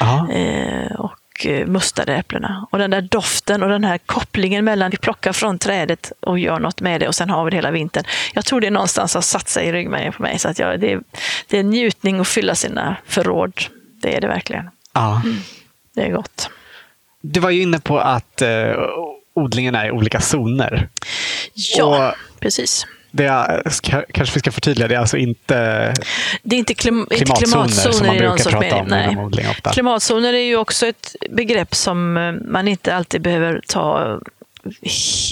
Ja. 0.00 0.30
eh, 0.32 0.92
och 0.92 1.12
eh, 1.46 1.66
mustade 1.66 2.14
äpplena. 2.16 2.66
Och 2.70 2.78
den 2.78 2.90
där 2.90 3.00
doften 3.00 3.62
och 3.62 3.68
den 3.68 3.84
här 3.84 3.98
kopplingen 3.98 4.64
mellan 4.64 4.90
vi 4.90 4.96
plockar 4.96 5.32
från 5.32 5.58
trädet 5.58 6.12
och 6.20 6.38
gör 6.38 6.58
något 6.58 6.80
med 6.80 7.00
det 7.00 7.08
och 7.08 7.14
sen 7.14 7.30
har 7.30 7.44
vi 7.44 7.50
det 7.50 7.56
hela 7.56 7.70
vintern. 7.70 8.04
Jag 8.34 8.44
tror 8.44 8.60
det 8.60 8.70
någonstans 8.70 9.14
har 9.14 9.20
satt 9.22 9.48
sig 9.48 9.66
i 9.66 9.72
ryggmärgen 9.72 10.12
på 10.12 10.22
mig. 10.22 10.38
Så 10.38 10.48
att 10.48 10.58
jag, 10.58 10.80
det, 10.80 10.92
är, 10.92 11.00
det 11.48 11.56
är 11.56 11.60
en 11.60 11.70
njutning 11.70 12.20
att 12.20 12.28
fylla 12.28 12.54
sina 12.54 12.96
förråd. 13.06 13.52
Det 14.02 14.16
är 14.16 14.20
det 14.20 14.26
verkligen. 14.28 14.70
Ja. 14.92 15.22
Det 15.94 16.02
är 16.02 16.10
gott. 16.12 16.50
Du 17.22 17.40
var 17.40 17.50
ju 17.50 17.62
inne 17.62 17.78
på 17.78 17.98
att 17.98 18.42
eh, 18.42 18.72
odlingen 19.34 19.74
är 19.74 19.86
i 19.86 19.90
olika 19.90 20.20
zoner. 20.20 20.88
Ja, 21.54 22.08
Och- 22.08 22.14
precis. 22.40 22.86
Det 23.10 23.24
är, 23.24 23.62
kanske 24.12 24.34
vi 24.34 24.40
ska 24.40 24.52
förtydliga, 24.52 24.88
det 24.88 24.94
är 24.94 24.98
alltså 24.98 25.16
inte 25.16 25.54
Det 26.42 26.56
är 26.56 26.58
inte, 26.58 26.74
klim, 26.74 27.06
inte 27.10 27.16
klimatzoner, 27.16 27.68
som 27.68 27.92
klimatzoner 27.92 28.06
man 28.06 28.16
brukar 28.16 28.50
prata 28.50 28.76
om 28.76 29.10
inom 29.10 29.24
odling 29.24 29.48
ofta. 29.48 29.70
Klimatzoner 29.70 30.32
är 30.32 30.44
ju 30.44 30.56
också 30.56 30.86
ett 30.86 31.16
begrepp 31.30 31.74
som 31.74 32.16
eh, 32.16 32.32
man 32.32 32.68
inte 32.68 32.94
alltid 32.94 33.22
behöver 33.22 33.60
ta 33.66 34.18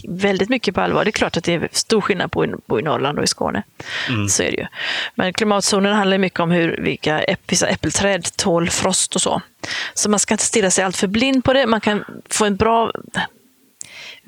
väldigt 0.08 0.48
mycket 0.48 0.74
på 0.74 0.80
allvar. 0.80 1.04
Det 1.04 1.10
är 1.10 1.12
klart 1.12 1.36
att 1.36 1.44
det 1.44 1.54
är 1.54 1.68
stor 1.72 2.00
skillnad 2.00 2.32
på 2.32 2.42
att 2.42 2.66
bo 2.66 2.78
i 2.78 2.82
Norrland 2.82 3.18
och 3.18 3.24
i 3.24 3.26
Skåne. 3.26 3.62
Mm. 4.08 4.28
Så 4.28 4.42
är 4.42 4.50
det 4.50 4.56
ju. 4.56 4.66
Men 5.14 5.32
klimatzonen 5.32 5.94
handlar 5.94 6.18
mycket 6.18 6.40
om 6.40 6.50
hur 6.50 6.76
vilka 6.82 7.24
vissa 7.46 7.66
äppelträd 7.66 8.36
tål 8.36 8.70
frost 8.70 9.14
och 9.14 9.22
så. 9.22 9.42
Så 9.94 10.10
man 10.10 10.18
ska 10.18 10.34
inte 10.34 10.44
stirra 10.44 10.70
sig 10.70 10.84
allt 10.84 10.96
för 10.96 11.06
blind 11.06 11.44
på 11.44 11.52
det. 11.52 11.66
Man 11.66 11.80
kan 11.80 12.04
få 12.30 12.44
en 12.44 12.56
bra 12.56 12.92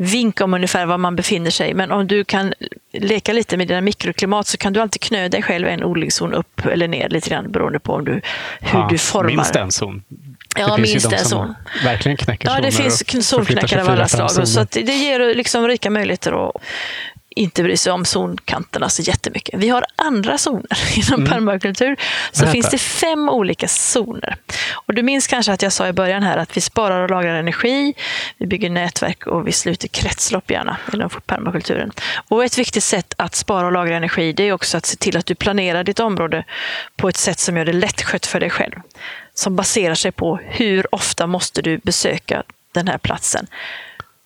vink 0.00 0.40
om 0.40 0.54
ungefär 0.54 0.86
var 0.86 0.98
man 0.98 1.16
befinner 1.16 1.50
sig. 1.50 1.74
Men 1.74 1.90
om 1.90 2.06
du 2.06 2.24
kan 2.24 2.52
leka 2.92 3.32
lite 3.32 3.56
med 3.56 3.68
dina 3.68 3.80
mikroklimat 3.80 4.46
så 4.46 4.58
kan 4.58 4.72
du 4.72 4.80
alltid 4.80 5.02
knö 5.02 5.28
dig 5.28 5.42
själv 5.42 5.68
en 5.68 5.84
odlingszon 5.84 6.34
upp 6.34 6.66
eller 6.66 6.88
ner 6.88 7.08
lite 7.08 7.30
grann 7.30 7.52
beroende 7.52 7.78
på 7.78 7.92
om 7.92 8.04
du, 8.04 8.12
hur 8.60 8.78
Ja, 8.78 8.88
du 8.90 8.98
formar. 8.98 9.30
Minst 9.30 9.56
en 9.56 9.72
zon. 9.72 10.02
Ja, 10.56 10.76
det 10.76 10.82
finns 10.82 10.92
minst 10.92 11.12
en 11.12 11.24
zon. 11.24 11.54
verkligen 11.84 12.16
knäcker 12.16 12.48
Ja, 12.48 12.60
det 12.60 12.72
finns 12.72 13.02
och 13.02 13.24
zonknäckare 13.24 13.82
av 13.82 13.88
alla 13.88 14.08
slag. 14.08 14.48
Så 14.48 14.66
det 14.70 14.80
ger 14.80 15.34
liksom 15.34 15.68
rika 15.68 15.90
möjligheter 15.90 16.48
att 16.48 16.62
inte 17.40 17.62
bry 17.62 17.76
sig 17.76 17.92
om 17.92 18.04
zonkanterna 18.04 18.88
så 18.88 19.02
jättemycket. 19.02 19.60
Vi 19.60 19.68
har 19.68 19.84
andra 19.96 20.38
zoner 20.38 20.78
inom 20.96 21.26
permakultur. 21.26 21.96
Så 22.32 22.46
finns 22.46 22.70
det 22.70 22.78
fem 22.78 23.28
olika 23.28 23.68
zoner. 23.68 24.36
Och 24.72 24.94
du 24.94 25.02
minns 25.02 25.26
kanske 25.26 25.52
att 25.52 25.62
jag 25.62 25.72
sa 25.72 25.88
i 25.88 25.92
början 25.92 26.22
här 26.22 26.36
att 26.36 26.56
vi 26.56 26.60
sparar 26.60 27.02
och 27.02 27.10
lagrar 27.10 27.34
energi, 27.34 27.94
vi 28.36 28.46
bygger 28.46 28.70
nätverk 28.70 29.26
och 29.26 29.46
vi 29.48 29.52
sluter 29.52 29.88
kretslopp 29.88 30.50
gärna 30.50 30.76
inom 30.94 31.10
permakulturen. 31.26 31.92
Och 32.28 32.44
ett 32.44 32.58
viktigt 32.58 32.84
sätt 32.84 33.14
att 33.16 33.34
spara 33.34 33.66
och 33.66 33.72
lagra 33.72 33.96
energi 33.96 34.32
det 34.32 34.44
är 34.44 34.52
också 34.52 34.76
att 34.76 34.86
se 34.86 34.96
till 34.96 35.16
att 35.16 35.26
du 35.26 35.34
planerar 35.34 35.84
ditt 35.84 36.00
område 36.00 36.44
på 36.96 37.08
ett 37.08 37.16
sätt 37.16 37.38
som 37.38 37.56
gör 37.56 37.64
det 37.64 37.72
lättskött 37.72 38.26
för 38.26 38.40
dig 38.40 38.50
själv. 38.50 38.74
Som 39.34 39.56
baserar 39.56 39.94
sig 39.94 40.12
på 40.12 40.40
hur 40.44 40.94
ofta 40.94 41.26
måste 41.26 41.62
du 41.62 41.78
besöka 41.78 42.42
den 42.72 42.88
här 42.88 42.98
platsen 42.98 43.46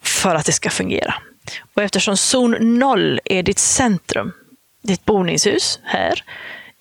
för 0.02 0.34
att 0.34 0.46
det 0.46 0.52
ska 0.52 0.70
fungera. 0.70 1.14
Och 1.74 1.82
eftersom 1.82 2.16
zon 2.16 2.78
0 2.78 3.20
är 3.24 3.42
ditt 3.42 3.58
centrum, 3.58 4.32
ditt 4.82 5.04
boningshus 5.04 5.78
här 5.84 6.24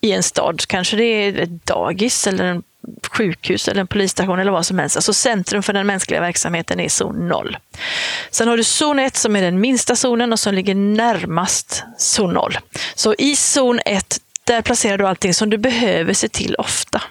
i 0.01 0.11
en 0.11 0.23
stad, 0.23 0.67
kanske 0.67 0.95
det 0.95 1.03
är 1.03 1.39
ett 1.39 1.65
dagis 1.65 2.27
eller 2.27 2.43
en 2.43 2.63
sjukhus 3.11 3.67
eller 3.67 3.81
en 3.81 3.87
polisstation 3.87 4.39
eller 4.39 4.51
vad 4.51 4.65
som 4.65 4.79
helst. 4.79 4.95
Alltså 4.95 5.13
centrum 5.13 5.63
för 5.63 5.73
den 5.73 5.87
mänskliga 5.87 6.21
verksamheten 6.21 6.79
är 6.79 6.89
zon 6.89 7.27
0. 7.27 7.57
Sen 8.31 8.47
har 8.47 8.57
du 8.57 8.63
zon 8.63 8.99
1 8.99 9.15
som 9.15 9.35
är 9.35 9.41
den 9.41 9.59
minsta 9.59 9.95
zonen 9.95 10.33
och 10.33 10.39
som 10.39 10.53
ligger 10.53 10.75
närmast 10.75 11.83
zon 11.97 12.33
0. 12.33 12.57
Så 12.95 13.15
i 13.17 13.35
zon 13.35 13.79
1 13.85 14.19
där 14.43 14.61
placerar 14.61 14.97
du 14.97 15.07
allting 15.07 15.33
som 15.33 15.49
du 15.49 15.57
behöver 15.57 16.13
se 16.13 16.27
till 16.27 16.55
ofta 16.55 17.01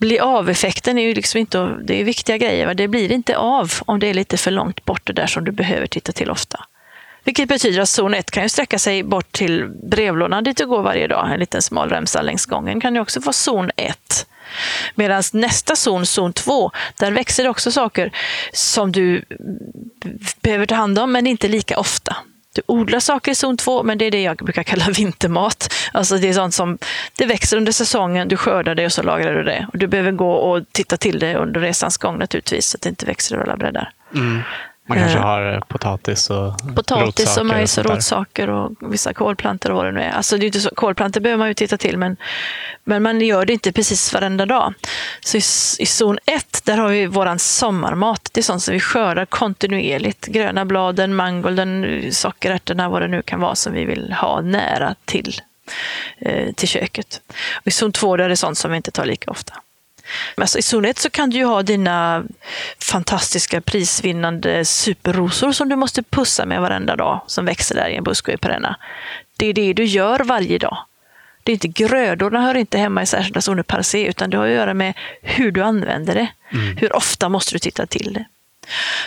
bli 0.00 0.18
av-effekten 0.18 0.98
är 0.98 1.02
ju 1.02 1.14
liksom 1.14 1.40
inte, 1.40 1.76
det 1.84 2.00
är 2.00 2.04
viktiga 2.04 2.36
grejer, 2.36 2.66
va? 2.66 2.74
det 2.74 2.88
blir 2.88 3.12
inte 3.12 3.36
av 3.36 3.72
om 3.86 4.00
det 4.00 4.06
är 4.06 4.14
lite 4.14 4.36
för 4.36 4.50
långt 4.50 4.84
bort 4.84 5.06
det 5.06 5.12
där 5.12 5.26
som 5.26 5.44
du 5.44 5.52
behöver 5.52 5.86
titta 5.86 6.12
till 6.12 6.30
ofta. 6.30 6.64
Vilket 7.24 7.48
betyder 7.48 7.80
att 7.80 7.88
zon 7.88 8.14
1 8.14 8.30
kan 8.30 8.42
ju 8.42 8.48
sträcka 8.48 8.78
sig 8.78 9.02
bort 9.02 9.32
till 9.32 9.66
brevlådan 9.68 10.44
dit 10.44 10.56
du 10.56 10.66
går 10.66 10.82
varje 10.82 11.06
dag, 11.06 11.32
en 11.32 11.40
liten 11.40 11.62
smal 11.62 11.88
remsa 11.88 12.22
längs 12.22 12.46
gången 12.46 12.80
kan 12.80 12.94
ju 12.94 13.00
också 13.00 13.20
vara 13.20 13.32
zon 13.32 13.70
1. 13.76 14.26
Medan 14.94 15.22
nästa 15.32 15.76
zon, 15.76 16.06
zon 16.06 16.32
2, 16.32 16.70
där 16.98 17.12
växer 17.12 17.44
det 17.44 17.50
också 17.50 17.72
saker 17.72 18.12
som 18.52 18.92
du 18.92 19.24
behöver 20.40 20.66
ta 20.66 20.74
hand 20.74 20.98
om, 20.98 21.12
men 21.12 21.26
inte 21.26 21.48
lika 21.48 21.78
ofta. 21.78 22.16
Du 22.54 22.62
odlar 22.66 23.00
saker 23.00 23.32
i 23.32 23.34
zon 23.34 23.56
2, 23.56 23.82
men 23.82 23.98
det 23.98 24.04
är 24.04 24.10
det 24.10 24.22
jag 24.22 24.36
brukar 24.36 24.62
kalla 24.62 24.84
vintermat. 24.96 25.74
Alltså 25.92 26.16
det 26.16 26.28
är 26.28 26.32
sånt 26.32 26.54
som 26.54 26.78
det 27.18 27.26
växer 27.26 27.56
under 27.56 27.72
säsongen, 27.72 28.28
du 28.28 28.36
skördar 28.36 28.74
det 28.74 28.84
och 28.84 28.92
så 28.92 29.02
lagrar 29.02 29.34
du 29.34 29.42
det. 29.42 29.66
Och 29.72 29.78
du 29.78 29.86
behöver 29.86 30.12
gå 30.12 30.32
och 30.32 30.64
titta 30.72 30.96
till 30.96 31.18
det 31.18 31.34
under 31.36 31.60
resans 31.60 31.96
gång 31.96 32.18
naturligtvis, 32.18 32.66
så 32.66 32.76
att 32.76 32.82
det 32.82 32.88
inte 32.88 33.06
växer 33.06 33.34
över 33.34 33.44
alla 33.44 33.56
bräddar. 33.56 33.92
Mm. 34.14 34.42
Man 34.90 34.98
kanske 34.98 35.18
Eh. 35.18 35.24
har 35.24 35.60
potatis 35.68 36.30
och 36.30 36.74
Potatis 36.74 37.26
rotsaker 37.26 37.40
och 37.40 37.46
majs 37.46 37.78
och 37.78 37.84
rotsaker 37.84 38.50
och 38.50 38.72
vissa 38.92 39.12
kolplantor 39.14 39.70
och 39.70 39.76
vad 39.76 39.86
det 39.86 39.92
nu 39.92 40.00
är. 40.02 40.10
Alltså 40.10 40.36
det 40.36 40.44
är 40.44 40.46
inte 40.46 40.60
så, 40.60 40.70
kolplantor 40.74 41.20
behöver 41.20 41.38
man 41.38 41.48
ju 41.48 41.54
titta 41.54 41.76
till 41.76 41.98
men, 41.98 42.16
men 42.84 43.02
man 43.02 43.20
gör 43.20 43.44
det 43.44 43.52
inte 43.52 43.72
precis 43.72 44.14
varenda 44.14 44.46
dag. 44.46 44.74
Så 45.20 45.36
i, 45.36 45.40
i 45.82 45.86
zon 45.86 46.18
1 46.26 46.60
där 46.64 46.76
har 46.78 46.88
vi 46.88 47.06
våran 47.06 47.38
sommarmat. 47.38 48.28
Det 48.32 48.40
är 48.40 48.42
sånt 48.42 48.62
som 48.62 48.74
vi 48.74 48.80
skördar 48.80 49.24
kontinuerligt. 49.24 50.26
Gröna 50.26 50.64
bladen, 50.64 51.14
mangolden, 51.16 52.02
sockerärtorna, 52.12 52.88
vad 52.88 53.02
det 53.02 53.08
nu 53.08 53.22
kan 53.22 53.40
vara 53.40 53.54
som 53.54 53.72
vi 53.72 53.84
vill 53.84 54.12
ha 54.12 54.40
nära 54.40 54.94
till, 55.04 55.40
eh, 56.18 56.52
till 56.52 56.68
köket. 56.68 57.20
Och 57.54 57.66
I 57.66 57.70
zon 57.70 57.92
2 57.92 58.16
där 58.16 58.24
är 58.24 58.28
det 58.28 58.36
sånt 58.36 58.58
som 58.58 58.70
vi 58.70 58.76
inte 58.76 58.90
tar 58.90 59.04
lika 59.04 59.30
ofta. 59.30 59.54
Alltså, 60.34 60.58
I 60.58 60.88
1 60.88 60.98
så 60.98 61.10
kan 61.10 61.30
du 61.30 61.36
ju 61.36 61.44
ha 61.44 61.62
dina 61.62 62.24
fantastiska 62.78 63.60
prisvinnande 63.60 64.64
superrosor 64.64 65.52
som 65.52 65.68
du 65.68 65.76
måste 65.76 66.02
pussa 66.02 66.46
med 66.46 66.60
varenda 66.60 66.96
dag, 66.96 67.20
som 67.26 67.44
växer 67.44 67.74
där 67.74 67.88
i 67.88 67.96
en 67.96 68.04
buske 68.04 68.32
i 68.32 68.36
perenna. 68.36 68.76
Det 69.36 69.46
är 69.46 69.52
det 69.52 69.72
du 69.72 69.84
gör 69.84 70.20
varje 70.20 70.58
dag. 70.58 70.78
Det 71.42 71.52
är 71.52 71.54
inte 71.54 71.68
grödorna 71.68 72.40
hör 72.40 72.54
inte 72.54 72.78
hemma 72.78 73.02
i 73.02 73.06
särskilda 73.06 73.40
zoner 73.40 73.62
per 73.62 73.82
se, 73.82 74.06
utan 74.06 74.30
det 74.30 74.36
har 74.36 74.46
att 74.46 74.54
göra 74.54 74.74
med 74.74 74.94
hur 75.22 75.52
du 75.52 75.62
använder 75.62 76.14
det. 76.14 76.28
Hur 76.76 76.96
ofta 76.96 77.28
måste 77.28 77.54
du 77.54 77.58
titta 77.58 77.86
till 77.86 78.12
det. 78.12 78.24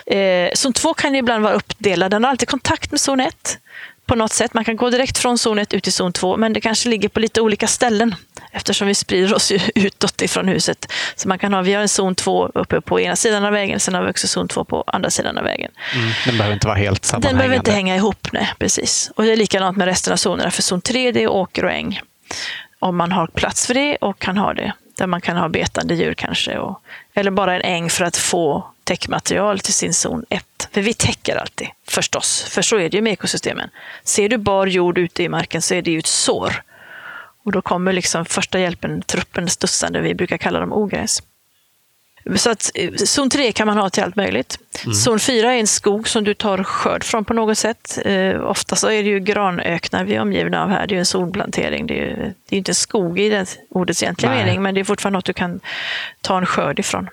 Eh, 0.06 0.52
zon 0.54 0.74
2 0.74 0.94
kan 0.94 1.16
ibland 1.16 1.44
vara 1.44 1.54
uppdelad. 1.54 2.12
Den 2.12 2.24
har 2.24 2.32
alltid 2.32 2.50
kontakt 2.50 2.92
med 2.92 3.00
zon 3.00 3.20
1 3.20 3.58
på 4.06 4.16
något 4.16 4.34
sätt. 4.34 4.54
Man 4.54 4.66
kan 4.66 4.76
gå 4.76 4.90
direkt 4.90 5.18
från 5.18 5.38
zon 5.38 5.60
1 5.60 5.74
ut 5.74 5.84
till 5.84 5.94
zon 5.94 6.14
2, 6.14 6.38
men 6.38 6.54
det 6.54 6.62
kanske 6.62 6.90
ligger 6.90 7.10
på 7.10 7.20
lite 7.20 7.42
olika 7.42 7.68
ställen 7.68 8.16
eftersom 8.54 8.88
vi 8.88 8.96
sprider 8.96 9.34
oss 9.34 9.52
ju 9.52 9.60
utåt 9.76 10.22
ifrån 10.22 10.48
huset. 10.48 10.92
Så 11.16 11.28
man 11.28 11.40
kan 11.40 11.54
ha, 11.54 11.62
vi 11.62 11.74
har 11.74 11.82
en 11.82 11.90
zon 11.90 12.16
2 12.16 12.52
uppe 12.54 12.82
på 12.82 13.00
ena 13.00 13.16
sidan 13.16 13.46
av 13.46 13.52
vägen, 13.52 13.80
sen 13.80 13.94
har 13.94 14.04
vi 14.04 14.12
också 14.12 14.28
zon 14.28 14.48
2 14.48 14.64
på 14.64 14.84
andra 14.88 15.10
sidan 15.10 15.38
av 15.38 15.44
vägen. 15.44 15.72
Mm. 15.96 16.10
Den 16.26 16.38
behöver 16.38 16.54
inte 16.54 16.68
vara 16.68 16.78
helt 16.78 17.02
Den 17.02 17.08
sammanhängande. 17.10 17.38
behöver 17.38 17.56
inte 17.56 17.72
hänga 17.72 17.96
ihop, 17.96 18.28
nej, 18.34 18.54
precis. 18.60 19.12
Och 19.16 19.24
det 19.24 19.32
är 19.32 19.38
likadant 19.38 19.78
med 19.78 19.86
resten 19.86 20.14
av 20.14 20.18
zonerna, 20.18 20.52
för 20.52 20.62
zon 20.62 20.82
3 20.82 21.12
det 21.12 21.24
är 21.24 21.28
åker 21.28 21.66
och 21.66 21.72
äng. 21.72 22.02
Om 22.80 22.98
man 22.98 23.12
har 23.12 23.28
plats 23.28 23.68
för 23.68 23.74
det 23.74 23.96
och 23.96 24.20
kan 24.20 24.38
ha 24.38 24.54
det. 24.54 24.74
Där 24.98 25.08
man 25.08 25.22
kan 25.22 25.38
ha 25.38 25.50
betande 25.50 25.96
djur 25.96 26.14
kanske. 26.14 26.58
Och, 26.58 26.82
eller 27.14 27.32
bara 27.32 27.56
en 27.56 27.62
äng 27.62 27.90
för 27.90 28.06
att 28.06 28.18
få 28.18 28.68
täckmaterial 28.84 29.60
till 29.60 29.74
sin 29.74 29.94
zon 29.94 30.26
1. 30.30 30.46
För 30.74 30.82
vi 30.82 30.94
täcker 30.94 31.36
alltid, 31.36 31.68
förstås. 31.88 32.46
För 32.50 32.62
så 32.62 32.76
är 32.76 32.90
det 32.90 32.98
ju 32.98 33.02
med 33.02 33.14
ekosystemen. 33.14 33.70
Ser 34.04 34.30
du 34.30 34.38
bar 34.38 34.68
jord 34.68 34.98
ute 34.98 35.24
i 35.24 35.30
marken 35.30 35.62
så 35.62 35.74
är 35.74 35.82
det 35.82 35.92
ju 35.92 36.00
ett 36.00 36.08
sår. 36.08 36.64
Och 37.44 37.52
då 37.52 37.62
kommer 37.62 37.94
liksom 37.94 38.26
första 38.26 38.60
hjälpen, 38.60 39.02
truppen 39.02 39.50
studsande. 39.50 40.02
Vi 40.02 40.16
brukar 40.16 40.38
kalla 40.38 40.60
dem 40.60 40.74
ogräs. 40.74 41.22
Så 42.36 42.50
att 42.50 42.72
eh, 42.76 42.94
zon 42.96 43.30
3 43.30 43.52
kan 43.52 43.68
man 43.68 43.78
ha 43.78 43.90
till 43.90 44.04
allt 44.04 44.16
möjligt. 44.16 44.60
Zon 45.04 45.20
4 45.20 45.54
är 45.54 45.60
en 45.60 45.68
skog 45.68 46.08
som 46.08 46.24
du 46.24 46.34
tar 46.34 46.64
skörd 46.64 47.04
från 47.04 47.26
på 47.26 47.34
något 47.34 47.58
sätt. 47.58 48.00
Eh, 48.06 48.44
ofta 48.44 48.76
så 48.76 48.88
är 48.88 49.04
det 49.04 49.10
ju 49.10 49.20
granöknar 49.20 50.04
vi 50.04 50.16
är 50.16 50.22
omgivna 50.22 50.64
av 50.64 50.70
här. 50.70 50.88
Det 50.88 50.92
är 50.92 50.96
ju 50.96 51.00
en 51.00 51.06
solplantering. 51.06 51.88
Det 51.88 51.94
är 51.94 52.06
ju 52.06 52.34
det 52.50 52.56
är 52.56 52.58
inte 52.58 52.72
en 52.72 52.76
skog 52.76 53.20
i 53.20 53.30
det 53.30 53.58
ordets 53.70 54.04
egentliga 54.04 54.32
Nej. 54.32 54.46
mening, 54.46 54.62
men 54.62 54.76
det 54.76 54.80
är 54.80 54.84
fortfarande 54.86 55.18
något 55.18 55.26
du 55.26 55.34
kan 55.34 55.60
ta 56.22 56.38
en 56.38 56.46
skörd 56.46 56.80
ifrån. 56.80 57.10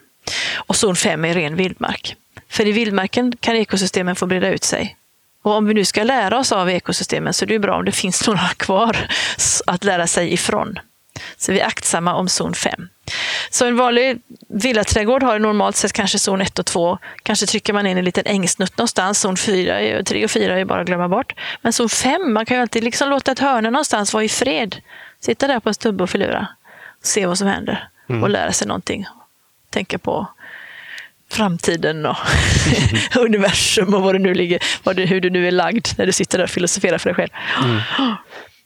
Och 0.57 0.77
zon 0.77 0.97
5 0.97 1.25
är 1.25 1.35
ren 1.35 1.57
vildmark. 1.57 2.17
För 2.49 2.67
i 2.67 2.73
vildmarken 2.73 3.33
kan 3.41 3.57
ekosystemen 3.57 4.17
få 4.17 4.27
breda 4.27 4.49
ut 4.49 4.65
sig. 4.65 4.97
Och 5.43 5.53
om 5.53 5.67
vi 5.67 5.75
nu 5.75 5.85
ska 5.85 6.03
lära 6.05 6.39
oss 6.39 6.53
av 6.53 6.71
ekosystemen 6.71 7.35
så 7.35 7.45
är 7.45 7.47
det 7.47 7.53
ju 7.53 7.59
bra 7.59 7.77
om 7.77 7.85
det 7.85 7.93
finns 7.93 8.27
några 8.27 8.49
kvar 8.57 8.97
att 9.67 9.85
lära 9.85 10.07
sig 10.07 10.33
ifrån. 10.33 10.79
Så 11.37 11.53
vi 11.53 11.61
är 11.61 11.67
aktsamma 11.67 12.15
om 12.15 12.29
zon 12.29 12.55
5. 12.55 12.89
Så 13.51 13.67
en 13.67 13.77
vanlig 13.77 14.21
villaträdgård 14.49 15.23
har 15.23 15.39
normalt 15.39 15.77
sett 15.77 15.93
kanske 15.93 16.19
zon 16.19 16.41
1 16.41 16.59
och 16.59 16.67
2. 16.67 16.99
Kanske 17.23 17.47
trycker 17.47 17.73
man 17.73 17.87
in 17.87 17.99
en 17.99 18.05
liten 18.05 18.27
ängsnutt 18.27 18.79
någonstans. 18.79 19.21
Zon 19.21 19.37
4, 19.37 19.81
är- 19.81 20.03
3 20.03 20.25
och 20.25 20.31
4 20.31 20.59
är 20.61 20.65
bara 20.65 20.81
att 20.81 20.87
glömma 20.87 21.09
bort. 21.09 21.33
Men 21.63 21.73
zon 21.73 21.89
5, 21.89 22.33
man 22.33 22.47
kan 22.47 22.57
ju 22.57 22.61
alltid 22.61 22.85
liksom 22.85 23.09
låta 23.11 23.33
ett 23.33 23.39
hörne 23.39 23.71
någonstans 23.71 24.13
vara 24.15 24.25
i 24.25 24.29
fred. 24.29 24.77
Sitta 25.21 25.47
där 25.47 25.61
på 25.61 25.69
en 25.69 25.75
stubbe 25.75 26.03
och 26.03 26.11
filura. 26.11 26.47
Se 27.03 27.27
vad 27.27 27.39
som 27.39 27.47
händer. 27.49 27.89
Och 28.23 28.31
lära 28.31 28.53
sig 28.53 28.67
någonting. 28.69 29.07
Tänka 29.71 29.99
på 29.99 30.27
framtiden 31.31 32.07
och 32.07 32.17
universum 33.21 33.95
och 33.95 34.03
vad 34.03 34.15
det 34.15 34.19
nu 34.19 34.35
ligger, 34.35 34.59
vad 34.85 34.97
det, 34.97 35.07
hur 35.07 35.21
du 35.21 35.31
nu 35.31 35.47
är 35.47 35.51
lagd 35.51 35.89
när 35.99 36.07
du 36.07 36.13
sitter 36.13 36.39
där 36.39 36.45
och 36.45 36.51
filosoferar 36.51 36.99
för 36.99 37.09
dig 37.09 37.15
själv. 37.15 37.31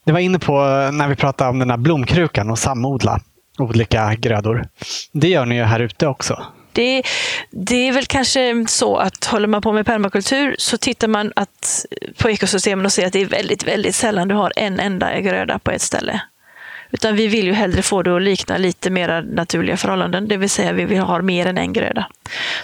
Det 0.05 0.13
var 0.13 0.21
inne 0.21 0.39
på 0.39 0.53
när 0.93 1.09
vi 1.09 1.17
pratade 1.17 1.51
om 1.51 1.59
den 1.59 1.71
här 1.71 1.77
blomkrukan 1.77 2.51
och 2.51 2.59
samodla 2.59 3.21
olika 3.59 4.15
grödor. 4.15 4.65
Det 5.13 5.29
gör 5.29 5.47
ni 5.47 5.57
ju 5.57 5.63
här 5.63 5.81
ute 5.81 6.07
också. 6.07 6.43
Det, 6.73 7.03
det 7.51 7.89
är 7.89 7.93
väl 7.93 8.07
kanske 8.07 8.65
så 8.69 8.97
att 8.97 9.25
håller 9.25 9.49
man 9.49 9.63
på 9.63 9.73
med 9.73 9.87
permakultur 9.87 10.57
så 10.59 10.79
tittar 10.79 11.09
man 11.09 11.33
att, 11.37 11.87
på 12.19 12.31
ekosystemen 12.31 12.87
och 12.87 12.93
ser 12.93 13.07
att 13.07 13.13
det 13.13 13.21
är 13.21 13.27
väldigt, 13.27 13.67
väldigt 13.67 13.95
sällan 13.95 14.29
du 14.29 14.35
har 14.35 14.53
en 14.57 14.81
enda 14.81 15.21
gröda 15.21 15.59
på 15.59 15.71
ett 15.71 15.83
ställe. 15.83 16.21
Utan 16.95 17.17
vi 17.17 17.27
vill 17.27 17.47
ju 17.47 17.53
hellre 17.53 17.83
få 17.83 18.03
det 18.03 18.17
att 18.17 18.23
likna 18.23 18.59
lite 18.59 18.91
mer 18.91 19.23
naturliga 19.23 19.77
förhållanden, 19.77 20.29
det 20.29 20.37
vill 20.37 20.51
säga 20.51 20.73
vi 20.73 20.85
vill 20.85 20.99
ha 20.99 21.23
mer 21.23 21.47
än 21.47 21.59
en 21.59 21.73
gröda. 21.73 22.07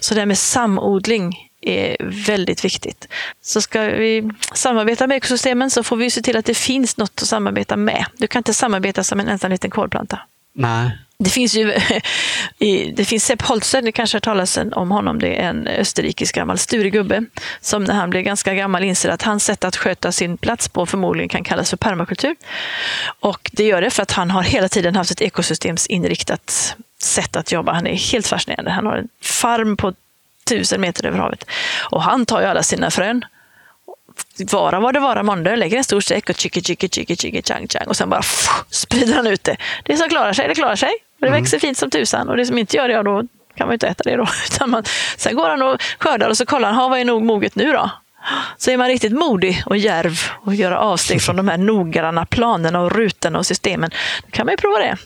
Så 0.00 0.14
det 0.14 0.20
här 0.20 0.26
med 0.26 0.38
samodling 0.38 1.50
är 1.60 1.96
väldigt 2.26 2.64
viktigt. 2.64 3.08
Så 3.42 3.60
ska 3.60 3.82
vi 3.82 4.30
samarbeta 4.54 5.06
med 5.06 5.16
ekosystemen 5.16 5.70
så 5.70 5.82
får 5.82 5.96
vi 5.96 6.10
se 6.10 6.22
till 6.22 6.36
att 6.36 6.44
det 6.44 6.54
finns 6.54 6.96
något 6.96 7.22
att 7.22 7.28
samarbeta 7.28 7.76
med. 7.76 8.04
Du 8.16 8.26
kan 8.26 8.40
inte 8.40 8.54
samarbeta 8.54 9.04
som 9.04 9.20
en 9.20 9.28
ensam 9.28 9.50
liten 9.50 9.70
kolplanta. 9.70 10.18
Nej. 10.52 10.98
Det 11.18 11.30
finns 11.30 11.54
ju 11.54 11.74
det 12.94 13.04
finns 13.04 13.24
Sepp 13.24 13.42
Holzer, 13.42 13.82
ni 13.82 13.92
kanske 13.92 14.16
har 14.16 14.20
talat 14.20 14.58
om 14.72 14.90
honom, 14.90 15.18
det 15.18 15.42
är 15.42 15.48
en 15.48 15.66
österrikisk 15.66 16.34
gammal 16.34 16.58
sturegubbe 16.58 17.24
som 17.60 17.84
när 17.84 17.94
han 17.94 18.10
blev 18.10 18.22
ganska 18.22 18.54
gammal 18.54 18.84
inser 18.84 19.08
att 19.08 19.22
hans 19.22 19.44
sätt 19.44 19.64
att 19.64 19.76
sköta 19.76 20.12
sin 20.12 20.38
plats 20.38 20.68
på 20.68 20.86
förmodligen 20.86 21.28
kan 21.28 21.44
kallas 21.44 21.70
för 21.70 21.76
permakultur. 21.76 22.36
Och 23.20 23.50
det 23.52 23.64
gör 23.64 23.80
det 23.82 23.90
för 23.90 24.02
att 24.02 24.12
han 24.12 24.30
har 24.30 24.42
hela 24.42 24.68
tiden 24.68 24.96
haft 24.96 25.10
ett 25.10 25.20
ekosystemsinriktat 25.20 26.76
sätt 27.02 27.36
att 27.36 27.52
jobba. 27.52 27.72
Han 27.72 27.86
är 27.86 28.12
helt 28.12 28.26
fascinerande. 28.26 28.70
Han 28.70 28.86
har 28.86 28.96
en 28.96 29.08
farm 29.22 29.76
på 29.76 29.92
tusen 30.44 30.80
meter 30.80 31.06
över 31.06 31.18
havet. 31.18 31.44
Och 31.90 32.02
han 32.02 32.26
tar 32.26 32.40
ju 32.40 32.46
alla 32.46 32.62
sina 32.62 32.90
frön 32.90 33.24
vara 34.52 34.80
vad 34.80 34.94
det 34.94 35.00
vara 35.00 35.22
månde, 35.22 35.56
lägger 35.56 35.76
en 35.78 35.84
stor 35.84 36.00
säck 36.00 36.30
och 36.30 36.36
chicka 36.36 36.60
chicka 36.60 36.88
chicka 36.88 37.16
chicka 37.16 37.42
chang 37.54 37.68
chang 37.68 37.86
och 37.86 37.96
sen 37.96 38.10
bara 38.10 38.20
pff, 38.20 38.48
sprider 38.70 39.14
han 39.14 39.26
ut 39.26 39.44
det. 39.44 39.56
Det 39.84 39.96
som 39.96 40.08
klarar 40.08 40.32
sig, 40.32 40.48
det 40.48 40.54
klarar 40.54 40.76
sig. 40.76 40.90
Och 41.20 41.26
det 41.26 41.32
växer 41.32 41.58
fint 41.58 41.78
som 41.78 41.90
tusan 41.90 42.28
och 42.28 42.36
det 42.36 42.46
som 42.46 42.58
inte 42.58 42.76
gör 42.76 42.88
det, 42.88 42.94
ja, 42.94 43.02
då 43.02 43.22
kan 43.56 43.66
man 43.66 43.68
ju 43.68 43.74
inte 43.74 43.86
äta 43.88 44.02
det 44.04 44.16
då. 44.16 44.26
Utan 44.54 44.70
man, 44.70 44.84
sen 45.16 45.36
går 45.36 45.48
han 45.48 45.62
och 45.62 45.82
skördar 45.98 46.28
och 46.28 46.36
så 46.36 46.46
kollar 46.46 46.68
han, 46.68 46.76
"Ha, 46.76 46.88
vad 46.88 46.98
är 46.98 47.04
nog 47.04 47.22
moget 47.22 47.54
nu 47.54 47.72
då? 47.72 47.90
Så 48.56 48.70
är 48.70 48.76
man 48.76 48.88
riktigt 48.88 49.12
modig 49.12 49.62
och 49.66 49.76
djärv 49.76 50.20
och 50.44 50.54
göra 50.54 50.78
avsteg 50.78 51.22
från 51.22 51.36
de 51.36 51.48
här 51.48 51.58
noggranna 51.58 52.26
planerna 52.26 52.80
och 52.80 52.92
rutorna 52.92 53.38
och 53.38 53.46
systemen. 53.46 53.90
Då 54.26 54.30
kan 54.30 54.46
man 54.46 54.52
ju 54.52 54.56
prova 54.56 54.78
det. 54.78 54.96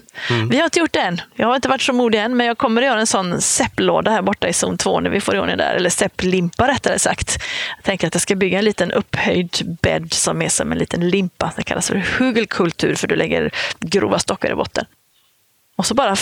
Vi 0.51 0.57
har 0.57 0.65
inte 0.65 0.79
gjort 0.79 0.93
det 0.93 1.01
än. 1.01 1.21
Jag 1.35 1.47
har 1.47 1.57
inte 1.57 1.69
varit 1.69 1.83
så 1.83 1.93
modig 1.93 2.19
än, 2.19 2.37
men 2.37 2.47
jag 2.47 2.59
kommer 2.59 2.83
att 2.83 2.87
göra 2.87 3.01
en 3.01 3.07
sån 3.07 3.41
sepplåda 3.41 4.11
här 4.11 4.23
borta 4.23 4.49
i 4.49 4.53
zon 4.53 4.79
2 4.79 5.01
när 5.01 5.11
vi 5.11 5.21
får 5.21 5.39
ordning 5.39 5.57
där. 5.57 5.75
Eller 5.75 5.91
sepplimpa 5.91 6.69
rättare 6.69 6.99
sagt. 6.99 7.39
Jag 7.77 7.85
tänker 7.85 8.07
att 8.07 8.15
jag 8.15 8.23
ska 8.23 8.35
bygga 8.35 8.59
en 8.59 8.65
liten 8.65 8.93
upphöjd 8.93 9.79
bädd 9.83 10.13
som 10.13 10.43
är 10.43 10.49
som 10.49 10.73
en 10.73 10.79
liten 10.79 11.09
limpa. 11.09 11.53
Det 11.57 11.63
kallas 11.63 11.89
för 11.89 12.05
hugelkultur 12.19 12.95
för 12.95 13.09
du 13.09 13.17
lägger 13.17 13.51
grova 13.81 14.19
stockar 14.19 14.51
i 14.51 14.55
botten. 14.55 14.85
Och 15.77 15.87
så 15.87 15.95
bara 15.95 16.17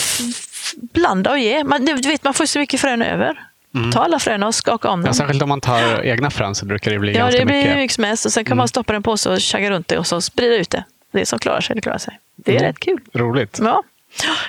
blanda 0.93 1.31
och 1.31 1.39
ge. 1.39 1.65
Man, 1.65 1.85
du 1.85 1.95
vet, 1.95 2.25
man 2.25 2.35
får 2.35 2.47
så 2.47 2.59
mycket 2.59 2.81
frön 2.81 3.03
över. 3.03 3.52
Ta 3.93 4.01
alla 4.01 4.19
fröna 4.19 4.47
och 4.47 4.55
skaka 4.55 4.89
om 4.91 5.01
dem. 5.01 5.07
Ja, 5.07 5.13
särskilt 5.13 5.43
om 5.43 5.49
man 5.49 5.61
tar 5.61 6.03
egna 6.05 6.31
frön 6.31 6.55
så 6.55 6.67
brukar 6.67 6.91
det 6.91 6.99
bli 6.99 7.13
Ja, 7.13 7.19
ganska 7.19 7.39
det 7.41 7.47
blir 7.47 7.57
mycket. 7.57 7.77
mycket 7.77 7.95
som 7.95 8.05
helst. 8.05 8.27
Och 8.27 8.33
sen 8.33 8.45
kan 8.45 8.57
man 8.57 8.69
stoppa 8.69 8.93
den 8.93 9.03
på 9.03 9.17
sig 9.17 9.33
och 9.33 9.41
tjagga 9.41 9.71
runt 9.71 9.89
det 9.89 9.99
och 9.99 10.07
så 10.07 10.21
sprida 10.21 10.55
ut 10.55 10.71
det. 10.71 10.85
Det 11.13 11.27
som 11.27 11.39
klarar 11.39 11.61
sig, 11.61 11.77
det 11.77 11.83
klarar 11.83 11.99
sig. 11.99 12.19
Det 12.37 12.53
är 12.53 12.57
Mm. 12.57 12.67
rätt 12.69 12.81
kul. 12.81 12.99
Roligt. 13.15 13.59
Ja. 13.63 13.83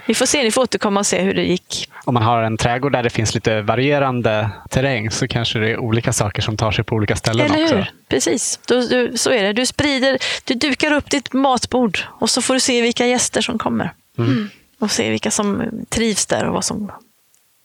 Vi 0.05 0.13
får 0.15 0.25
se, 0.25 0.43
ni 0.43 0.51
får 0.51 0.61
återkomma 0.61 0.99
och 0.99 1.05
se 1.05 1.21
hur 1.21 1.33
det 1.33 1.43
gick. 1.43 1.89
Om 2.05 2.13
man 2.13 2.23
har 2.23 2.43
en 2.43 2.57
trädgård 2.57 2.91
där 2.91 3.03
det 3.03 3.09
finns 3.09 3.35
lite 3.35 3.61
varierande 3.61 4.49
terräng 4.69 5.11
så 5.11 5.27
kanske 5.27 5.59
det 5.59 5.69
är 5.71 5.77
olika 5.77 6.13
saker 6.13 6.41
som 6.41 6.57
tar 6.57 6.71
sig 6.71 6.83
på 6.85 6.95
olika 6.95 7.15
ställen 7.15 7.45
Eller 7.51 7.63
också. 7.63 7.75
hur? 7.75 7.91
Precis, 8.07 8.59
du, 8.67 8.87
du, 8.87 9.17
så 9.17 9.29
är 9.31 9.43
det. 9.43 9.53
Du 9.53 9.65
sprider, 9.65 10.17
du 10.43 10.53
dukar 10.53 10.91
upp 10.93 11.09
ditt 11.09 11.33
matbord 11.33 11.99
och 12.19 12.29
så 12.29 12.41
får 12.41 12.53
du 12.53 12.59
se 12.59 12.81
vilka 12.81 13.05
gäster 13.05 13.41
som 13.41 13.57
kommer. 13.57 13.93
Mm. 14.17 14.49
Och 14.79 14.91
se 14.91 15.09
vilka 15.09 15.31
som 15.31 15.63
trivs 15.89 16.25
där 16.25 16.45
och 16.47 16.53
vad 16.53 16.65
som 16.65 16.91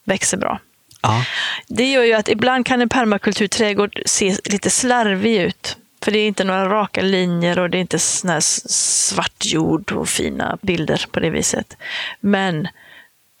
växer 0.05 0.37
bra. 0.37 0.59
Ja. 1.01 1.25
Det 1.67 1.91
gör 1.91 2.03
ju 2.03 2.13
att 2.13 2.29
ibland 2.29 2.65
kan 2.65 2.81
en 2.81 2.89
permakulturträdgård 2.89 3.99
se 4.05 4.37
lite 4.45 4.69
slarvig 4.69 5.41
ut. 5.41 5.77
För 6.01 6.11
det 6.11 6.19
är 6.19 6.27
inte 6.27 6.43
några 6.43 6.69
raka 6.69 7.01
linjer 7.01 7.59
och 7.59 7.69
det 7.69 7.77
är 7.77 7.81
inte 7.81 7.99
sån 7.99 8.29
här 8.29 8.39
svart 8.39 9.45
jord 9.45 9.91
och 9.91 10.09
fina 10.09 10.57
bilder 10.61 11.05
på 11.11 11.19
det 11.19 11.29
viset. 11.29 11.77
Men 12.19 12.67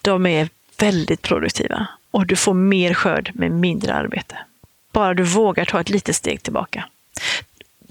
de 0.01 0.25
är 0.25 0.49
väldigt 0.79 1.21
produktiva 1.21 1.87
och 2.11 2.25
du 2.25 2.35
får 2.35 2.53
mer 2.53 2.93
skörd 2.93 3.31
med 3.33 3.51
mindre 3.51 3.93
arbete. 3.93 4.37
Bara 4.91 5.13
du 5.13 5.23
vågar 5.23 5.65
ta 5.65 5.81
ett 5.81 5.89
litet 5.89 6.15
steg 6.15 6.43
tillbaka. 6.43 6.85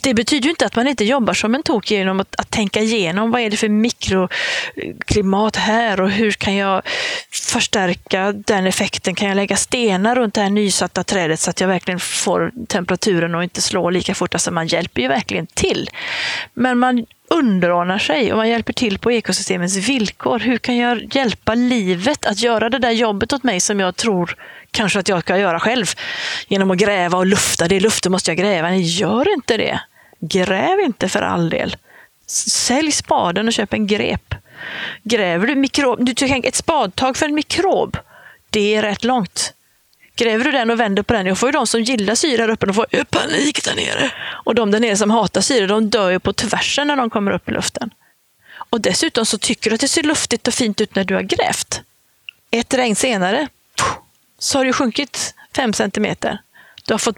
Det 0.03 0.14
betyder 0.14 0.44
ju 0.44 0.51
inte 0.51 0.66
att 0.66 0.76
man 0.76 0.88
inte 0.88 1.05
jobbar 1.05 1.34
som 1.34 1.55
en 1.55 1.62
tok 1.62 1.90
genom 1.90 2.20
att, 2.20 2.40
att 2.40 2.51
tänka 2.51 2.80
igenom 2.80 3.30
vad 3.30 3.40
är 3.40 3.51
det 3.51 3.57
för 3.57 3.68
mikroklimat 3.68 5.57
här 5.57 6.01
och 6.01 6.11
hur 6.11 6.32
kan 6.32 6.57
jag 6.57 6.82
förstärka 7.30 8.32
den 8.32 8.66
effekten? 8.66 9.14
Kan 9.14 9.28
jag 9.28 9.36
lägga 9.36 9.57
stenar 9.57 10.16
runt 10.16 10.34
det 10.34 10.40
här 10.40 10.51
nysatta 10.51 11.05
trädet 11.05 11.40
så 11.40 11.51
att 11.51 11.61
jag 11.61 11.68
verkligen 11.68 12.01
får 12.01 12.53
temperaturen 12.68 13.34
och 13.34 13.42
inte 13.42 13.62
slår 13.62 13.90
lika 13.90 14.14
fort? 14.14 14.34
Alltså 14.34 14.51
man 14.51 14.66
hjälper 14.66 15.03
ju 15.03 15.09
verkligen 15.09 15.46
till. 15.46 15.90
Men 16.55 16.78
man 16.78 17.07
underordnar 17.30 17.99
sig 17.99 18.32
och 18.32 18.38
man 18.38 18.49
hjälper 18.49 18.72
till 18.72 18.99
på 18.99 19.12
ekosystemets 19.12 19.76
villkor. 19.76 20.38
Hur 20.38 20.59
kan 20.59 20.76
jag 20.76 21.14
hjälpa 21.14 21.55
livet 21.55 22.26
att 22.26 22.40
göra 22.40 22.70
det 22.70 22.78
där 22.78 22.90
jobbet 22.90 23.32
åt 23.32 23.44
mig 23.44 23.61
som 23.61 23.80
jag 23.80 23.96
tror 23.96 24.36
kanske 24.71 24.99
att 24.99 25.09
jag 25.09 25.21
ska 25.21 25.39
göra 25.39 25.61
själv? 25.61 25.87
Genom 26.49 26.71
att 26.71 26.79
gräva 26.79 27.19
och 27.19 27.27
lufta. 27.27 27.69
Det 27.69 27.77
är 27.77 27.81
luften 27.81 28.12
måste 28.12 28.31
jag 28.31 28.39
gräva. 28.39 28.69
Nej, 28.69 28.83
gör 28.83 29.33
inte 29.33 29.57
det. 29.57 29.81
Gräv 30.21 30.81
inte 30.81 31.09
för 31.09 31.23
all 31.23 31.51
del. 31.51 31.77
Sälj 32.27 32.93
spaden 32.93 33.47
och 33.47 33.53
köp 33.53 33.73
en 33.73 33.87
grep. 33.87 34.35
Gräver 35.03 35.47
du 35.47 35.55
mikrob, 35.55 36.05
du 36.05 36.14
tänker 36.14 36.49
ett 36.49 36.55
spadtag 36.55 37.16
för 37.16 37.27
en 37.27 37.35
mikrob, 37.35 37.97
det 38.51 38.75
är 38.75 38.83
rätt 38.83 39.05
långt. 39.05 39.53
Gräver 40.16 40.45
du 40.45 40.53
den 40.53 40.71
och 40.71 40.81
vänder 40.81 41.03
på 41.03 41.12
den, 41.12 41.27
då 41.27 41.35
får 41.35 41.49
ju 41.49 41.53
de 41.53 41.66
som 41.66 41.83
gillar 41.83 42.14
syre 42.14 42.43
här 42.43 42.49
uppe, 42.49 42.66
de 42.66 42.75
får 42.75 43.05
panik 43.05 43.64
där 43.64 43.75
nere. 43.75 44.11
Och 44.45 44.55
de 44.55 44.71
där 44.71 44.81
nere 44.81 44.97
som 44.97 45.11
hatar 45.11 45.41
syre, 45.41 45.66
de 45.66 45.91
dör 45.91 46.11
ju 46.11 46.19
på 46.19 46.33
tvärsen 46.33 46.87
när 46.87 46.97
de 46.97 47.11
kommer 47.11 47.31
upp 47.31 47.49
i 47.49 47.53
luften. 47.53 47.91
Och 48.71 48.81
dessutom 48.81 49.27
så 49.27 49.39
tycker 49.39 49.71
du 49.71 49.75
att 49.75 49.81
det 49.81 49.89
ser 49.89 50.03
luftigt 50.03 50.49
och 50.49 50.55
fint 50.55 50.81
ut 50.81 50.95
när 50.95 51.05
du 51.05 51.14
har 51.14 51.23
grävt. 51.23 51.83
Ett 52.51 52.75
regn 52.75 52.97
senare 52.97 53.49
så 54.39 54.59
har 54.59 54.64
du 54.64 54.72
sjunkit 54.72 55.34
fem 55.57 55.72
centimeter. 55.72 56.39
Du 56.86 56.95
har 56.95 56.99
fått 56.99 57.16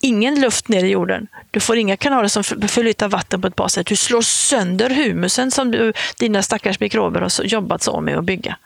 ingen 0.00 0.40
luft 0.40 0.68
ner 0.68 0.84
i 0.84 0.90
jorden. 0.90 1.28
Du 1.50 1.60
får 1.60 1.76
inga 1.76 1.96
kanaler 1.96 2.28
som 2.28 2.44
förflyttar 2.44 3.08
vatten 3.08 3.40
på 3.40 3.48
ett 3.48 3.56
bra 3.56 3.68
sätt. 3.68 3.86
Du 3.86 3.96
slår 3.96 4.22
sönder 4.22 4.90
humusen 4.90 5.50
som 5.50 5.70
du, 5.70 5.92
dina 6.18 6.42
stackars 6.42 6.80
mikrober 6.80 7.20
har 7.20 7.44
jobbat 7.44 7.82
så 7.82 8.00
med 8.00 8.18
att 8.18 8.24
bygga. 8.24 8.56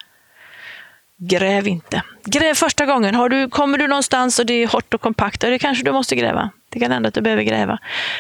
Gräv 1.19 1.69
inte. 1.69 2.03
Gräv 2.25 2.55
första 2.55 2.87
gången. 2.87 3.15
Har 3.15 3.29
du, 3.29 3.49
kommer 3.49 3.79
du 3.79 3.89
någonstans 3.89 4.39
och 4.39 4.47
det 4.47 4.55
är 4.55 4.67
hårt 4.67 4.95
och 4.95 5.01
kompakt, 5.01 5.41
då 5.41 5.59
kanske 5.59 5.85
du 5.85 5.93
måste 5.93 6.17
gräva. 6.17 6.51
Det 6.69 6.81
kan 6.81 6.93
hända 6.93 7.09
att 7.09 7.15
du 7.15 7.21
behöver 7.21 7.43
gräva. 7.43 7.79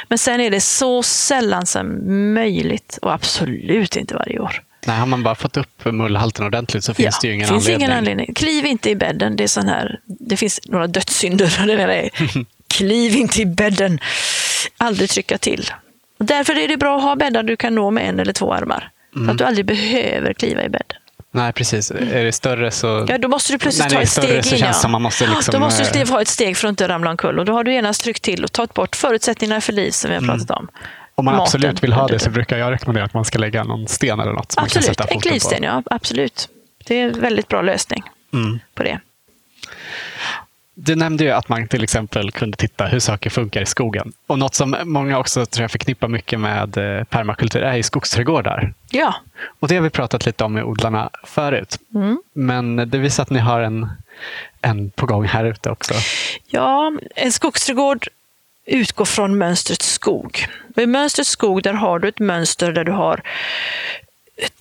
Men 0.08 0.18
sen 0.18 0.40
är 0.40 0.50
det 0.50 0.60
så 0.60 1.02
sällan 1.02 1.66
som 1.66 2.34
möjligt 2.34 2.98
och 3.02 3.12
absolut 3.12 3.96
inte 3.96 4.14
varje 4.14 4.38
år. 4.38 4.62
Nej, 4.86 4.98
har 4.98 5.06
man 5.06 5.22
bara 5.22 5.34
fått 5.34 5.56
upp 5.56 5.84
mullhalten 5.84 6.46
ordentligt 6.46 6.84
så 6.84 6.94
finns 6.94 7.14
ja, 7.14 7.18
det 7.22 7.28
ju 7.28 7.34
ingen 7.34 7.48
finns 7.48 7.66
anledning. 7.66 7.86
Ingen 7.86 7.98
anledning. 7.98 8.34
Kliv 8.34 8.66
inte 8.66 8.90
i 8.90 8.96
bädden. 8.96 9.36
Det, 9.36 9.44
är 9.44 9.48
sån 9.48 9.68
här, 9.68 10.00
det 10.04 10.36
finns 10.36 10.60
några 10.64 10.86
dödssynder. 10.86 11.66
Det 11.66 12.10
Kliv 12.68 13.14
inte 13.14 13.42
i 13.42 13.46
bädden. 13.46 14.00
Aldrig 14.76 15.10
trycka 15.10 15.38
till. 15.38 15.70
Och 16.18 16.24
därför 16.24 16.58
är 16.58 16.68
det 16.68 16.76
bra 16.76 16.96
att 16.96 17.02
ha 17.02 17.16
bäddar 17.16 17.42
du 17.42 17.56
kan 17.56 17.74
nå 17.74 17.90
med 17.90 18.08
en 18.08 18.20
eller 18.20 18.32
två 18.32 18.52
armar. 18.52 18.90
Mm. 19.14 19.26
Så 19.26 19.32
att 19.32 19.38
du 19.38 19.44
aldrig 19.44 19.66
behöver 19.66 20.32
kliva 20.32 20.64
i 20.64 20.68
bädden. 20.68 20.98
Nej, 21.36 21.52
precis. 21.52 21.90
Är 21.90 22.24
det 22.24 22.32
större 22.32 22.70
så... 22.70 23.06
Ja, 23.08 23.18
då 23.18 23.28
måste 23.28 23.52
du 23.52 23.58
plötsligt 23.58 23.88
ta 23.88 24.00
ett 24.00 24.08
steg 24.08 24.36
in. 24.36 24.42
Så 24.42 24.56
känns 24.56 24.80
ja. 24.82 24.88
man 24.88 25.02
måste 25.02 25.26
liksom... 25.26 25.52
Då 25.52 25.60
måste 25.60 25.98
du 26.04 26.10
ha 26.10 26.22
ett 26.22 26.28
steg 26.28 26.56
för 26.56 26.68
att 26.68 26.72
inte 26.72 26.88
ramla 26.88 27.10
omkull. 27.10 27.38
Och 27.38 27.44
då 27.44 27.52
har 27.52 27.64
du 27.64 27.72
genast 27.72 28.02
tryckt 28.02 28.22
till 28.22 28.44
och 28.44 28.52
tagit 28.52 28.74
bort 28.74 28.96
förutsättningarna 28.96 29.60
för 29.60 29.72
liv 29.72 29.90
som 29.90 30.10
vi 30.10 30.16
har 30.16 30.22
mm. 30.22 30.38
pratat 30.38 30.58
om. 30.58 30.68
Om 31.18 31.24
man 31.24 31.34
Maten, 31.34 31.42
absolut 31.42 31.82
vill 31.82 31.92
ha 31.92 32.06
det 32.06 32.18
så 32.18 32.30
brukar 32.30 32.58
jag 32.58 32.72
rekommendera 32.72 33.04
att 33.04 33.14
man 33.14 33.24
ska 33.24 33.38
lägga 33.38 33.64
någon 33.64 33.88
sten 33.88 34.20
eller 34.20 34.32
något. 34.32 34.52
Som 34.52 34.64
absolut, 34.64 34.86
man 34.86 34.94
kan 34.94 35.04
sätta 35.04 35.14
en 35.14 35.20
klivsten, 35.20 35.62
ja. 35.62 35.82
Absolut. 35.90 36.48
Det 36.86 37.00
är 37.00 37.04
en 37.04 37.20
väldigt 37.20 37.48
bra 37.48 37.62
lösning 37.62 38.02
mm. 38.32 38.58
på 38.74 38.82
det. 38.82 39.00
Du 40.74 40.94
nämnde 40.94 41.24
ju 41.24 41.30
att 41.30 41.48
man 41.48 41.68
till 41.68 41.82
exempel 41.82 42.30
kunde 42.30 42.56
titta 42.56 42.86
hur 42.86 42.98
saker 42.98 43.30
funkar 43.30 43.62
i 43.62 43.66
skogen. 43.66 44.12
Och 44.26 44.38
något 44.38 44.54
som 44.54 44.76
många 44.84 45.18
också 45.18 45.46
tror 45.46 45.62
jag 45.62 45.70
förknippar 45.70 46.08
mycket 46.08 46.40
med 46.40 46.76
eh, 46.76 47.04
permakultur 47.04 47.62
är 47.62 47.76
ju 47.76 47.82
skogsträdgårdar. 47.82 48.74
Ja. 48.90 49.14
Och 49.60 49.68
det 49.68 49.74
har 49.76 49.82
vi 49.82 49.90
pratat 49.90 50.26
lite 50.26 50.44
om 50.44 50.52
med 50.52 50.64
odlarna 50.64 51.10
förut. 51.24 51.78
Mm. 51.94 52.22
Men 52.32 52.76
det 52.76 52.98
visar 52.98 53.22
att 53.22 53.30
ni 53.30 53.38
har 53.38 53.60
en, 53.60 53.88
en 54.62 54.90
på 54.90 55.06
gång 55.06 55.24
här 55.24 55.44
ute 55.44 55.70
också. 55.70 55.94
Ja, 56.46 56.92
en 57.14 57.32
skogsträdgård 57.32 58.08
utgå 58.66 59.04
från 59.04 59.38
mönstret 59.38 59.82
skog. 59.82 60.46
I 60.76 60.86
mönstret 60.86 61.26
skog 61.26 61.62
där 61.62 61.72
har 61.72 61.98
du 61.98 62.08
ett 62.08 62.18
mönster 62.18 62.72
där 62.72 62.84
du 62.84 62.92
har 62.92 63.22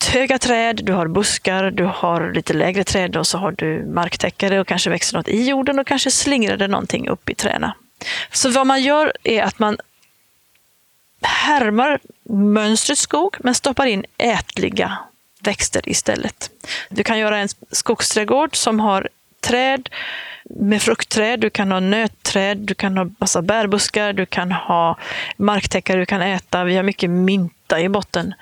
höga 0.08 0.40
träd, 0.40 0.82
du 0.84 0.94
har 0.94 1.08
buskar, 1.08 1.72
du 1.72 1.84
har 1.84 2.32
lite 2.34 2.54
lägre 2.54 2.84
träd 2.84 3.18
och 3.18 3.28
så 3.28 3.38
har 3.38 3.52
du 3.52 3.86
marktäckare 3.86 4.60
och 4.60 4.68
kanske 4.68 4.90
växer 4.90 5.18
något 5.18 5.28
i 5.28 5.48
jorden 5.48 5.80
och 5.80 5.88
kanske 5.88 6.12
slingrar 6.12 6.58
det 6.58 6.68
någonting 6.68 7.10
upp 7.10 7.30
i 7.30 7.36
träna. 7.36 7.76
Så 8.32 8.50
vad 8.50 8.68
man 8.68 8.84
gör 8.84 9.14
är 9.24 9.44
att 9.44 9.60
man 9.60 9.78
härmar 11.22 12.00
mönstret 12.30 12.98
skog 12.98 13.36
men 13.40 13.56
stoppar 13.56 13.86
in 13.86 14.06
ätliga 14.18 14.98
växter 15.42 15.90
istället. 15.90 16.50
Du 16.90 17.04
kan 17.04 17.20
göra 17.20 17.38
en 17.38 17.50
skogsträdgård 17.72 18.56
som 18.56 18.80
har 18.80 19.10
träd 19.46 19.90
med 20.50 20.82
fruktträd, 20.82 21.40
du 21.40 21.50
kan 21.50 21.72
ha 21.72 21.80
nötträd, 21.80 22.58
du 22.58 22.74
kan 22.74 22.98
ha 22.98 23.10
massa 23.18 23.42
bärbuskar, 23.42 24.14
du 24.14 24.26
kan 24.26 24.52
ha 24.52 24.98
marktäckare 25.38 26.00
du 26.00 26.06
kan 26.06 26.22
äta. 26.22 26.64
Vi 26.64 26.76
har 26.76 26.84
mycket 26.84 27.10
mynta 27.10 27.80
i 27.80 27.90
botten 27.90 28.34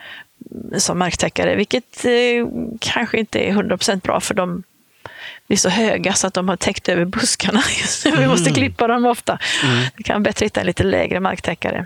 som 0.77 0.99
marktäckare, 0.99 1.55
vilket 1.55 2.05
eh, 2.05 2.47
kanske 2.79 3.17
inte 3.17 3.39
är 3.39 3.53
100% 3.53 4.01
bra 4.01 4.19
för 4.19 4.33
de 4.33 4.63
blir 5.47 5.57
så 5.57 5.69
höga 5.69 6.13
så 6.13 6.27
att 6.27 6.33
de 6.33 6.49
har 6.49 6.55
täckt 6.55 6.89
över 6.89 7.05
buskarna. 7.05 7.61
Vi 8.17 8.27
måste 8.27 8.49
mm. 8.49 8.53
klippa 8.53 8.87
dem 8.87 9.05
ofta. 9.05 9.39
Mm. 9.63 9.85
Vi 9.97 10.03
kan 10.03 10.23
bättre 10.23 10.45
hitta 10.45 10.59
en 10.59 10.67
lite 10.67 10.83
lägre 10.83 11.19
marktäckare. 11.19 11.85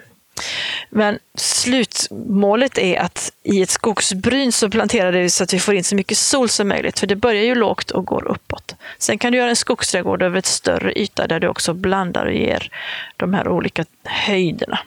Men 0.90 1.20
slutmålet 1.36 2.78
är 2.78 3.00
att 3.00 3.32
i 3.44 3.62
ett 3.62 3.70
skogsbryn 3.70 4.52
så 4.52 4.70
planterar 4.70 5.12
vi 5.12 5.30
så 5.30 5.44
att 5.44 5.54
vi 5.54 5.60
får 5.60 5.76
in 5.76 5.84
så 5.84 5.96
mycket 5.96 6.18
sol 6.18 6.50
som 6.50 6.68
möjligt, 6.68 7.00
för 7.00 7.08
det 7.08 7.16
börjar 7.16 7.44
ju 7.44 7.56
lågt 7.56 7.92
och 7.92 8.06
går 8.06 8.28
uppåt. 8.28 8.76
Sen 8.98 9.18
kan 9.18 9.32
du 9.32 9.38
göra 9.38 9.50
en 9.50 9.56
skogsträdgård 9.56 10.22
över 10.22 10.40
ett 10.40 10.46
större 10.46 11.00
yta 11.00 11.28
där 11.28 11.40
du 11.40 11.48
också 11.48 11.74
blandar 11.74 12.26
och 12.26 12.34
ger 12.34 12.72
de 13.18 13.34
här 13.34 13.48
olika 13.48 13.86
höjderna. 14.04 14.80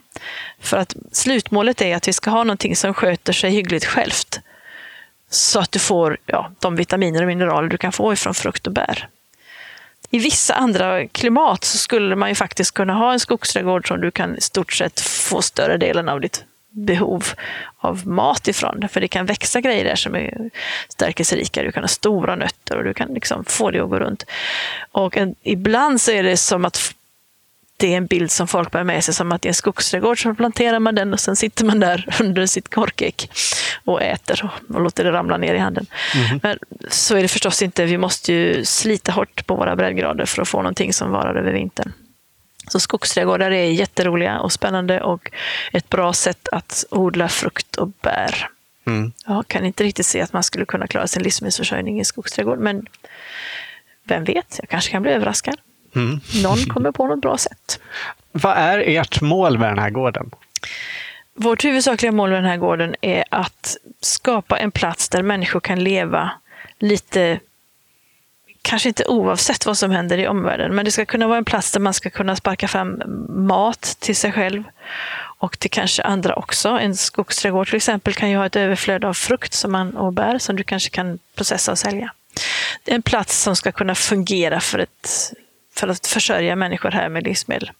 För 0.59 0.77
att 0.77 0.95
slutmålet 1.11 1.81
är 1.81 1.95
att 1.95 2.07
vi 2.07 2.13
ska 2.13 2.29
ha 2.29 2.43
någonting 2.43 2.75
som 2.75 2.93
sköter 2.93 3.33
sig 3.33 3.51
hyggligt 3.51 3.85
självt. 3.85 4.39
Så 5.29 5.59
att 5.59 5.71
du 5.71 5.79
får 5.79 6.17
ja, 6.25 6.51
de 6.59 6.75
vitaminer 6.75 7.21
och 7.21 7.27
mineraler 7.27 7.69
du 7.69 7.77
kan 7.77 7.91
få 7.91 8.13
ifrån 8.13 8.33
frukt 8.33 8.67
och 8.67 8.73
bär. 8.73 9.07
I 10.11 10.19
vissa 10.19 10.53
andra 10.53 11.07
klimat 11.07 11.63
så 11.63 11.77
skulle 11.77 12.15
man 12.15 12.29
ju 12.29 12.35
faktiskt 12.35 12.71
kunna 12.71 12.93
ha 12.93 13.13
en 13.13 13.19
skogsträdgård 13.19 13.87
som 13.87 14.01
du 14.01 14.11
kan 14.11 14.37
i 14.37 14.41
stort 14.41 14.73
sett 14.73 15.01
få 15.01 15.41
större 15.41 15.77
delen 15.77 16.09
av 16.09 16.21
ditt 16.21 16.45
behov 16.69 17.25
av 17.77 18.07
mat 18.07 18.47
ifrån. 18.47 18.87
För 18.89 19.01
det 19.01 19.07
kan 19.07 19.25
växa 19.25 19.61
grejer 19.61 19.83
där 19.83 19.95
som 19.95 20.15
är 20.15 20.49
stärkelserika. 20.89 21.63
Du 21.63 21.71
kan 21.71 21.83
ha 21.83 21.87
stora 21.87 22.35
nötter 22.35 22.77
och 22.77 22.83
du 22.83 22.93
kan 22.93 23.13
liksom 23.13 23.45
få 23.45 23.71
det 23.71 23.79
att 23.79 23.89
gå 23.89 23.99
runt. 23.99 24.25
Och 24.91 25.17
en, 25.17 25.35
ibland 25.43 26.01
så 26.01 26.11
är 26.11 26.23
det 26.23 26.37
som 26.37 26.65
att 26.65 26.95
det 27.81 27.93
är 27.93 27.97
en 27.97 28.05
bild 28.05 28.31
som 28.31 28.47
folk 28.47 28.71
bär 28.71 28.83
med 28.83 29.03
sig 29.03 29.13
som 29.13 29.31
att 29.31 29.41
det 29.41 29.47
är 29.47 29.51
en 29.51 29.55
skogsträdgård, 29.55 30.21
så 30.23 30.35
planterar 30.35 30.79
man 30.79 30.95
den 30.95 31.13
och 31.13 31.19
sen 31.19 31.35
sitter 31.35 31.65
man 31.65 31.79
där 31.79 32.07
under 32.21 32.45
sitt 32.45 32.69
korkäck 32.69 33.29
och 33.85 34.01
äter 34.01 34.41
och, 34.43 34.75
och 34.75 34.81
låter 34.81 35.03
det 35.03 35.11
ramla 35.11 35.37
ner 35.37 35.53
i 35.53 35.57
handen. 35.57 35.85
Mm. 36.15 36.39
Men 36.43 36.57
så 36.89 37.15
är 37.15 37.21
det 37.21 37.27
förstås 37.27 37.61
inte. 37.61 37.85
Vi 37.85 37.97
måste 37.97 38.33
ju 38.33 38.65
slita 38.65 39.11
hårt 39.11 39.45
på 39.47 39.55
våra 39.55 39.75
breddgrader 39.75 40.25
för 40.25 40.41
att 40.41 40.47
få 40.47 40.57
någonting 40.57 40.93
som 40.93 41.11
varar 41.11 41.35
över 41.35 41.53
vintern. 41.53 41.93
Så 42.67 42.79
skogsträdgårdar 42.79 43.51
är 43.51 43.63
jätteroliga 43.63 44.39
och 44.39 44.51
spännande 44.51 45.01
och 45.01 45.31
ett 45.73 45.89
bra 45.89 46.13
sätt 46.13 46.47
att 46.51 46.85
odla 46.89 47.29
frukt 47.29 47.75
och 47.75 47.87
bär. 47.87 48.47
Mm. 48.87 49.11
Jag 49.25 49.47
kan 49.47 49.65
inte 49.65 49.83
riktigt 49.83 50.05
se 50.05 50.21
att 50.21 50.33
man 50.33 50.43
skulle 50.43 50.65
kunna 50.65 50.87
klara 50.87 51.07
sin 51.07 51.23
livsmedelsförsörjning 51.23 51.99
i 51.99 52.05
skogsträdgård, 52.05 52.59
men 52.59 52.85
vem 54.03 54.23
vet, 54.23 54.57
jag 54.59 54.69
kanske 54.69 54.91
kan 54.91 55.01
bli 55.01 55.11
överraskad. 55.11 55.55
Mm. 55.95 56.19
Någon 56.43 56.57
kommer 56.57 56.91
på 56.91 57.07
något 57.07 57.21
bra 57.21 57.37
sätt. 57.37 57.79
Vad 58.31 58.57
är 58.57 58.77
ert 58.77 59.21
mål 59.21 59.57
med 59.57 59.69
den 59.69 59.79
här 59.79 59.89
gården? 59.89 60.31
Vårt 61.33 61.65
huvudsakliga 61.65 62.11
mål 62.11 62.29
med 62.29 62.37
den 62.37 62.49
här 62.49 62.57
gården 62.57 62.95
är 63.01 63.23
att 63.29 63.77
skapa 64.01 64.57
en 64.57 64.71
plats 64.71 65.09
där 65.09 65.23
människor 65.23 65.59
kan 65.59 65.83
leva 65.83 66.31
lite, 66.79 67.39
kanske 68.61 68.89
inte 68.89 69.05
oavsett 69.05 69.65
vad 69.65 69.77
som 69.77 69.91
händer 69.91 70.17
i 70.17 70.27
omvärlden, 70.27 70.75
men 70.75 70.85
det 70.85 70.91
ska 70.91 71.05
kunna 71.05 71.27
vara 71.27 71.37
en 71.37 71.45
plats 71.45 71.71
där 71.71 71.79
man 71.79 71.93
ska 71.93 72.09
kunna 72.09 72.35
sparka 72.35 72.67
fram 72.67 73.01
mat 73.29 73.81
till 73.99 74.15
sig 74.15 74.31
själv 74.31 74.63
och 75.37 75.59
till 75.59 75.71
kanske 75.71 76.03
andra 76.03 76.35
också. 76.35 76.69
En 76.69 76.95
skogsträdgård 76.95 77.67
till 77.67 77.75
exempel 77.75 78.13
kan 78.13 78.29
ju 78.29 78.37
ha 78.37 78.45
ett 78.45 78.55
överflöd 78.55 79.05
av 79.05 79.13
frukt 79.13 79.53
som 79.53 79.71
man, 79.71 79.97
och 79.97 80.13
bär 80.13 80.37
som 80.37 80.55
du 80.55 80.63
kanske 80.63 80.89
kan 80.89 81.19
processa 81.35 81.71
och 81.71 81.77
sälja. 81.77 82.13
Det 82.83 82.91
är 82.91 82.95
en 82.95 83.01
plats 83.01 83.41
som 83.41 83.55
ska 83.55 83.71
kunna 83.71 83.95
fungera 83.95 84.59
för 84.59 84.79
ett 84.79 85.33
för 85.75 85.87
att 85.87 86.07
försörja 86.07 86.55
människor 86.55 86.91
här 86.91 87.09
med 87.09 87.23
livsmedel. 87.23 87.71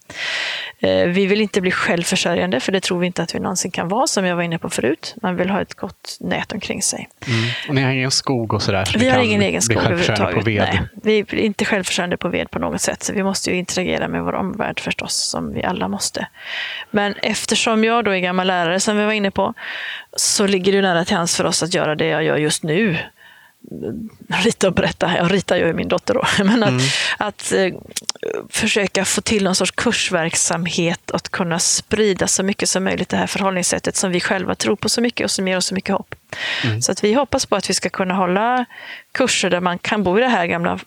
Eh, 0.79 1.05
vi 1.05 1.25
vill 1.25 1.41
inte 1.41 1.61
bli 1.61 1.71
självförsörjande, 1.71 2.59
för 2.59 2.71
det 2.71 2.79
tror 2.79 2.99
vi 2.99 3.07
inte 3.07 3.23
att 3.23 3.35
vi 3.35 3.39
någonsin 3.39 3.71
kan 3.71 3.87
vara, 3.87 4.07
som 4.07 4.25
jag 4.25 4.35
var 4.35 4.43
inne 4.43 4.59
på 4.59 4.69
förut. 4.69 5.15
Man 5.21 5.35
vill 5.35 5.49
ha 5.49 5.61
ett 5.61 5.73
gott 5.73 6.17
nät 6.19 6.51
omkring 6.51 6.81
sig. 6.81 7.09
Mm. 7.27 7.49
Och 7.69 7.75
ni 7.75 7.81
har 7.81 7.91
ingen 7.91 8.11
skog 8.11 8.53
och 8.53 8.61
sådär? 8.61 8.85
Så 8.85 8.99
vi 8.99 9.09
har 9.09 9.23
ingen 9.23 9.41
egen 9.41 9.61
skog 9.61 9.77
överhuvudtaget. 9.77 10.35
På 10.35 10.41
ved. 10.41 10.87
Nej, 11.03 11.25
vi 11.29 11.39
är 11.41 11.45
inte 11.45 11.65
självförsörjande 11.65 12.17
på 12.17 12.29
ved 12.29 12.51
på 12.51 12.59
något 12.59 12.81
sätt, 12.81 13.03
så 13.03 13.13
vi 13.13 13.23
måste 13.23 13.49
ju 13.49 13.55
interagera 13.55 14.07
med 14.07 14.23
vår 14.23 14.33
omvärld 14.33 14.79
förstås, 14.79 15.15
som 15.15 15.53
vi 15.53 15.63
alla 15.63 15.87
måste. 15.87 16.27
Men 16.91 17.13
eftersom 17.13 17.83
jag 17.83 18.05
då 18.05 18.11
är 18.11 18.19
gammal 18.19 18.47
lärare, 18.47 18.79
som 18.79 18.97
vi 18.97 19.05
var 19.05 19.11
inne 19.11 19.31
på, 19.31 19.53
så 20.15 20.47
ligger 20.47 20.73
det 20.73 20.81
nära 20.81 21.05
till 21.05 21.15
hands 21.15 21.37
för 21.37 21.45
oss 21.45 21.63
att 21.63 21.73
göra 21.73 21.95
det 21.95 22.07
jag 22.07 22.23
gör 22.23 22.37
just 22.37 22.63
nu 22.63 22.97
rita 24.27 24.67
och 24.67 24.73
berätta. 24.73 25.17
Jag 25.17 25.33
ritar 25.33 25.55
ju 25.55 25.73
min 25.73 25.87
dotter 25.87 26.13
då. 26.13 26.23
Men 26.43 26.63
att, 26.63 26.69
mm. 26.69 26.83
att 27.17 27.51
eh, 27.51 27.73
försöka 28.49 29.05
få 29.05 29.21
till 29.21 29.43
någon 29.43 29.55
sorts 29.55 29.71
kursverksamhet 29.71 31.09
och 31.09 31.15
att 31.15 31.29
kunna 31.29 31.59
sprida 31.59 32.27
så 32.27 32.43
mycket 32.43 32.69
som 32.69 32.83
möjligt 32.83 33.09
det 33.09 33.17
här 33.17 33.27
förhållningssättet 33.27 33.95
som 33.95 34.11
vi 34.11 34.19
själva 34.19 34.55
tror 34.55 34.75
på 34.75 34.89
så 34.89 35.01
mycket 35.01 35.25
och 35.25 35.31
som 35.31 35.47
ger 35.47 35.57
oss 35.57 35.65
så 35.65 35.75
mycket 35.75 35.95
hopp. 35.95 36.15
Mm. 36.63 36.81
Så 36.81 36.91
att 36.91 37.03
vi 37.03 37.13
hoppas 37.13 37.45
på 37.45 37.55
att 37.55 37.69
vi 37.69 37.73
ska 37.73 37.89
kunna 37.89 38.13
hålla 38.13 38.65
kurser 39.11 39.49
där 39.49 39.59
man 39.59 39.79
kan 39.79 40.03
bo 40.03 40.17
i 40.17 40.21
det 40.21 40.27
här 40.27 40.45
gamla 40.45 40.79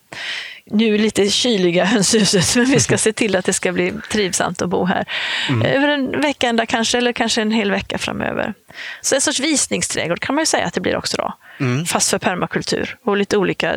nu 0.67 0.99
lite 0.99 1.29
kyliga 1.29 1.85
hönshuset, 1.95 2.57
men 2.57 2.65
vi 2.65 2.81
ska 2.81 2.99
se 2.99 3.13
till 3.13 3.37
att 3.37 3.45
det 3.45 3.53
ska 3.53 3.73
bli 3.73 3.93
trivsamt 4.11 4.63
att 4.63 4.69
bo 4.69 4.85
här. 4.85 5.05
Mm. 5.49 5.63
Över 5.63 5.89
en 5.89 6.21
vecka 6.21 6.67
kanske, 6.67 6.99
eller 6.99 7.13
kanske 7.13 7.43
en 7.43 7.51
hel 7.51 7.71
vecka 7.71 7.99
framöver. 7.99 8.55
Så 9.01 9.15
en 9.15 9.21
sorts 9.21 9.41
visningsträdgård 9.41 10.21
kan 10.21 10.35
man 10.35 10.43
ju 10.43 10.47
säga 10.47 10.67
att 10.67 10.75
det 10.75 10.81
blir 10.81 10.97
också 10.97 11.17
då. 11.17 11.35
Mm. 11.61 11.87
Fast 11.87 12.11
för 12.11 12.19
permakultur 12.19 12.97
och 13.05 13.17
lite 13.17 13.37
olika 13.37 13.75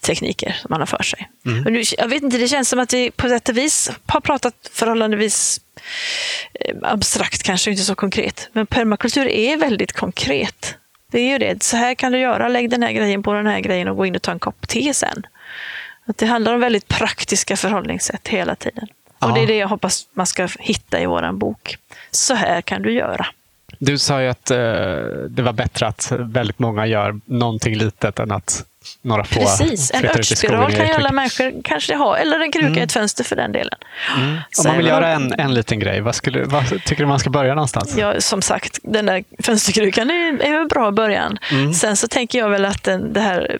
tekniker 0.00 0.56
som 0.60 0.68
man 0.70 0.80
har 0.80 0.86
för 0.86 1.02
sig. 1.02 1.30
Mm. 1.46 1.62
Nu, 1.72 1.82
jag 1.98 2.08
vet 2.08 2.22
inte, 2.22 2.38
det 2.38 2.48
känns 2.48 2.68
som 2.68 2.78
att 2.78 2.92
vi 2.92 3.10
på 3.10 3.28
sätt 3.28 3.48
och 3.48 3.58
vis 3.58 3.90
har 4.06 4.20
pratat 4.20 4.54
förhållandevis 4.72 5.60
abstrakt, 6.82 7.42
kanske 7.42 7.70
inte 7.70 7.82
så 7.82 7.94
konkret. 7.94 8.48
Men 8.52 8.66
permakultur 8.66 9.28
är 9.28 9.56
väldigt 9.56 9.92
konkret. 9.92 10.76
Det 11.10 11.20
är 11.20 11.28
ju 11.28 11.38
det. 11.38 11.62
Så 11.62 11.76
här 11.76 11.94
kan 11.94 12.12
du 12.12 12.18
göra. 12.18 12.48
Lägg 12.48 12.70
den 12.70 12.82
här 12.82 12.92
grejen 12.92 13.22
på 13.22 13.32
den 13.32 13.46
här 13.46 13.60
grejen 13.60 13.88
och 13.88 13.96
gå 13.96 14.06
in 14.06 14.16
och 14.16 14.22
ta 14.22 14.32
en 14.32 14.38
kopp 14.38 14.68
te 14.68 14.94
sen. 14.94 15.26
Att 16.06 16.18
det 16.18 16.26
handlar 16.26 16.54
om 16.54 16.60
väldigt 16.60 16.88
praktiska 16.88 17.56
förhållningssätt 17.56 18.28
hela 18.28 18.54
tiden. 18.54 18.88
Ja. 19.18 19.28
Och 19.28 19.34
det 19.34 19.40
är 19.40 19.46
det 19.46 19.56
jag 19.56 19.68
hoppas 19.68 20.06
man 20.12 20.26
ska 20.26 20.48
hitta 20.58 21.00
i 21.00 21.06
vår 21.06 21.32
bok. 21.32 21.76
Så 22.10 22.34
här 22.34 22.60
kan 22.60 22.82
du 22.82 22.92
göra. 22.92 23.26
Du 23.78 23.98
sa 23.98 24.22
ju 24.22 24.28
att 24.28 24.50
eh, 24.50 24.56
det 25.28 25.42
var 25.42 25.52
bättre 25.52 25.86
att 25.86 26.12
väldigt 26.18 26.58
många 26.58 26.86
gör 26.86 27.20
någonting 27.24 27.74
litet 27.74 28.18
än 28.18 28.32
att 28.32 28.64
några 29.02 29.24
få 29.24 29.40
Precis, 29.40 29.90
en 29.94 30.04
örtspiral 30.04 30.72
kan 30.72 30.86
ju 30.86 30.92
alla 30.92 31.12
människor 31.12 31.62
kanske 31.64 31.94
ha, 31.94 32.16
eller 32.16 32.40
en 32.40 32.52
kruka 32.52 32.66
i 32.66 32.70
mm. 32.70 32.82
ett 32.82 32.92
fönster 32.92 33.24
för 33.24 33.36
den 33.36 33.52
delen. 33.52 33.78
Mm. 34.16 34.28
Om 34.30 34.64
man 34.64 34.76
vill 34.76 34.86
göra 34.86 35.08
en, 35.08 35.32
en 35.38 35.54
liten 35.54 35.78
grej, 35.78 36.00
vad, 36.00 36.14
skulle, 36.14 36.44
vad 36.44 36.68
tycker 36.68 37.02
du 37.02 37.06
man 37.06 37.18
ska 37.18 37.30
börja 37.30 37.54
någonstans? 37.54 37.96
Ja, 37.96 38.20
som 38.20 38.42
sagt, 38.42 38.78
den 38.82 39.06
där 39.06 39.24
fönsterkrukan 39.42 40.10
är, 40.10 40.42
är 40.42 40.60
en 40.60 40.68
bra 40.68 40.90
början. 40.90 41.38
Mm. 41.50 41.74
Sen 41.74 41.96
så 41.96 42.08
tänker 42.08 42.38
jag 42.38 42.48
väl 42.48 42.64
att 42.64 42.84
den, 42.84 43.12
det 43.12 43.20
här 43.20 43.58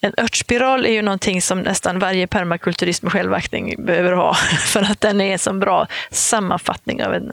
en 0.00 0.12
örtspiral 0.18 0.86
är 0.86 0.92
ju 0.92 1.02
någonting 1.02 1.42
som 1.42 1.60
nästan 1.60 1.98
varje 1.98 2.26
permakulturist 2.26 3.02
med 3.02 3.12
självaktning 3.12 3.84
behöver 3.86 4.12
ha 4.12 4.34
för 4.66 4.82
att 4.82 5.00
den 5.00 5.20
är 5.20 5.32
en 5.32 5.38
så 5.38 5.52
bra 5.52 5.86
sammanfattning 6.10 7.04
av, 7.04 7.14
en, 7.14 7.32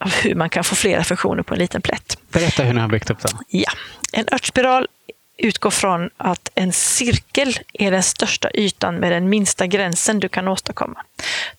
av 0.00 0.14
hur 0.14 0.34
man 0.34 0.50
kan 0.50 0.64
få 0.64 0.74
flera 0.74 1.04
funktioner 1.04 1.42
på 1.42 1.54
en 1.54 1.60
liten 1.60 1.82
plätt. 1.82 2.18
Berätta 2.32 2.62
hur 2.62 2.74
ni 2.74 2.80
har 2.80 2.88
byggt 2.88 3.10
upp 3.10 3.20
den. 3.20 3.38
Ja, 3.48 3.72
en 4.12 4.24
örtspiral 4.32 4.86
utgår 5.36 5.70
från 5.70 6.10
att 6.16 6.50
en 6.54 6.72
cirkel 6.72 7.58
är 7.72 7.90
den 7.90 8.02
största 8.02 8.50
ytan 8.54 8.94
med 8.94 9.12
den 9.12 9.28
minsta 9.28 9.66
gränsen 9.66 10.20
du 10.20 10.28
kan 10.28 10.48
åstadkomma. 10.48 11.04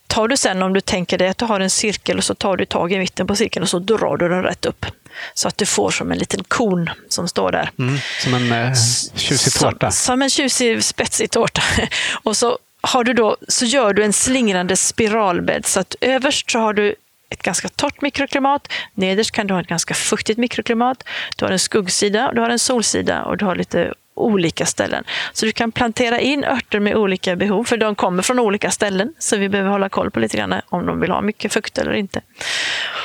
Tar 0.07 0.28
du 0.28 0.38
sen, 0.38 0.61
om 0.61 0.74
du 0.74 0.82
tänker 0.82 1.17
dig 1.17 1.28
att 1.28 1.38
du 1.38 1.45
har 1.45 1.59
en 1.59 1.69
cirkel 1.69 2.17
och 2.17 2.24
så 2.24 2.36
tar 2.36 2.57
du 2.57 2.65
tag 2.65 2.91
i 2.91 2.99
mitten 2.99 3.28
på 3.28 3.36
cirkeln 3.36 3.63
och 3.63 3.69
så 3.69 3.80
drar 3.80 4.17
du 4.17 4.30
den 4.30 4.43
rätt 4.43 4.65
upp. 4.65 4.86
Så 5.34 5.47
att 5.47 5.57
du 5.57 5.65
får 5.65 5.91
som 5.91 6.11
en 6.11 6.17
liten 6.17 6.43
kon 6.43 6.89
som 7.09 7.28
står 7.28 7.51
där. 7.51 7.71
Mm, 7.80 7.97
som 8.24 8.34
en 8.34 8.51
eh, 8.51 8.74
tjusig 9.15 9.53
tårta. 9.53 9.91
Som, 9.91 10.05
som 10.05 10.21
en 10.21 10.30
tjusig 10.30 10.84
spetsig 10.84 11.32
tårta. 11.32 11.61
och 12.24 12.38
så, 12.38 12.57
har 12.82 13.03
du 13.03 13.13
då, 13.13 13.38
så 13.47 13.65
gör 13.65 13.93
du 13.93 14.03
en 14.03 14.13
slingrande 14.13 14.76
spiralbädd. 14.76 15.65
Så 15.65 15.80
att 15.80 15.95
överst 16.01 16.51
så 16.51 16.59
har 16.59 16.74
du 16.74 16.95
ett 17.34 17.43
ganska 17.43 17.69
torrt 17.69 18.01
mikroklimat. 18.01 18.73
Nederst 18.93 19.31
kan 19.31 19.47
du 19.47 19.53
ha 19.53 19.61
ett 19.61 19.67
ganska 19.67 19.93
fuktigt 19.93 20.39
mikroklimat. 20.39 21.03
Du 21.38 21.45
har 21.45 21.51
en 21.51 21.59
skuggsida, 21.59 22.31
du 22.34 22.41
har 22.41 22.49
en 22.49 22.59
solsida 22.59 23.23
och 23.23 23.38
du 23.38 23.45
har 23.45 23.55
lite 23.55 23.93
olika 24.15 24.65
ställen. 24.65 25.03
Så 25.34 25.45
du 25.45 25.51
kan 25.51 25.71
plantera 25.71 26.19
in 26.19 26.43
örter 26.43 26.79
med 26.79 26.95
olika 26.95 27.36
behov, 27.36 27.63
för 27.63 27.77
de 27.77 27.95
kommer 27.95 28.23
från 28.23 28.39
olika 28.39 28.71
ställen. 28.71 29.13
Så 29.19 29.38
vi 29.38 29.49
behöver 29.49 29.69
hålla 29.69 29.89
koll 29.89 30.11
på 30.11 30.19
lite 30.19 30.38
grann 30.38 30.61
om 30.69 30.86
de 30.86 30.99
vill 30.99 31.11
ha 31.11 31.21
mycket 31.21 31.53
fukt 31.53 31.77
eller 31.77 31.93
inte. 31.93 32.21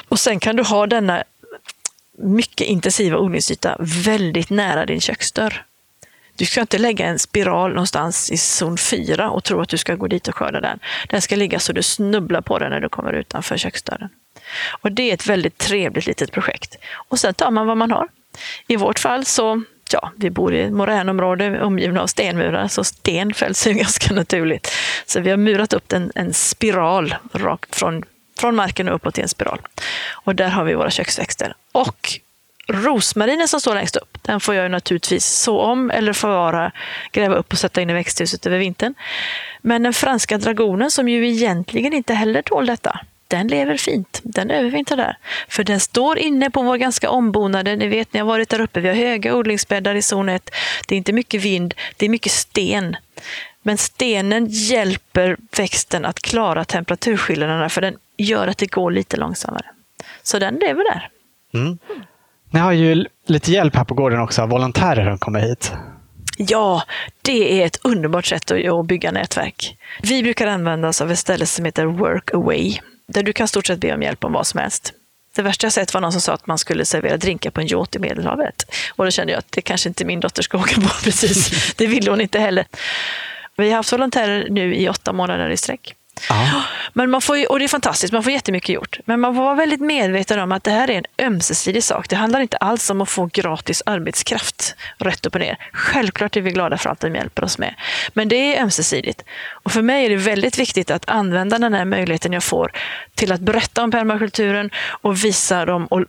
Och 0.08 0.18
sen 0.18 0.40
kan 0.40 0.56
du 0.56 0.62
ha 0.62 0.86
denna 0.86 1.24
mycket 2.18 2.66
intensiva 2.66 3.18
odlingsyta 3.18 3.76
väldigt 3.78 4.50
nära 4.50 4.86
din 4.86 5.00
köksdörr. 5.00 5.64
Du 6.38 6.46
ska 6.46 6.60
inte 6.60 6.78
lägga 6.78 7.06
en 7.06 7.18
spiral 7.18 7.70
någonstans 7.70 8.30
i 8.30 8.36
zon 8.36 8.78
4 8.78 9.30
och 9.30 9.44
tro 9.44 9.60
att 9.60 9.68
du 9.68 9.78
ska 9.78 9.94
gå 9.94 10.06
dit 10.06 10.28
och 10.28 10.34
skörda 10.34 10.60
den. 10.60 10.78
Den 11.08 11.22
ska 11.22 11.36
ligga 11.36 11.58
så 11.58 11.72
du 11.72 11.82
snubblar 11.82 12.40
på 12.40 12.58
den 12.58 12.70
när 12.70 12.80
du 12.80 12.88
kommer 12.88 13.12
utanför 13.12 13.56
köksdörren. 13.56 14.08
Och 14.80 14.92
det 14.92 15.10
är 15.10 15.14
ett 15.14 15.26
väldigt 15.26 15.58
trevligt 15.58 16.06
litet 16.06 16.32
projekt. 16.32 16.76
Och 16.94 17.18
sen 17.18 17.34
tar 17.34 17.50
man 17.50 17.66
vad 17.66 17.76
man 17.76 17.90
har. 17.90 18.08
I 18.66 18.76
vårt 18.76 18.98
fall 18.98 19.24
så, 19.24 19.62
ja, 19.92 20.12
vi 20.16 20.30
bor 20.30 20.54
i 20.54 20.60
ett 20.60 20.72
moränområde 20.72 21.62
omgivna 21.62 22.02
av 22.02 22.06
stenmurar, 22.06 22.68
så 22.68 22.84
sten 22.84 23.34
fälls 23.34 23.66
ju 23.66 23.72
ganska 23.74 24.14
naturligt. 24.14 24.72
Så 25.06 25.20
vi 25.20 25.30
har 25.30 25.36
murat 25.36 25.72
upp 25.72 25.92
en, 25.92 26.12
en 26.14 26.34
spiral 26.34 27.14
rakt 27.32 27.76
från, 27.76 28.02
från 28.38 28.56
marken 28.56 28.88
och 28.88 28.94
uppåt 28.94 29.18
i 29.18 29.22
en 29.22 29.28
spiral. 29.28 29.60
Och 30.10 30.34
där 30.34 30.48
har 30.48 30.64
vi 30.64 30.74
våra 30.74 30.90
köksväxter. 30.90 31.54
Och 31.72 32.20
rosmarinen 32.68 33.48
som 33.48 33.60
står 33.60 33.74
längst 33.74 33.96
upp, 33.96 34.18
den 34.22 34.40
får 34.40 34.54
jag 34.54 34.70
naturligtvis 34.70 35.26
så 35.26 35.60
om 35.60 35.90
eller 35.90 36.12
förvara, 36.12 36.72
gräva 37.12 37.34
upp 37.34 37.52
och 37.52 37.58
sätta 37.58 37.80
in 37.80 37.90
i 37.90 37.92
växthuset 37.92 38.46
över 38.46 38.58
vintern. 38.58 38.94
Men 39.62 39.82
den 39.82 39.92
franska 39.92 40.38
dragonen, 40.38 40.90
som 40.90 41.08
ju 41.08 41.28
egentligen 41.28 41.92
inte 41.92 42.14
heller 42.14 42.42
tål 42.42 42.66
detta, 42.66 43.00
den 43.28 43.48
lever 43.48 43.76
fint. 43.76 44.20
Den 44.22 44.50
övervintrar 44.50 44.96
där. 44.96 45.18
För 45.48 45.64
den 45.64 45.80
står 45.80 46.18
inne 46.18 46.50
på 46.50 46.62
vår 46.62 46.76
ganska 46.76 47.10
ombonade, 47.10 47.76
ni 47.76 47.86
vet 47.86 48.12
ni 48.12 48.20
har 48.20 48.26
varit 48.26 48.48
där 48.48 48.60
uppe, 48.60 48.80
vi 48.80 48.88
har 48.88 48.94
höga 48.94 49.34
odlingsbäddar 49.34 49.94
i 49.94 50.02
zon 50.02 50.28
1. 50.28 50.50
Det 50.86 50.94
är 50.94 50.96
inte 50.96 51.12
mycket 51.12 51.42
vind, 51.42 51.74
det 51.96 52.06
är 52.06 52.10
mycket 52.10 52.32
sten. 52.32 52.96
Men 53.62 53.78
stenen 53.78 54.46
hjälper 54.50 55.36
växten 55.56 56.04
att 56.04 56.20
klara 56.20 56.64
temperaturskillnaderna 56.64 57.68
för 57.68 57.80
den 57.80 57.96
gör 58.16 58.48
att 58.48 58.58
det 58.58 58.66
går 58.66 58.90
lite 58.90 59.16
långsammare. 59.16 59.66
Så 60.22 60.38
den 60.38 60.54
lever 60.54 60.84
där. 60.92 61.08
Mm. 61.54 61.78
Ni 62.50 62.60
har 62.60 62.72
ju 62.72 63.04
lite 63.26 63.52
hjälp 63.52 63.76
här 63.76 63.84
på 63.84 63.94
gården 63.94 64.20
också 64.20 64.42
av 64.42 64.48
volontärer 64.48 65.10
som 65.10 65.18
kommer 65.18 65.40
hit. 65.40 65.72
Ja, 66.36 66.82
det 67.22 67.62
är 67.62 67.66
ett 67.66 67.80
underbart 67.82 68.26
sätt 68.26 68.50
att 68.50 68.86
bygga 68.86 69.12
nätverk. 69.12 69.76
Vi 70.02 70.22
brukar 70.22 70.46
använda 70.46 70.88
oss 70.88 71.00
av 71.00 71.12
ett 71.12 71.18
ställe 71.18 71.46
som 71.46 71.64
heter 71.64 71.84
Workaway, 71.84 72.78
där 73.06 73.22
du 73.22 73.32
kan 73.32 73.48
stort 73.48 73.66
sett 73.66 73.78
be 73.78 73.94
om 73.94 74.02
hjälp 74.02 74.24
om 74.24 74.32
vad 74.32 74.46
som 74.46 74.60
helst. 74.60 74.92
Det 75.36 75.42
värsta 75.42 75.66
jag 75.66 75.72
sett 75.72 75.94
var 75.94 76.00
någon 76.00 76.12
som 76.12 76.20
sa 76.20 76.32
att 76.32 76.46
man 76.46 76.58
skulle 76.58 76.84
servera 76.84 77.16
drinkar 77.16 77.50
på 77.50 77.60
en 77.60 77.66
yacht 77.66 77.96
i 77.96 77.98
Medelhavet. 77.98 78.64
Och 78.94 79.04
då 79.04 79.10
kände 79.10 79.32
jag 79.32 79.38
att 79.38 79.52
det 79.52 79.60
kanske 79.60 79.88
inte 79.88 80.04
min 80.04 80.20
dotter 80.20 80.42
ska 80.42 80.58
åka 80.58 80.80
på 80.80 80.88
precis. 81.04 81.74
Det 81.74 81.86
ville 81.86 82.10
hon 82.10 82.20
inte 82.20 82.38
heller. 82.38 82.64
Vi 83.56 83.70
har 83.70 83.76
haft 83.76 83.92
volontärer 83.92 84.46
nu 84.50 84.74
i 84.76 84.88
åtta 84.88 85.12
månader 85.12 85.50
i 85.50 85.56
sträck. 85.56 85.94
Men 86.92 87.10
man 87.10 87.20
får, 87.20 87.50
och 87.50 87.58
det 87.58 87.64
är 87.64 87.68
fantastiskt, 87.68 88.12
man 88.12 88.22
får 88.22 88.32
jättemycket 88.32 88.68
gjort. 88.68 88.98
Men 89.04 89.20
man 89.20 89.34
får 89.34 89.42
vara 89.42 89.54
väldigt 89.54 89.80
medveten 89.80 90.40
om 90.40 90.52
att 90.52 90.64
det 90.64 90.70
här 90.70 90.90
är 90.90 90.94
en 90.98 91.26
ömsesidig 91.26 91.84
sak. 91.84 92.08
Det 92.08 92.16
handlar 92.16 92.40
inte 92.40 92.56
alls 92.56 92.90
om 92.90 93.00
att 93.00 93.08
få 93.08 93.30
gratis 93.32 93.82
arbetskraft 93.86 94.74
rätt 94.98 95.26
upp 95.26 95.34
och 95.34 95.40
ner. 95.40 95.56
Självklart 95.72 96.36
är 96.36 96.40
vi 96.40 96.50
glada 96.50 96.78
för 96.78 96.90
allt 96.90 97.00
de 97.00 97.14
hjälper 97.14 97.44
oss 97.44 97.58
med. 97.58 97.74
Men 98.12 98.28
det 98.28 98.56
är 98.56 98.62
ömsesidigt. 98.62 99.24
Och 99.50 99.72
för 99.72 99.82
mig 99.82 100.04
är 100.04 100.10
det 100.10 100.16
väldigt 100.16 100.58
viktigt 100.58 100.90
att 100.90 101.08
använda 101.08 101.58
den 101.58 101.74
här 101.74 101.84
möjligheten 101.84 102.32
jag 102.32 102.44
får 102.44 102.72
till 103.14 103.32
att 103.32 103.40
berätta 103.40 103.82
om 103.82 103.90
permakulturen 103.90 104.70
och 104.88 105.24
visa 105.24 105.64
dem 105.64 105.86
och 105.86 106.04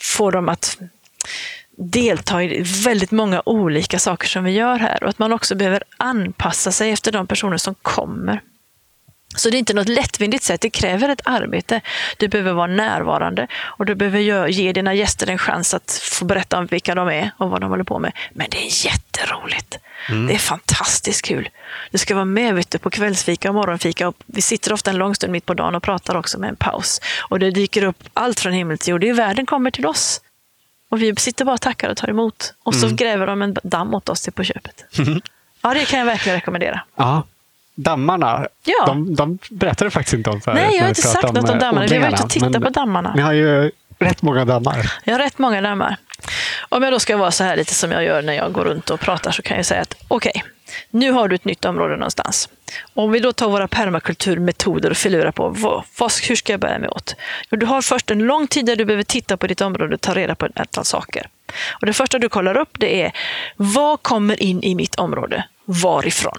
få 0.00 0.30
dem 0.30 0.48
att 0.48 0.78
delta 1.78 2.42
i 2.42 2.62
väldigt 2.84 3.10
många 3.10 3.42
olika 3.46 3.98
saker 3.98 4.28
som 4.28 4.44
vi 4.44 4.50
gör 4.50 4.76
här 4.76 5.02
och 5.02 5.08
att 5.08 5.18
man 5.18 5.32
också 5.32 5.54
behöver 5.54 5.82
anpassa 5.96 6.72
sig 6.72 6.90
efter 6.90 7.12
de 7.12 7.26
personer 7.26 7.56
som 7.56 7.74
kommer. 7.74 8.40
Så 9.36 9.50
det 9.50 9.56
är 9.56 9.58
inte 9.58 9.74
något 9.74 9.88
lättvindigt 9.88 10.44
sätt, 10.44 10.60
det 10.60 10.70
kräver 10.70 11.08
ett 11.08 11.20
arbete. 11.24 11.80
Du 12.16 12.28
behöver 12.28 12.52
vara 12.52 12.66
närvarande 12.66 13.46
och 13.54 13.86
du 13.86 13.94
behöver 13.94 14.48
ge 14.48 14.72
dina 14.72 14.94
gäster 14.94 15.30
en 15.30 15.38
chans 15.38 15.74
att 15.74 16.00
få 16.12 16.24
berätta 16.24 16.58
om 16.58 16.66
vilka 16.66 16.94
de 16.94 17.08
är 17.08 17.30
och 17.36 17.50
vad 17.50 17.60
de 17.60 17.70
håller 17.70 17.84
på 17.84 17.98
med. 17.98 18.12
Men 18.32 18.46
det 18.50 18.58
är 18.58 18.86
jätteroligt. 18.86 19.78
Mm. 20.08 20.26
Det 20.26 20.34
är 20.34 20.38
fantastiskt 20.38 21.24
kul. 21.24 21.48
Du 21.90 21.98
ska 21.98 22.14
vara 22.14 22.24
med 22.24 22.54
vet 22.54 22.70
du, 22.70 22.78
på 22.78 22.90
kvällsfika 22.90 23.48
och 23.48 23.54
morgonfika. 23.54 24.08
Och 24.08 24.16
vi 24.26 24.42
sitter 24.42 24.72
ofta 24.72 24.90
en 24.90 24.96
lång 24.96 25.14
stund 25.14 25.32
mitt 25.32 25.46
på 25.46 25.54
dagen 25.54 25.74
och 25.74 25.82
pratar 25.82 26.14
också 26.16 26.38
med 26.38 26.48
en 26.48 26.56
paus. 26.56 27.00
Och 27.28 27.38
det 27.38 27.50
dyker 27.50 27.84
upp 27.84 28.04
allt 28.14 28.40
från 28.40 28.52
himmel 28.52 28.78
till 28.78 28.90
jord. 28.90 29.00
Det 29.00 29.08
är 29.08 29.14
världen 29.14 29.46
kommer 29.46 29.70
till 29.70 29.86
oss. 29.86 30.20
Och 30.88 31.02
vi 31.02 31.16
sitter 31.16 31.44
bara 31.44 31.54
och 31.54 31.60
tackar 31.60 31.90
och 31.90 31.96
tar 31.96 32.10
emot. 32.10 32.54
Och 32.62 32.74
så 32.74 32.86
mm. 32.86 32.96
gräver 32.96 33.26
de 33.26 33.42
en 33.42 33.56
damm 33.62 33.94
åt 33.94 34.08
oss 34.08 34.20
till 34.20 34.32
på 34.32 34.44
köpet. 34.44 34.84
Ja, 35.62 35.74
det 35.74 35.84
kan 35.84 35.98
jag 35.98 36.06
verkligen 36.06 36.36
rekommendera. 36.36 36.80
Ja 36.96 37.22
dammarna, 37.76 38.46
ja. 38.64 38.86
de, 38.86 39.14
de 39.14 39.38
berättade 39.50 39.90
faktiskt 39.90 40.14
inte 40.14 40.30
om 40.30 40.40
förut. 40.40 40.58
Nej, 40.62 40.76
jag 40.76 40.82
har 40.82 40.88
inte 40.88 41.02
sagt 41.02 41.32
något 41.32 41.50
om 41.50 41.58
dammarna. 41.58 41.86
Vi 41.86 41.98
var 41.98 42.08
ute 42.08 42.22
och 42.22 42.30
tittade 42.30 42.60
på 42.60 42.70
dammarna. 42.70 43.12
Ni 43.14 43.22
har 43.22 43.32
ju 43.32 43.70
rätt 43.98 44.22
många 44.22 44.44
dammar. 44.44 44.92
Jag 45.04 45.14
har 45.14 45.18
rätt 45.18 45.38
många 45.38 45.60
dammar. 45.60 45.96
Om 46.68 46.82
jag 46.82 46.92
då 46.92 46.98
ska 46.98 47.16
vara 47.16 47.30
så 47.30 47.44
här 47.44 47.56
lite 47.56 47.74
som 47.74 47.92
jag 47.92 48.04
gör 48.04 48.22
när 48.22 48.32
jag 48.32 48.52
går 48.52 48.64
runt 48.64 48.90
och 48.90 49.00
pratar 49.00 49.30
så 49.30 49.42
kan 49.42 49.56
jag 49.56 49.66
säga 49.66 49.80
att 49.82 49.96
okej, 50.08 50.32
okay, 50.34 50.42
nu 50.90 51.10
har 51.10 51.28
du 51.28 51.34
ett 51.34 51.44
nytt 51.44 51.64
område 51.64 51.96
någonstans. 51.96 52.48
Om 52.94 53.10
vi 53.10 53.20
då 53.20 53.32
tar 53.32 53.48
våra 53.48 53.68
permakulturmetoder 53.68 54.90
och 54.90 54.96
filurar 54.96 55.30
på 55.30 55.48
vad, 55.48 55.84
vad, 55.98 56.12
hur 56.28 56.36
ska 56.36 56.52
jag 56.52 56.60
bära 56.60 56.78
mig 56.78 56.88
åt? 56.88 57.14
Du 57.50 57.66
har 57.66 57.82
först 57.82 58.10
en 58.10 58.18
lång 58.18 58.46
tid 58.46 58.66
där 58.66 58.76
du 58.76 58.84
behöver 58.84 59.04
titta 59.04 59.36
på 59.36 59.46
ditt 59.46 59.60
område 59.60 59.94
och 59.94 60.00
ta 60.00 60.14
reda 60.14 60.34
på 60.34 60.46
ett 60.46 60.60
antal 60.60 60.84
saker. 60.84 61.28
Och 61.80 61.86
det 61.86 61.92
första 61.92 62.18
du 62.18 62.28
kollar 62.28 62.56
upp 62.56 62.70
det 62.72 63.02
är 63.02 63.12
vad 63.56 64.02
kommer 64.02 64.42
in 64.42 64.62
i 64.62 64.74
mitt 64.74 64.94
område? 64.94 65.44
Varifrån? 65.64 66.38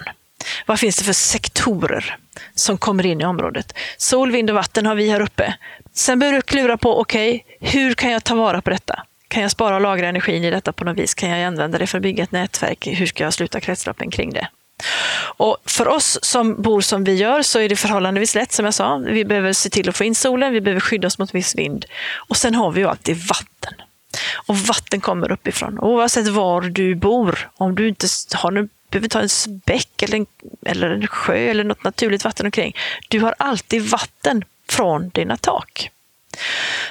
Vad 0.66 0.80
finns 0.80 0.98
det 0.98 1.04
för 1.04 1.14
sektorer 1.14 2.18
som 2.56 2.78
kommer 2.78 3.06
in 3.06 3.22
i 3.22 3.26
området? 3.26 3.74
Sol, 3.98 4.32
vind 4.32 4.50
och 4.50 4.56
vatten 4.56 4.86
har 4.86 4.95
vi 4.95 5.10
här 5.10 5.22
uppe. 5.22 5.54
Sen 5.93 6.20
börjar 6.20 6.34
du 6.34 6.41
klura 6.41 6.78
på, 6.78 7.00
okej, 7.00 7.45
okay, 7.58 7.70
hur 7.72 7.93
kan 7.93 8.12
jag 8.12 8.24
ta 8.24 8.36
vara 8.36 8.62
på 8.62 8.70
detta? 8.70 9.04
Kan 9.28 9.41
jag 9.41 9.52
spara 9.52 9.76
och 9.76 9.82
lagra 9.82 10.08
energin 10.08 10.43
i 10.43 10.52
detta 10.52 10.74
på 10.74 10.86
något 10.86 10.98
vis? 10.98 11.14
Kan 11.14 11.30
jag 11.30 11.43
använda 11.48 11.78
det 11.78 11.88
för 11.88 11.98
att 11.98 12.02
bygga 12.02 12.24
ett 12.24 12.32
nätverk? 12.32 12.88
Hur 12.88 13.06
ska 13.06 13.24
jag 13.24 13.34
sluta 13.34 13.60
kretsloppen 13.60 14.12
kring 14.12 14.34
det? 14.34 14.48
Och 15.38 15.58
för 15.66 15.88
oss 15.88 16.20
som 16.22 16.62
bor 16.62 16.82
som 16.82 17.04
vi 17.04 17.16
gör 17.16 17.41
så 17.41 17.60
är 17.60 17.70
det 17.70 17.76
förhållandevis 17.76 18.36
lätt 18.36 18.52
som 18.52 18.66
jag 18.66 18.74
sa. 18.74 18.98
Vi 18.98 19.26
behöver 19.26 19.54
se 19.54 19.70
till 19.70 19.89
att 19.89 19.98
få 19.98 20.04
in 20.04 20.16
solen, 20.16 20.54
vi 20.54 20.62
behöver 20.62 20.82
skydda 20.82 21.08
oss 21.08 21.20
mot 21.20 21.36
viss 21.36 21.56
vind. 21.56 21.86
Och 22.30 22.38
sen 22.38 22.56
har 22.56 22.72
vi 22.72 22.82
ju 22.82 22.88
alltid 22.88 23.18
vatten. 23.18 23.74
Och 24.48 24.58
vatten 24.58 25.02
kommer 25.02 25.32
uppifrån. 25.32 25.80
Oavsett 25.80 26.28
var 26.28 26.62
du 26.62 26.95
bor, 26.95 27.50
om 27.58 27.76
du 27.76 27.88
inte 27.88 28.08
har 28.34 28.52
någon 28.52 28.70
behöver 28.90 29.08
ta 29.08 29.20
en 29.20 29.62
bäck 29.66 30.04
eller 30.04 30.18
en, 30.18 30.26
eller 30.66 30.90
en 30.90 31.08
sjö 31.08 31.38
eller 31.38 31.64
något 31.64 31.84
naturligt 31.84 32.24
vatten 32.24 32.46
omkring. 32.46 32.76
Du 33.08 33.20
har 33.20 33.36
alltid 33.40 33.82
vatten 33.82 34.44
från 34.70 35.10
dina 35.10 35.38
tak. 35.38 35.90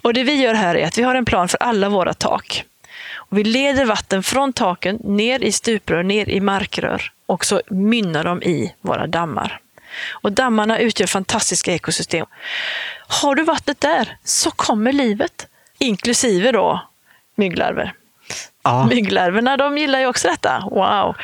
Och 0.02 0.14
det 0.14 0.22
vi 0.22 0.42
gör 0.42 0.54
här 0.54 0.74
är 0.74 0.86
att 0.86 0.98
vi 0.98 1.02
har 1.02 1.14
en 1.14 1.24
plan 1.24 1.48
för 1.48 1.62
alla 1.62 1.88
våra 1.88 2.14
tak. 2.14 2.64
Och 3.14 3.38
vi 3.38 3.44
leder 3.44 3.84
vatten 3.84 4.22
från 4.22 4.52
taken 4.52 4.96
ner 4.96 5.42
i 5.42 5.52
stuprör, 5.52 6.02
ner 6.02 6.28
i 6.28 6.40
markrör 6.40 7.12
och 7.26 7.44
så 7.44 7.62
mynnar 7.70 8.24
de 8.24 8.42
i 8.42 8.74
våra 8.80 9.06
dammar. 9.06 9.60
Och 10.10 10.32
dammarna 10.32 10.78
utgör 10.78 11.06
fantastiska 11.06 11.72
ekosystem. 11.72 12.26
Har 13.08 13.34
du 13.34 13.42
vattnet 13.42 13.80
där 13.80 14.16
så 14.24 14.50
kommer 14.50 14.92
livet, 14.92 15.46
inklusive 15.78 16.52
då 16.52 16.88
mygglarver. 17.34 17.92
Ja. 18.62 18.86
Mygglarverna 18.86 19.56
de 19.56 19.78
gillar 19.78 19.98
ju 19.98 20.06
också 20.06 20.28
detta. 20.28 20.68
Wow! 20.70 21.16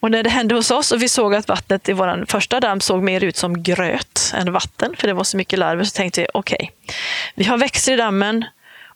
Och 0.00 0.10
när 0.10 0.22
det 0.22 0.30
hände 0.30 0.54
hos 0.54 0.70
oss 0.70 0.92
och 0.92 1.02
vi 1.02 1.08
såg 1.08 1.34
att 1.34 1.48
vattnet 1.48 1.88
i 1.88 1.92
vår 1.92 2.24
första 2.28 2.60
damm 2.60 2.80
såg 2.80 3.02
mer 3.02 3.24
ut 3.24 3.36
som 3.36 3.62
gröt 3.62 4.32
än 4.34 4.52
vatten, 4.52 4.96
för 4.96 5.06
det 5.06 5.14
var 5.14 5.24
så 5.24 5.36
mycket 5.36 5.58
larver, 5.58 5.84
så 5.84 5.96
tänkte 5.96 6.20
vi 6.20 6.26
okej, 6.34 6.56
okay, 6.56 6.96
vi 7.34 7.44
har 7.44 7.58
växter 7.58 7.92
i 7.92 7.96
dammen 7.96 8.44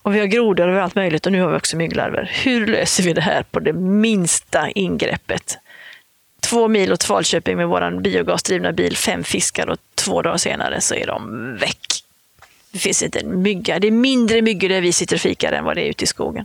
och 0.03 0.15
vi 0.15 0.19
har 0.19 0.27
grodor 0.27 0.69
och 0.69 0.83
allt 0.83 0.95
möjligt 0.95 1.27
och 1.27 1.33
nu 1.33 1.41
har 1.41 1.51
vi 1.51 1.57
också 1.57 1.77
mygglarver. 1.77 2.31
Hur 2.33 2.67
löser 2.67 3.03
vi 3.03 3.13
det 3.13 3.21
här 3.21 3.43
på 3.43 3.61
det 3.61 3.73
minsta 3.73 4.71
ingreppet? 4.71 5.59
Två 6.41 6.69
mil 6.69 6.93
åt 6.93 7.05
Falköping 7.05 7.57
med 7.57 7.69
vår 7.69 8.01
biogasdrivna 8.01 8.73
bil, 8.73 8.97
fem 8.97 9.25
fiskar 9.25 9.69
och 9.69 9.79
två 9.95 10.23
dagar 10.23 10.37
senare 10.37 10.81
så 10.81 10.95
är 10.95 11.07
de 11.07 11.57
väck. 11.57 11.87
Det 12.73 12.79
finns 12.79 13.03
inte 13.03 13.19
en 13.19 13.43
mygga. 13.43 13.79
Det 13.79 13.87
är 13.87 13.91
mindre 13.91 14.43
myggor 14.43 14.69
där 14.69 14.81
vi 14.81 14.93
sitter 14.93 15.17
och 15.17 15.21
fikar 15.21 15.53
än 15.53 15.65
vad 15.65 15.77
det 15.77 15.83
är 15.83 15.91
ute 15.91 16.05
i 16.05 16.07
skogen. 16.07 16.45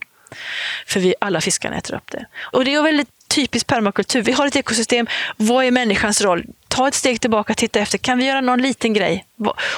För 0.86 1.00
vi, 1.00 1.16
alla 1.22 1.42
fiskarna 1.42 1.78
äter 1.78 1.96
upp 1.96 2.12
det. 2.12 2.26
Och 2.40 2.66
det 2.66 2.74
är 2.74 2.84
väldigt 2.84 3.10
typisk 3.30 3.68
permakultur. 3.68 4.22
Vi 4.22 4.32
har 4.32 4.48
ett 4.48 4.56
ekosystem. 4.56 5.08
Vad 5.38 5.66
är 5.66 5.72
människans 5.72 6.22
roll? 6.22 6.46
Ta 6.68 6.88
ett 6.88 6.94
steg 6.94 7.22
tillbaka, 7.22 7.54
titta 7.54 7.80
efter. 7.80 7.98
Kan 7.98 8.18
vi 8.18 8.26
göra 8.26 8.42
någon 8.42 8.62
liten 8.62 8.94
grej? 8.94 9.26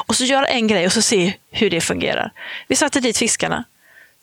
Och 0.07 0.15
så 0.15 0.23
göra 0.23 0.47
en 0.47 0.67
grej 0.67 0.85
och 0.85 0.93
så 0.93 1.01
se 1.01 1.33
hur 1.51 1.69
det 1.69 1.81
fungerar. 1.81 2.31
Vi 2.67 2.75
satte 2.75 2.99
dit 2.99 3.17
fiskarna. 3.17 3.63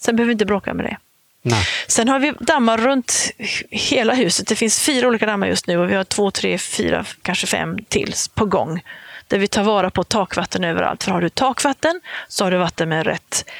Sen 0.00 0.16
behöver 0.16 0.28
vi 0.28 0.32
inte 0.32 0.46
bråka 0.46 0.74
med 0.74 0.84
det. 0.84 0.96
Nej. 1.42 1.64
Sen 1.86 2.08
har 2.08 2.18
vi 2.18 2.32
dammar 2.40 2.78
runt 2.78 3.32
hela 3.70 4.14
huset. 4.14 4.46
Det 4.46 4.56
finns 4.56 4.80
fyra 4.80 5.08
olika 5.08 5.26
dammar 5.26 5.46
just 5.46 5.66
nu 5.66 5.78
och 5.78 5.90
vi 5.90 5.94
har 5.94 6.04
två, 6.04 6.30
tre, 6.30 6.58
fyra, 6.58 7.04
kanske 7.22 7.46
fem 7.46 7.78
till 7.88 8.14
på 8.34 8.44
gång. 8.44 8.82
Där 9.26 9.38
vi 9.38 9.48
tar 9.48 9.62
vara 9.62 9.90
på 9.90 10.04
takvatten 10.04 10.64
överallt. 10.64 11.04
För 11.04 11.12
har 11.12 11.20
du 11.20 11.28
takvatten 11.28 12.00
så 12.28 12.44
har 12.44 12.50
du 12.50 12.56
vatten 12.56 12.88
med 12.88 13.06
rätt 13.06 13.50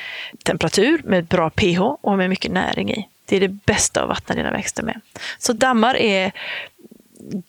temperatur, 0.42 1.00
med 1.04 1.24
bra 1.24 1.50
pH 1.50 1.80
och 1.80 2.16
med 2.16 2.30
mycket 2.30 2.52
näring 2.52 2.90
i. 2.90 3.08
Det 3.28 3.36
är 3.36 3.40
det 3.40 3.48
bästa 3.48 4.02
att 4.02 4.08
vattna 4.08 4.34
dina 4.34 4.50
växter 4.50 4.82
med. 4.82 5.00
Så 5.38 5.52
dammar 5.52 5.96
är 5.96 6.32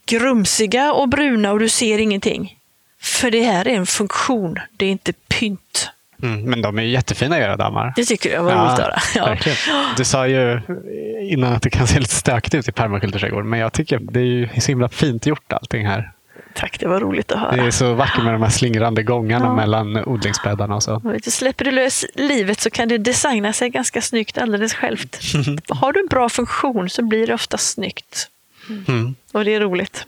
grumsiga 0.06 0.94
och 0.94 1.10
bruna 1.10 1.52
och 1.52 1.60
du 1.60 1.70
ser 1.70 2.00
ingenting. 2.00 2.58
För 3.02 3.32
det 3.32 3.44
här 3.44 3.68
är 3.68 3.76
en 3.76 3.86
funktion, 3.86 4.60
det 4.78 4.86
är 4.86 4.90
inte 4.90 5.14
pynt. 5.14 5.90
Mm, 6.24 6.44
men 6.44 6.62
de 6.62 6.80
är 6.80 6.84
jättefina 6.84 7.40
era 7.40 7.58
dammar. 7.58 7.94
Det 7.96 8.06
tycker 8.06 8.34
jag 8.34 8.44
var 8.44 8.52
ja, 8.52 8.58
roligt 8.58 8.72
att 8.72 8.80
höra. 8.80 9.00
Ja. 9.16 9.38
Du 9.98 10.06
sa 10.06 10.28
ju 10.28 10.62
innan 11.22 11.54
att 11.54 11.62
det 11.62 11.70
kan 11.70 11.88
se 11.88 12.00
lite 12.00 12.16
stökigt 12.16 12.56
ut 12.56 12.68
i 12.68 12.72
permakulturträdgården, 12.72 13.50
men 13.50 13.60
jag 13.60 13.74
tycker 13.74 14.00
det 14.00 14.20
är 14.20 14.60
så 14.60 14.68
himla 14.68 14.90
fint 14.90 15.26
gjort 15.26 15.54
allting 15.54 15.88
här. 15.88 16.12
Tack, 16.60 16.80
det 16.80 16.88
var 16.88 17.00
roligt 17.00 17.32
att 17.32 17.40
höra. 17.40 17.56
Det 17.56 17.62
är 17.62 17.72
så 17.72 17.94
vackert 17.94 18.24
med 18.24 18.34
de 18.34 18.42
här 18.42 18.50
slingrande 18.50 19.04
gångarna 19.04 19.46
ja. 19.46 19.56
mellan 19.56 20.06
odlingsbäddarna 20.06 20.76
och 20.76 20.84
så. 20.84 21.00
vet, 21.00 21.34
släpper 21.34 21.66
du 21.66 21.72
lös 21.72 22.06
livet 22.16 22.60
så 22.60 22.70
kan 22.70 22.88
det 22.88 22.98
designa 22.98 23.54
sig 23.54 23.70
ganska 23.70 24.02
snyggt 24.02 24.38
alldeles 24.38 24.74
självt. 24.74 25.20
Har 25.70 25.94
du 25.94 26.00
en 26.00 26.08
bra 26.08 26.30
funktion 26.30 26.90
så 26.90 27.04
blir 27.04 27.28
det 27.28 27.34
ofta 27.34 27.58
snyggt. 27.58 28.28
Mm. 28.88 29.16
Och 29.32 29.46
det 29.46 29.54
är 29.54 29.60
roligt. 29.60 30.06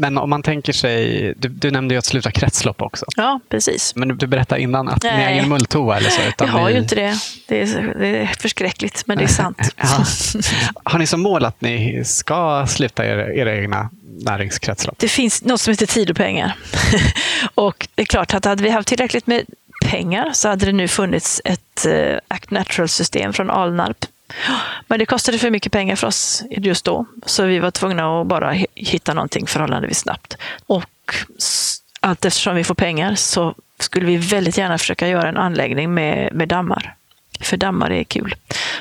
Men 0.00 0.18
om 0.18 0.30
man 0.30 0.42
tänker 0.42 0.72
sig, 0.72 1.34
du, 1.36 1.48
du, 1.48 1.70
nämnde 1.70 1.94
ju 1.94 1.98
att 1.98 2.04
sluta 2.04 2.30
kretslopp 2.30 2.82
också. 2.82 3.06
Ja, 3.16 3.40
precis. 3.48 3.94
Men 3.96 4.08
du, 4.08 4.14
du 4.14 4.26
berättade 4.26 4.60
innan 4.60 4.88
att 4.88 5.02
Nej. 5.02 5.16
ni 5.16 5.24
har 5.24 5.30
ingen 5.30 5.48
mulltoa 5.48 5.96
eller 5.96 6.10
så? 6.10 6.22
Utan 6.22 6.46
jag 6.46 6.54
har 6.54 6.66
ni... 6.66 6.72
ju 6.72 6.78
inte 6.78 6.94
det. 6.94 7.14
Det 7.48 7.62
är, 7.62 7.94
det 7.98 8.18
är 8.18 8.26
förskräckligt, 8.26 9.02
men 9.06 9.18
det 9.18 9.24
är 9.24 9.28
sant. 9.28 9.74
har 10.84 10.98
ni 10.98 11.06
som 11.06 11.20
mål 11.20 11.44
att 11.44 11.60
ni 11.60 12.02
ska 12.04 12.66
sluta 12.66 13.06
era, 13.06 13.34
era 13.34 13.56
egna 13.56 13.90
näringskretslopp? 14.20 14.98
Det 14.98 15.08
finns 15.08 15.44
något 15.44 15.60
som 15.60 15.72
heter 15.72 15.86
tid 15.86 16.10
och 16.10 16.16
pengar. 16.16 16.56
och 17.54 17.88
det 17.94 18.02
är 18.02 18.06
klart 18.06 18.34
att 18.34 18.44
hade 18.44 18.62
vi 18.62 18.70
haft 18.70 18.88
tillräckligt 18.88 19.26
med 19.26 19.44
pengar 19.84 20.30
så 20.32 20.48
hade 20.48 20.66
det 20.66 20.72
nu 20.72 20.88
funnits 20.88 21.40
ett 21.44 21.86
uh, 21.88 22.18
Act 22.28 22.50
Natural-system 22.50 23.32
från 23.32 23.50
Alnarp 23.50 24.06
men 24.86 24.98
det 24.98 25.06
kostade 25.06 25.38
för 25.38 25.50
mycket 25.50 25.72
pengar 25.72 25.96
för 25.96 26.06
oss 26.06 26.42
just 26.50 26.84
då, 26.84 27.06
så 27.26 27.44
vi 27.44 27.58
var 27.58 27.70
tvungna 27.70 28.20
att 28.20 28.26
bara 28.26 28.54
hitta 28.74 29.14
någonting 29.14 29.46
förhållandevis 29.46 29.98
snabbt. 29.98 30.36
Och 30.66 31.14
allt 32.00 32.24
eftersom 32.24 32.56
vi 32.56 32.64
får 32.64 32.74
pengar 32.74 33.14
så 33.14 33.54
skulle 33.78 34.06
vi 34.06 34.16
väldigt 34.16 34.58
gärna 34.58 34.78
försöka 34.78 35.08
göra 35.08 35.28
en 35.28 35.36
anläggning 35.36 35.94
med, 35.94 36.34
med 36.34 36.48
dammar. 36.48 36.96
För 37.40 37.56
dammar 37.56 37.90
är 37.90 38.04
kul. 38.04 38.34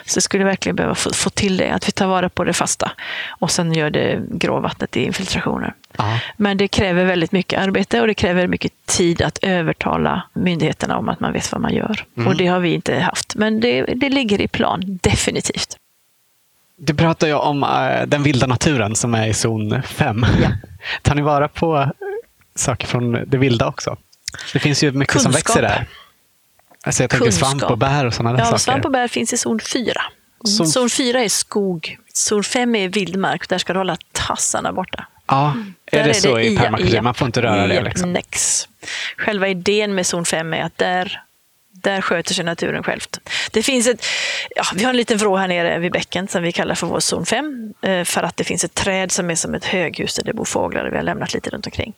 Så 0.05 0.15
det 0.15 0.21
skulle 0.21 0.43
verkligen 0.43 0.75
behöva 0.75 0.95
få, 0.95 1.13
få, 1.13 1.29
till 1.29 1.57
det, 1.57 1.69
att 1.69 1.87
vi 1.87 1.91
tar 1.91 2.07
vara 2.07 2.29
på 2.29 2.43
det 2.43 2.53
fasta 2.53 2.91
och 3.29 3.51
sen 3.51 3.73
gör 3.73 3.89
det 3.89 4.21
gråvattnet 4.29 4.97
i 4.97 5.03
infiltrationer. 5.03 5.73
Aha. 5.97 6.19
Men 6.37 6.57
det 6.57 6.67
kräver 6.67 7.05
väldigt 7.05 7.31
mycket 7.31 7.59
arbete 7.59 8.01
och 8.01 8.07
det 8.07 8.13
kräver 8.13 8.47
mycket 8.47 8.71
tid 8.85 9.21
att 9.21 9.37
övertala 9.41 10.23
myndigheterna 10.33 10.97
om 10.97 11.09
att 11.09 11.19
man 11.19 11.33
vet 11.33 11.51
vad 11.51 11.61
man 11.61 11.73
gör. 11.73 12.05
Mm. 12.17 12.27
Och 12.27 12.35
det 12.35 12.47
har 12.47 12.59
vi 12.59 12.73
inte 12.73 12.99
haft. 12.99 13.35
Men 13.35 13.59
det, 13.59 13.81
det 13.81 14.09
ligger 14.09 14.41
i 14.41 14.47
plan, 14.47 14.81
definitivt. 15.01 15.77
Du 16.77 16.93
pratar 16.93 17.27
ju 17.27 17.33
om 17.33 17.63
uh, 17.63 18.07
den 18.07 18.23
vilda 18.23 18.47
naturen 18.47 18.95
som 18.95 19.13
är 19.13 19.27
i 19.27 19.33
zon 19.33 19.81
5. 19.81 20.25
Ja. 20.41 20.49
Tar 21.01 21.15
ni 21.15 21.21
vara 21.21 21.47
på 21.47 21.91
saker 22.55 22.87
från 22.87 23.11
det 23.27 23.37
vilda 23.37 23.67
också? 23.67 23.97
Det 24.53 24.59
finns 24.59 24.83
ju 24.83 24.91
mycket 24.91 25.13
Kunskap. 25.13 25.33
som 25.33 25.37
växer 25.37 25.61
där. 25.61 25.87
Alltså 26.85 27.03
jag 27.03 27.09
tänker 27.09 27.31
svamp 27.31 27.63
och 27.63 27.77
bär 27.77 28.05
och 28.05 28.13
sådana 28.13 28.37
där 28.37 28.39
ja, 28.39 28.45
saker. 28.45 28.57
Svamp 28.57 28.85
och 28.85 28.91
bär 28.91 29.07
finns 29.07 29.33
i 29.33 29.37
zon 29.37 29.59
4. 29.59 30.01
Zon... 30.45 30.67
zon 30.67 30.89
4 30.89 31.23
är 31.23 31.29
skog. 31.29 31.97
Zon 32.13 32.43
5 32.43 32.75
är 32.75 32.89
vildmark. 32.89 33.49
Där 33.49 33.57
ska 33.57 33.73
du 33.73 33.79
hålla 33.79 33.97
tassarna 34.11 34.73
borta. 34.73 35.07
Ja, 35.27 35.53
är 35.85 36.03
det 36.03 36.09
är 36.09 36.13
så 36.13 36.35
det 36.35 36.43
i 36.43 36.57
permakultur? 36.57 37.01
Man 37.01 37.13
får 37.13 37.25
inte 37.25 37.41
röra 37.41 37.67
det? 37.67 37.81
Liksom. 37.81 38.13
Nex. 38.13 38.67
Själva 39.17 39.47
idén 39.47 39.95
med 39.95 40.07
zon 40.07 40.25
5 40.25 40.53
är 40.53 40.63
att 40.63 40.77
där 40.77 41.21
där 41.71 42.01
sköter 42.01 42.33
sig 42.33 42.45
naturen 42.45 42.83
självt. 42.83 43.19
Det 43.51 43.63
finns 43.63 43.87
ett, 43.87 44.05
ja, 44.55 44.63
vi 44.75 44.83
har 44.83 44.89
en 44.89 44.97
liten 44.97 45.17
vrå 45.17 45.37
här 45.37 45.47
nere 45.47 45.79
vid 45.79 45.91
bäcken 45.91 46.27
som 46.27 46.43
vi 46.43 46.51
kallar 46.51 46.75
för 46.75 46.87
vår 46.87 46.99
zon 46.99 47.25
5. 47.25 47.73
Eh, 47.81 48.03
för 48.03 48.23
att 48.23 48.37
det 48.37 48.43
finns 48.43 48.63
ett 48.63 48.73
träd 48.73 49.11
som 49.11 49.29
är 49.29 49.35
som 49.35 49.55
ett 49.55 49.65
höghus 49.65 50.15
där 50.15 50.23
det 50.23 50.33
bor 50.33 50.45
fåglar 50.45 50.85
och 50.85 50.93
vi 50.93 50.97
har 50.97 51.03
lämnat 51.03 51.33
lite 51.33 51.49
runt 51.49 51.65
omkring. 51.65 51.93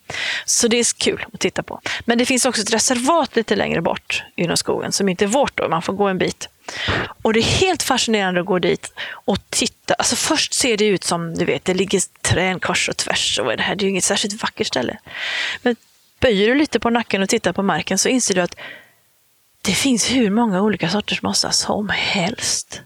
Så 0.45 0.67
det 0.67 0.79
är 0.79 0.85
kul 0.97 1.25
att 1.33 1.39
titta 1.39 1.63
på. 1.63 1.81
Men 2.05 2.17
det 2.17 2.25
finns 2.25 2.45
också 2.45 2.61
ett 2.61 2.73
reservat 2.73 3.35
lite 3.35 3.55
längre 3.55 3.81
bort 3.81 4.23
inom 4.35 4.57
skogen 4.57 4.91
som 4.91 5.09
inte 5.09 5.25
är 5.25 5.27
vårt 5.27 5.57
då, 5.57 5.69
man 5.69 5.81
får 5.81 5.93
gå 5.93 6.07
en 6.07 6.17
bit. 6.17 6.49
Och 7.21 7.33
det 7.33 7.39
är 7.39 7.43
helt 7.43 7.83
fascinerande 7.83 8.39
att 8.41 8.45
gå 8.45 8.59
dit 8.59 8.93
och 9.25 9.37
titta. 9.49 9.93
Alltså 9.93 10.15
först 10.15 10.53
ser 10.53 10.77
det 10.77 10.85
ut 10.85 11.03
som, 11.03 11.33
du 11.33 11.45
vet, 11.45 11.65
det 11.65 11.73
ligger 11.73 12.01
träd 12.21 12.61
kors 12.61 12.89
och 12.89 12.97
tvärs 12.97 13.39
och 13.39 13.57
det 13.57 13.63
här 13.63 13.75
det 13.75 13.83
är 13.83 13.85
ju 13.85 13.89
inget 13.89 14.03
särskilt 14.03 14.41
vackert 14.41 14.67
ställe. 14.67 14.97
Men 15.61 15.75
böjer 16.19 16.47
du 16.47 16.55
lite 16.55 16.79
på 16.79 16.89
nacken 16.89 17.21
och 17.21 17.29
tittar 17.29 17.53
på 17.53 17.63
marken 17.63 17.97
så 17.97 18.09
inser 18.09 18.35
du 18.35 18.41
att 18.41 18.55
det 19.61 19.71
finns 19.71 20.11
hur 20.11 20.29
många 20.29 20.61
olika 20.61 20.89
sorters 20.89 21.21
mossa 21.21 21.51
som 21.51 21.89
helst. 21.89 22.81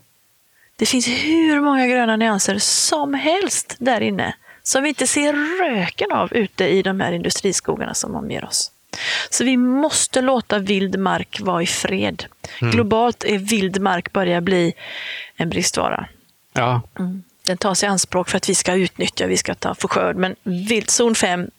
Det 0.76 0.86
finns 0.86 1.08
hur 1.08 1.62
många 1.62 1.88
gröna 1.88 2.16
nyanser 2.16 2.60
som 2.60 3.14
helst 3.14 3.76
där 3.80 4.02
inne 4.02 4.36
som 4.64 4.84
vi 4.84 4.90
inte 4.90 5.08
ser 5.08 5.34
röken 5.64 6.12
av 6.12 6.34
ute 6.34 6.68
i 6.68 6.82
de 6.82 7.00
här 7.00 7.12
industriskogarna 7.12 7.94
som 7.94 8.16
omger 8.16 8.46
oss. 8.46 8.72
Så 9.30 9.44
vi 9.44 9.58
måste 9.58 10.22
låta 10.22 10.60
vild 10.60 11.00
mark 11.00 11.42
vara 11.42 11.64
i 11.64 11.68
fred. 11.68 12.26
Mm. 12.62 12.72
Globalt 12.72 13.24
är 13.24 13.38
vild 13.38 13.82
mark 13.82 14.14
börjar 14.14 14.42
bli 14.42 14.74
en 15.36 15.50
bristvara. 15.50 16.08
Ja. 16.54 16.82
Mm. 17.00 17.24
Den 17.46 17.58
tas 17.58 17.84
i 17.84 17.86
anspråk 17.86 18.30
för 18.30 18.38
att 18.38 18.50
vi 18.50 18.56
ska 18.56 18.74
utnyttja, 18.74 19.28
vi 19.28 19.38
ska 19.38 19.56
ta 19.56 19.76
för 19.76 19.88
skörd, 19.88 20.16
men 20.16 20.36
vildzon 20.44 21.16
5 21.16 21.50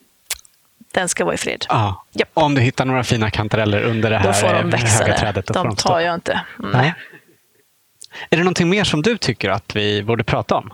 den 0.96 1.08
ska 1.08 1.24
vara 1.24 1.34
i 1.34 1.38
fred. 1.38 1.66
Ja. 1.68 2.04
Yep. 2.18 2.28
Om 2.34 2.54
du 2.54 2.60
hittar 2.60 2.84
några 2.84 3.04
fina 3.04 3.30
kantareller 3.30 3.82
under 3.82 4.10
det 4.10 4.18
här 4.18 4.26
då 4.26 4.32
får 4.32 4.54
de 4.54 4.70
växa 4.70 5.04
höga 5.04 5.12
där. 5.12 5.20
trädet. 5.20 5.46
Då 5.46 5.52
de, 5.54 5.66
de 5.68 5.76
tar 5.76 6.00
jag 6.00 6.14
inte. 6.14 6.40
Nej. 6.58 6.70
Nej. 6.72 6.94
Är 8.30 8.36
det 8.36 8.42
någonting 8.42 8.68
mer 8.68 8.84
som 8.84 9.02
du 9.02 9.18
tycker 9.18 9.50
att 9.50 9.76
vi 9.76 10.02
borde 10.02 10.24
prata 10.24 10.54
om? 10.54 10.72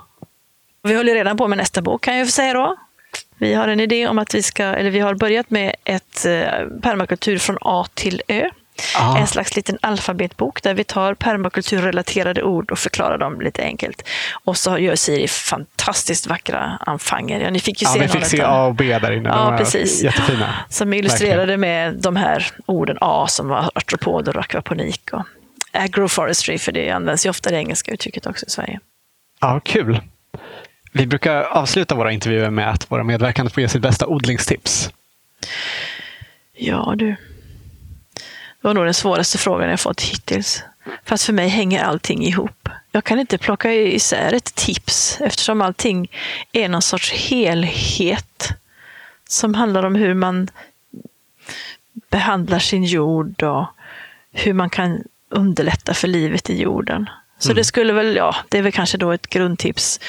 Vi 0.83 0.95
håller 0.95 1.15
redan 1.15 1.37
på 1.37 1.49
med 1.49 1.59
nästa 1.59 1.83
bok 1.83 2.03
kan 2.03 2.17
jag 2.19 2.29
säga 2.29 2.55
då. 2.55 2.77
Vi 3.39 3.55
har 3.55 3.69
en 3.69 3.81
idé 3.81 4.09
om 4.09 4.19
att 4.19 4.35
vi 4.35 4.43
ska, 4.43 4.65
eller 4.65 4.91
vi 4.91 5.01
har 5.01 5.15
börjat 5.15 5.51
med 5.51 5.75
ett 5.85 6.25
eh, 6.25 6.43
permakultur 6.83 7.39
från 7.39 7.59
A 7.61 7.87
till 7.95 8.23
Ö. 8.29 8.51
Ah. 8.97 9.19
En 9.19 9.27
slags 9.27 9.57
liten 9.57 9.79
alfabetbok 9.81 10.63
där 10.63 10.75
vi 10.75 10.85
tar 10.85 11.15
permakulturrelaterade 11.15 12.43
ord 12.43 12.71
och 12.71 12.79
förklarar 12.79 13.19
dem 13.19 13.41
lite 13.41 13.63
enkelt. 13.63 14.09
Och 14.45 14.57
så 14.57 14.79
gör 14.79 14.97
Siri 14.97 15.29
fantastiskt 15.29 16.27
vackra 16.27 16.79
anfanger. 16.81 17.41
Ja, 17.41 17.51
ni 17.51 17.61
fick 17.61 17.83
ju 17.83 17.87
ja, 17.89 17.93
se 17.93 17.99
vi 17.99 18.09
fick 18.09 18.25
se 18.25 18.43
A 18.43 18.65
och 18.65 18.75
B 18.75 18.99
där 18.99 19.13
inne. 19.13 19.29
Ja, 19.29 19.55
precis. 19.59 20.03
Jättefina. 20.03 20.55
Som 20.69 20.93
illustrerade 20.93 21.37
Verkligen. 21.37 21.61
med 21.61 21.95
de 21.95 22.17
här 22.17 22.47
orden 22.67 22.99
A 23.01 23.27
som 23.29 23.49
var 23.49 23.71
artropoder 23.75 24.37
och 24.37 24.43
akvaponik. 24.43 25.11
Och 25.13 25.23
agroforestry, 25.73 26.59
för 26.59 26.73
det 26.73 26.91
används 26.91 27.27
ju 27.27 27.31
ofta 27.31 27.51
det 27.51 27.57
engelska 27.57 27.93
uttrycket 27.93 28.27
också 28.27 28.47
i 28.47 28.51
Sverige. 28.51 28.81
Ja, 29.41 29.61
kul. 29.65 30.01
Vi 30.93 31.07
brukar 31.07 31.43
avsluta 31.43 31.95
våra 31.95 32.13
intervjuer 32.13 32.51
med 32.51 32.71
att 32.71 32.91
våra 32.91 33.05
medverkande 33.05 33.51
får 33.53 33.61
ge 33.61 33.69
sitt 33.69 33.83
bästa 33.83 34.07
odlingstips. 34.07 34.91
Ja, 36.57 36.95
du. 36.97 37.17
Det 38.63 38.69
var 38.69 38.75
nog 38.75 38.85
den 38.85 38.95
svåraste 38.95 39.39
frågan 39.39 39.71
jag 39.71 39.81
fått 39.81 40.01
hittills. 40.01 40.63
Fast 41.05 41.25
för 41.25 41.33
mig 41.33 41.49
hänger 41.49 41.85
allting 41.85 42.27
ihop. 42.27 42.69
Jag 42.93 43.05
kan 43.05 43.19
inte 43.19 43.39
plocka 43.39 43.73
isär 43.73 44.33
ett 44.33 44.55
tips 44.55 45.21
eftersom 45.21 45.63
allting 45.63 46.11
är 46.53 46.69
någon 46.69 46.83
sorts 46.83 47.13
helhet 47.13 48.49
som 49.29 49.55
handlar 49.55 49.83
om 49.83 49.95
hur 49.95 50.15
man 50.15 50.49
behandlar 52.11 52.59
sin 52.59 52.85
jord 52.85 53.43
och 53.43 53.67
hur 54.33 54.53
man 54.53 54.71
kan 54.71 55.03
underlätta 55.29 55.95
för 55.95 56.09
livet 56.09 56.51
i 56.51 56.61
jorden. 56.61 57.11
Så 57.39 57.49
mm. 57.49 57.57
det 57.57 57.65
skulle 57.65 57.93
väl, 57.93 58.17
ja, 58.17 58.37
det 58.49 58.59
är 58.59 58.63
väl 58.63 58.73
kanske 58.73 58.99
då 58.99 59.13
ett 59.13 59.27
grundtips. 59.27 60.01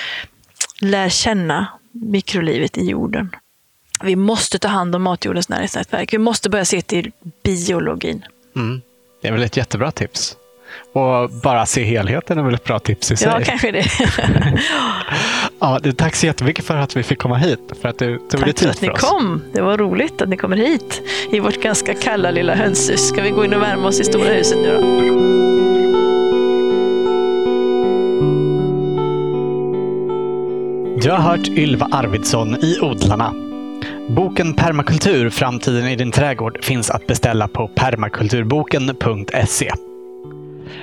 Lär 0.82 1.10
känna 1.10 1.68
mikrolivet 1.91 2.78
i 2.78 2.89
jorden. 2.89 3.36
Vi 4.04 4.16
måste 4.16 4.60
ta 4.60 4.68
hand 4.68 4.95
om 4.95 5.01
matjordens 5.04 5.49
näringsnätverk. 5.49 6.14
Vi 6.14 6.18
måste 6.18 6.49
börja 6.49 6.66
se 6.66 6.82
till 6.82 7.12
biologin. 7.43 8.26
Mm. 8.56 8.82
Det 9.22 9.28
är 9.28 9.32
väl 9.32 9.43
ett 9.43 9.58
jättebra 9.58 9.91
tips. 9.91 10.38
Och 10.93 11.30
bara 11.30 11.66
se 11.66 11.84
helheten 11.84 12.38
är 12.38 12.43
väl 12.43 12.54
ett 12.54 12.64
bra 12.64 12.80
tips 12.80 13.12
i 13.12 13.18
sig. 13.18 13.28
Ja, 13.28 13.39
kanske 13.45 13.72
det. 13.72 13.86
ja, 15.60 15.80
tack 15.97 16.16
så 16.16 16.26
jättemycket 16.26 16.66
för 16.66 16.78
att 16.78 16.95
vi 16.95 17.04
fick 17.04 17.20
komma 17.20 17.38
hit. 17.38 17.60
För 17.82 17.89
att 17.89 17.99
du 17.99 18.18
tog 18.18 18.30
tack 18.30 18.60
för 18.60 18.70
att 18.70 18.82
ni 18.82 18.88
kom. 18.88 19.43
Det 19.54 19.62
var 19.62 19.78
roligt 19.78 20.22
att 20.22 20.30
ni 20.30 20.38
kommer 20.38 20.58
hit 20.58 21.01
i 21.32 21.39
vårt 21.39 21.62
ganska 21.62 21.93
kalla 21.93 22.32
lilla 22.32 22.56
hönshus. 22.56 23.08
Ska 23.08 23.22
vi 23.22 23.30
gå 23.30 23.45
in 23.45 23.54
och 23.54 23.62
värma 23.62 23.88
oss 23.88 23.99
i 23.99 24.04
stora 24.04 24.30
huset 24.30 24.58
nu 24.62 24.74
då? 24.74 25.14
Du 31.01 31.12
har 31.12 31.18
hört 31.18 31.47
Ylva 31.47 31.88
Arvidsson 31.91 32.56
i 32.64 32.80
Odlarna. 32.82 33.53
Boken 34.10 34.54
Permakultur, 34.54 35.30
framtiden 35.30 35.88
i 35.88 35.95
din 35.95 36.12
trädgård 36.12 36.64
finns 36.64 36.89
att 36.89 37.08
beställa 37.08 37.47
på 37.47 37.68
permakulturboken.se. 37.68 39.72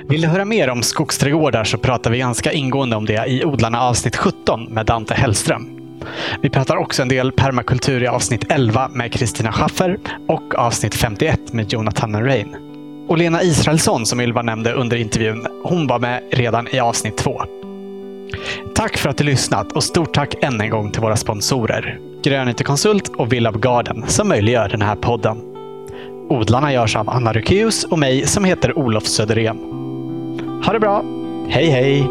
Vill 0.07 0.21
du 0.21 0.27
höra 0.27 0.45
mer 0.45 0.69
om 0.69 0.83
skogsträdgårdar 0.83 1.63
så 1.63 1.77
pratar 1.77 2.11
vi 2.11 2.17
ganska 2.17 2.51
ingående 2.51 2.95
om 2.95 3.05
det 3.05 3.25
i 3.27 3.45
Odlarna 3.45 3.81
avsnitt 3.81 4.15
17 4.15 4.63
med 4.63 4.85
Dante 4.85 5.13
Hellström. 5.13 5.69
Vi 6.41 6.49
pratar 6.49 6.75
också 6.75 7.01
en 7.01 7.07
del 7.07 7.31
permakultur 7.31 8.03
i 8.03 8.07
avsnitt 8.07 8.45
11 8.49 8.87
med 8.87 9.13
Kristina 9.13 9.51
Schaffer 9.51 9.97
och 10.27 10.55
avsnitt 10.55 10.95
51 10.95 11.53
med 11.53 11.73
Jonathan 11.73 12.23
Rain. 12.23 12.55
Och 13.07 13.17
Lena 13.17 13.43
Israelsson, 13.43 14.05
som 14.05 14.21
Ylva 14.21 14.41
nämnde 14.41 14.73
under 14.73 14.97
intervjun, 14.97 15.47
hon 15.63 15.87
var 15.87 15.99
med 15.99 16.23
redan 16.31 16.67
i 16.71 16.79
avsnitt 16.79 17.17
2. 17.17 17.41
Tack 18.81 18.97
för 18.97 19.09
att 19.09 19.17
du 19.17 19.23
lyssnat 19.23 19.71
och 19.71 19.83
stort 19.83 20.13
tack 20.13 20.43
än 20.43 20.61
en 20.61 20.69
gång 20.69 20.91
till 20.91 21.01
våra 21.01 21.15
sponsorer. 21.15 21.99
Grönyte 22.23 22.63
Konsult 22.63 23.07
och 23.07 23.33
Villab 23.33 23.61
Garden 23.61 24.03
som 24.07 24.27
möjliggör 24.27 24.69
den 24.69 24.81
här 24.81 24.95
podden. 24.95 25.37
Odlarna 26.29 26.73
görs 26.73 26.95
av 26.95 27.09
Anna 27.09 27.33
Rukeus 27.33 27.83
och 27.83 27.99
mig 27.99 28.27
som 28.27 28.45
heter 28.45 28.77
Olof 28.77 29.03
Söderén. 29.03 29.57
Ha 30.65 30.73
det 30.73 30.79
bra! 30.79 31.03
Hej 31.49 31.69
hej! 31.69 32.07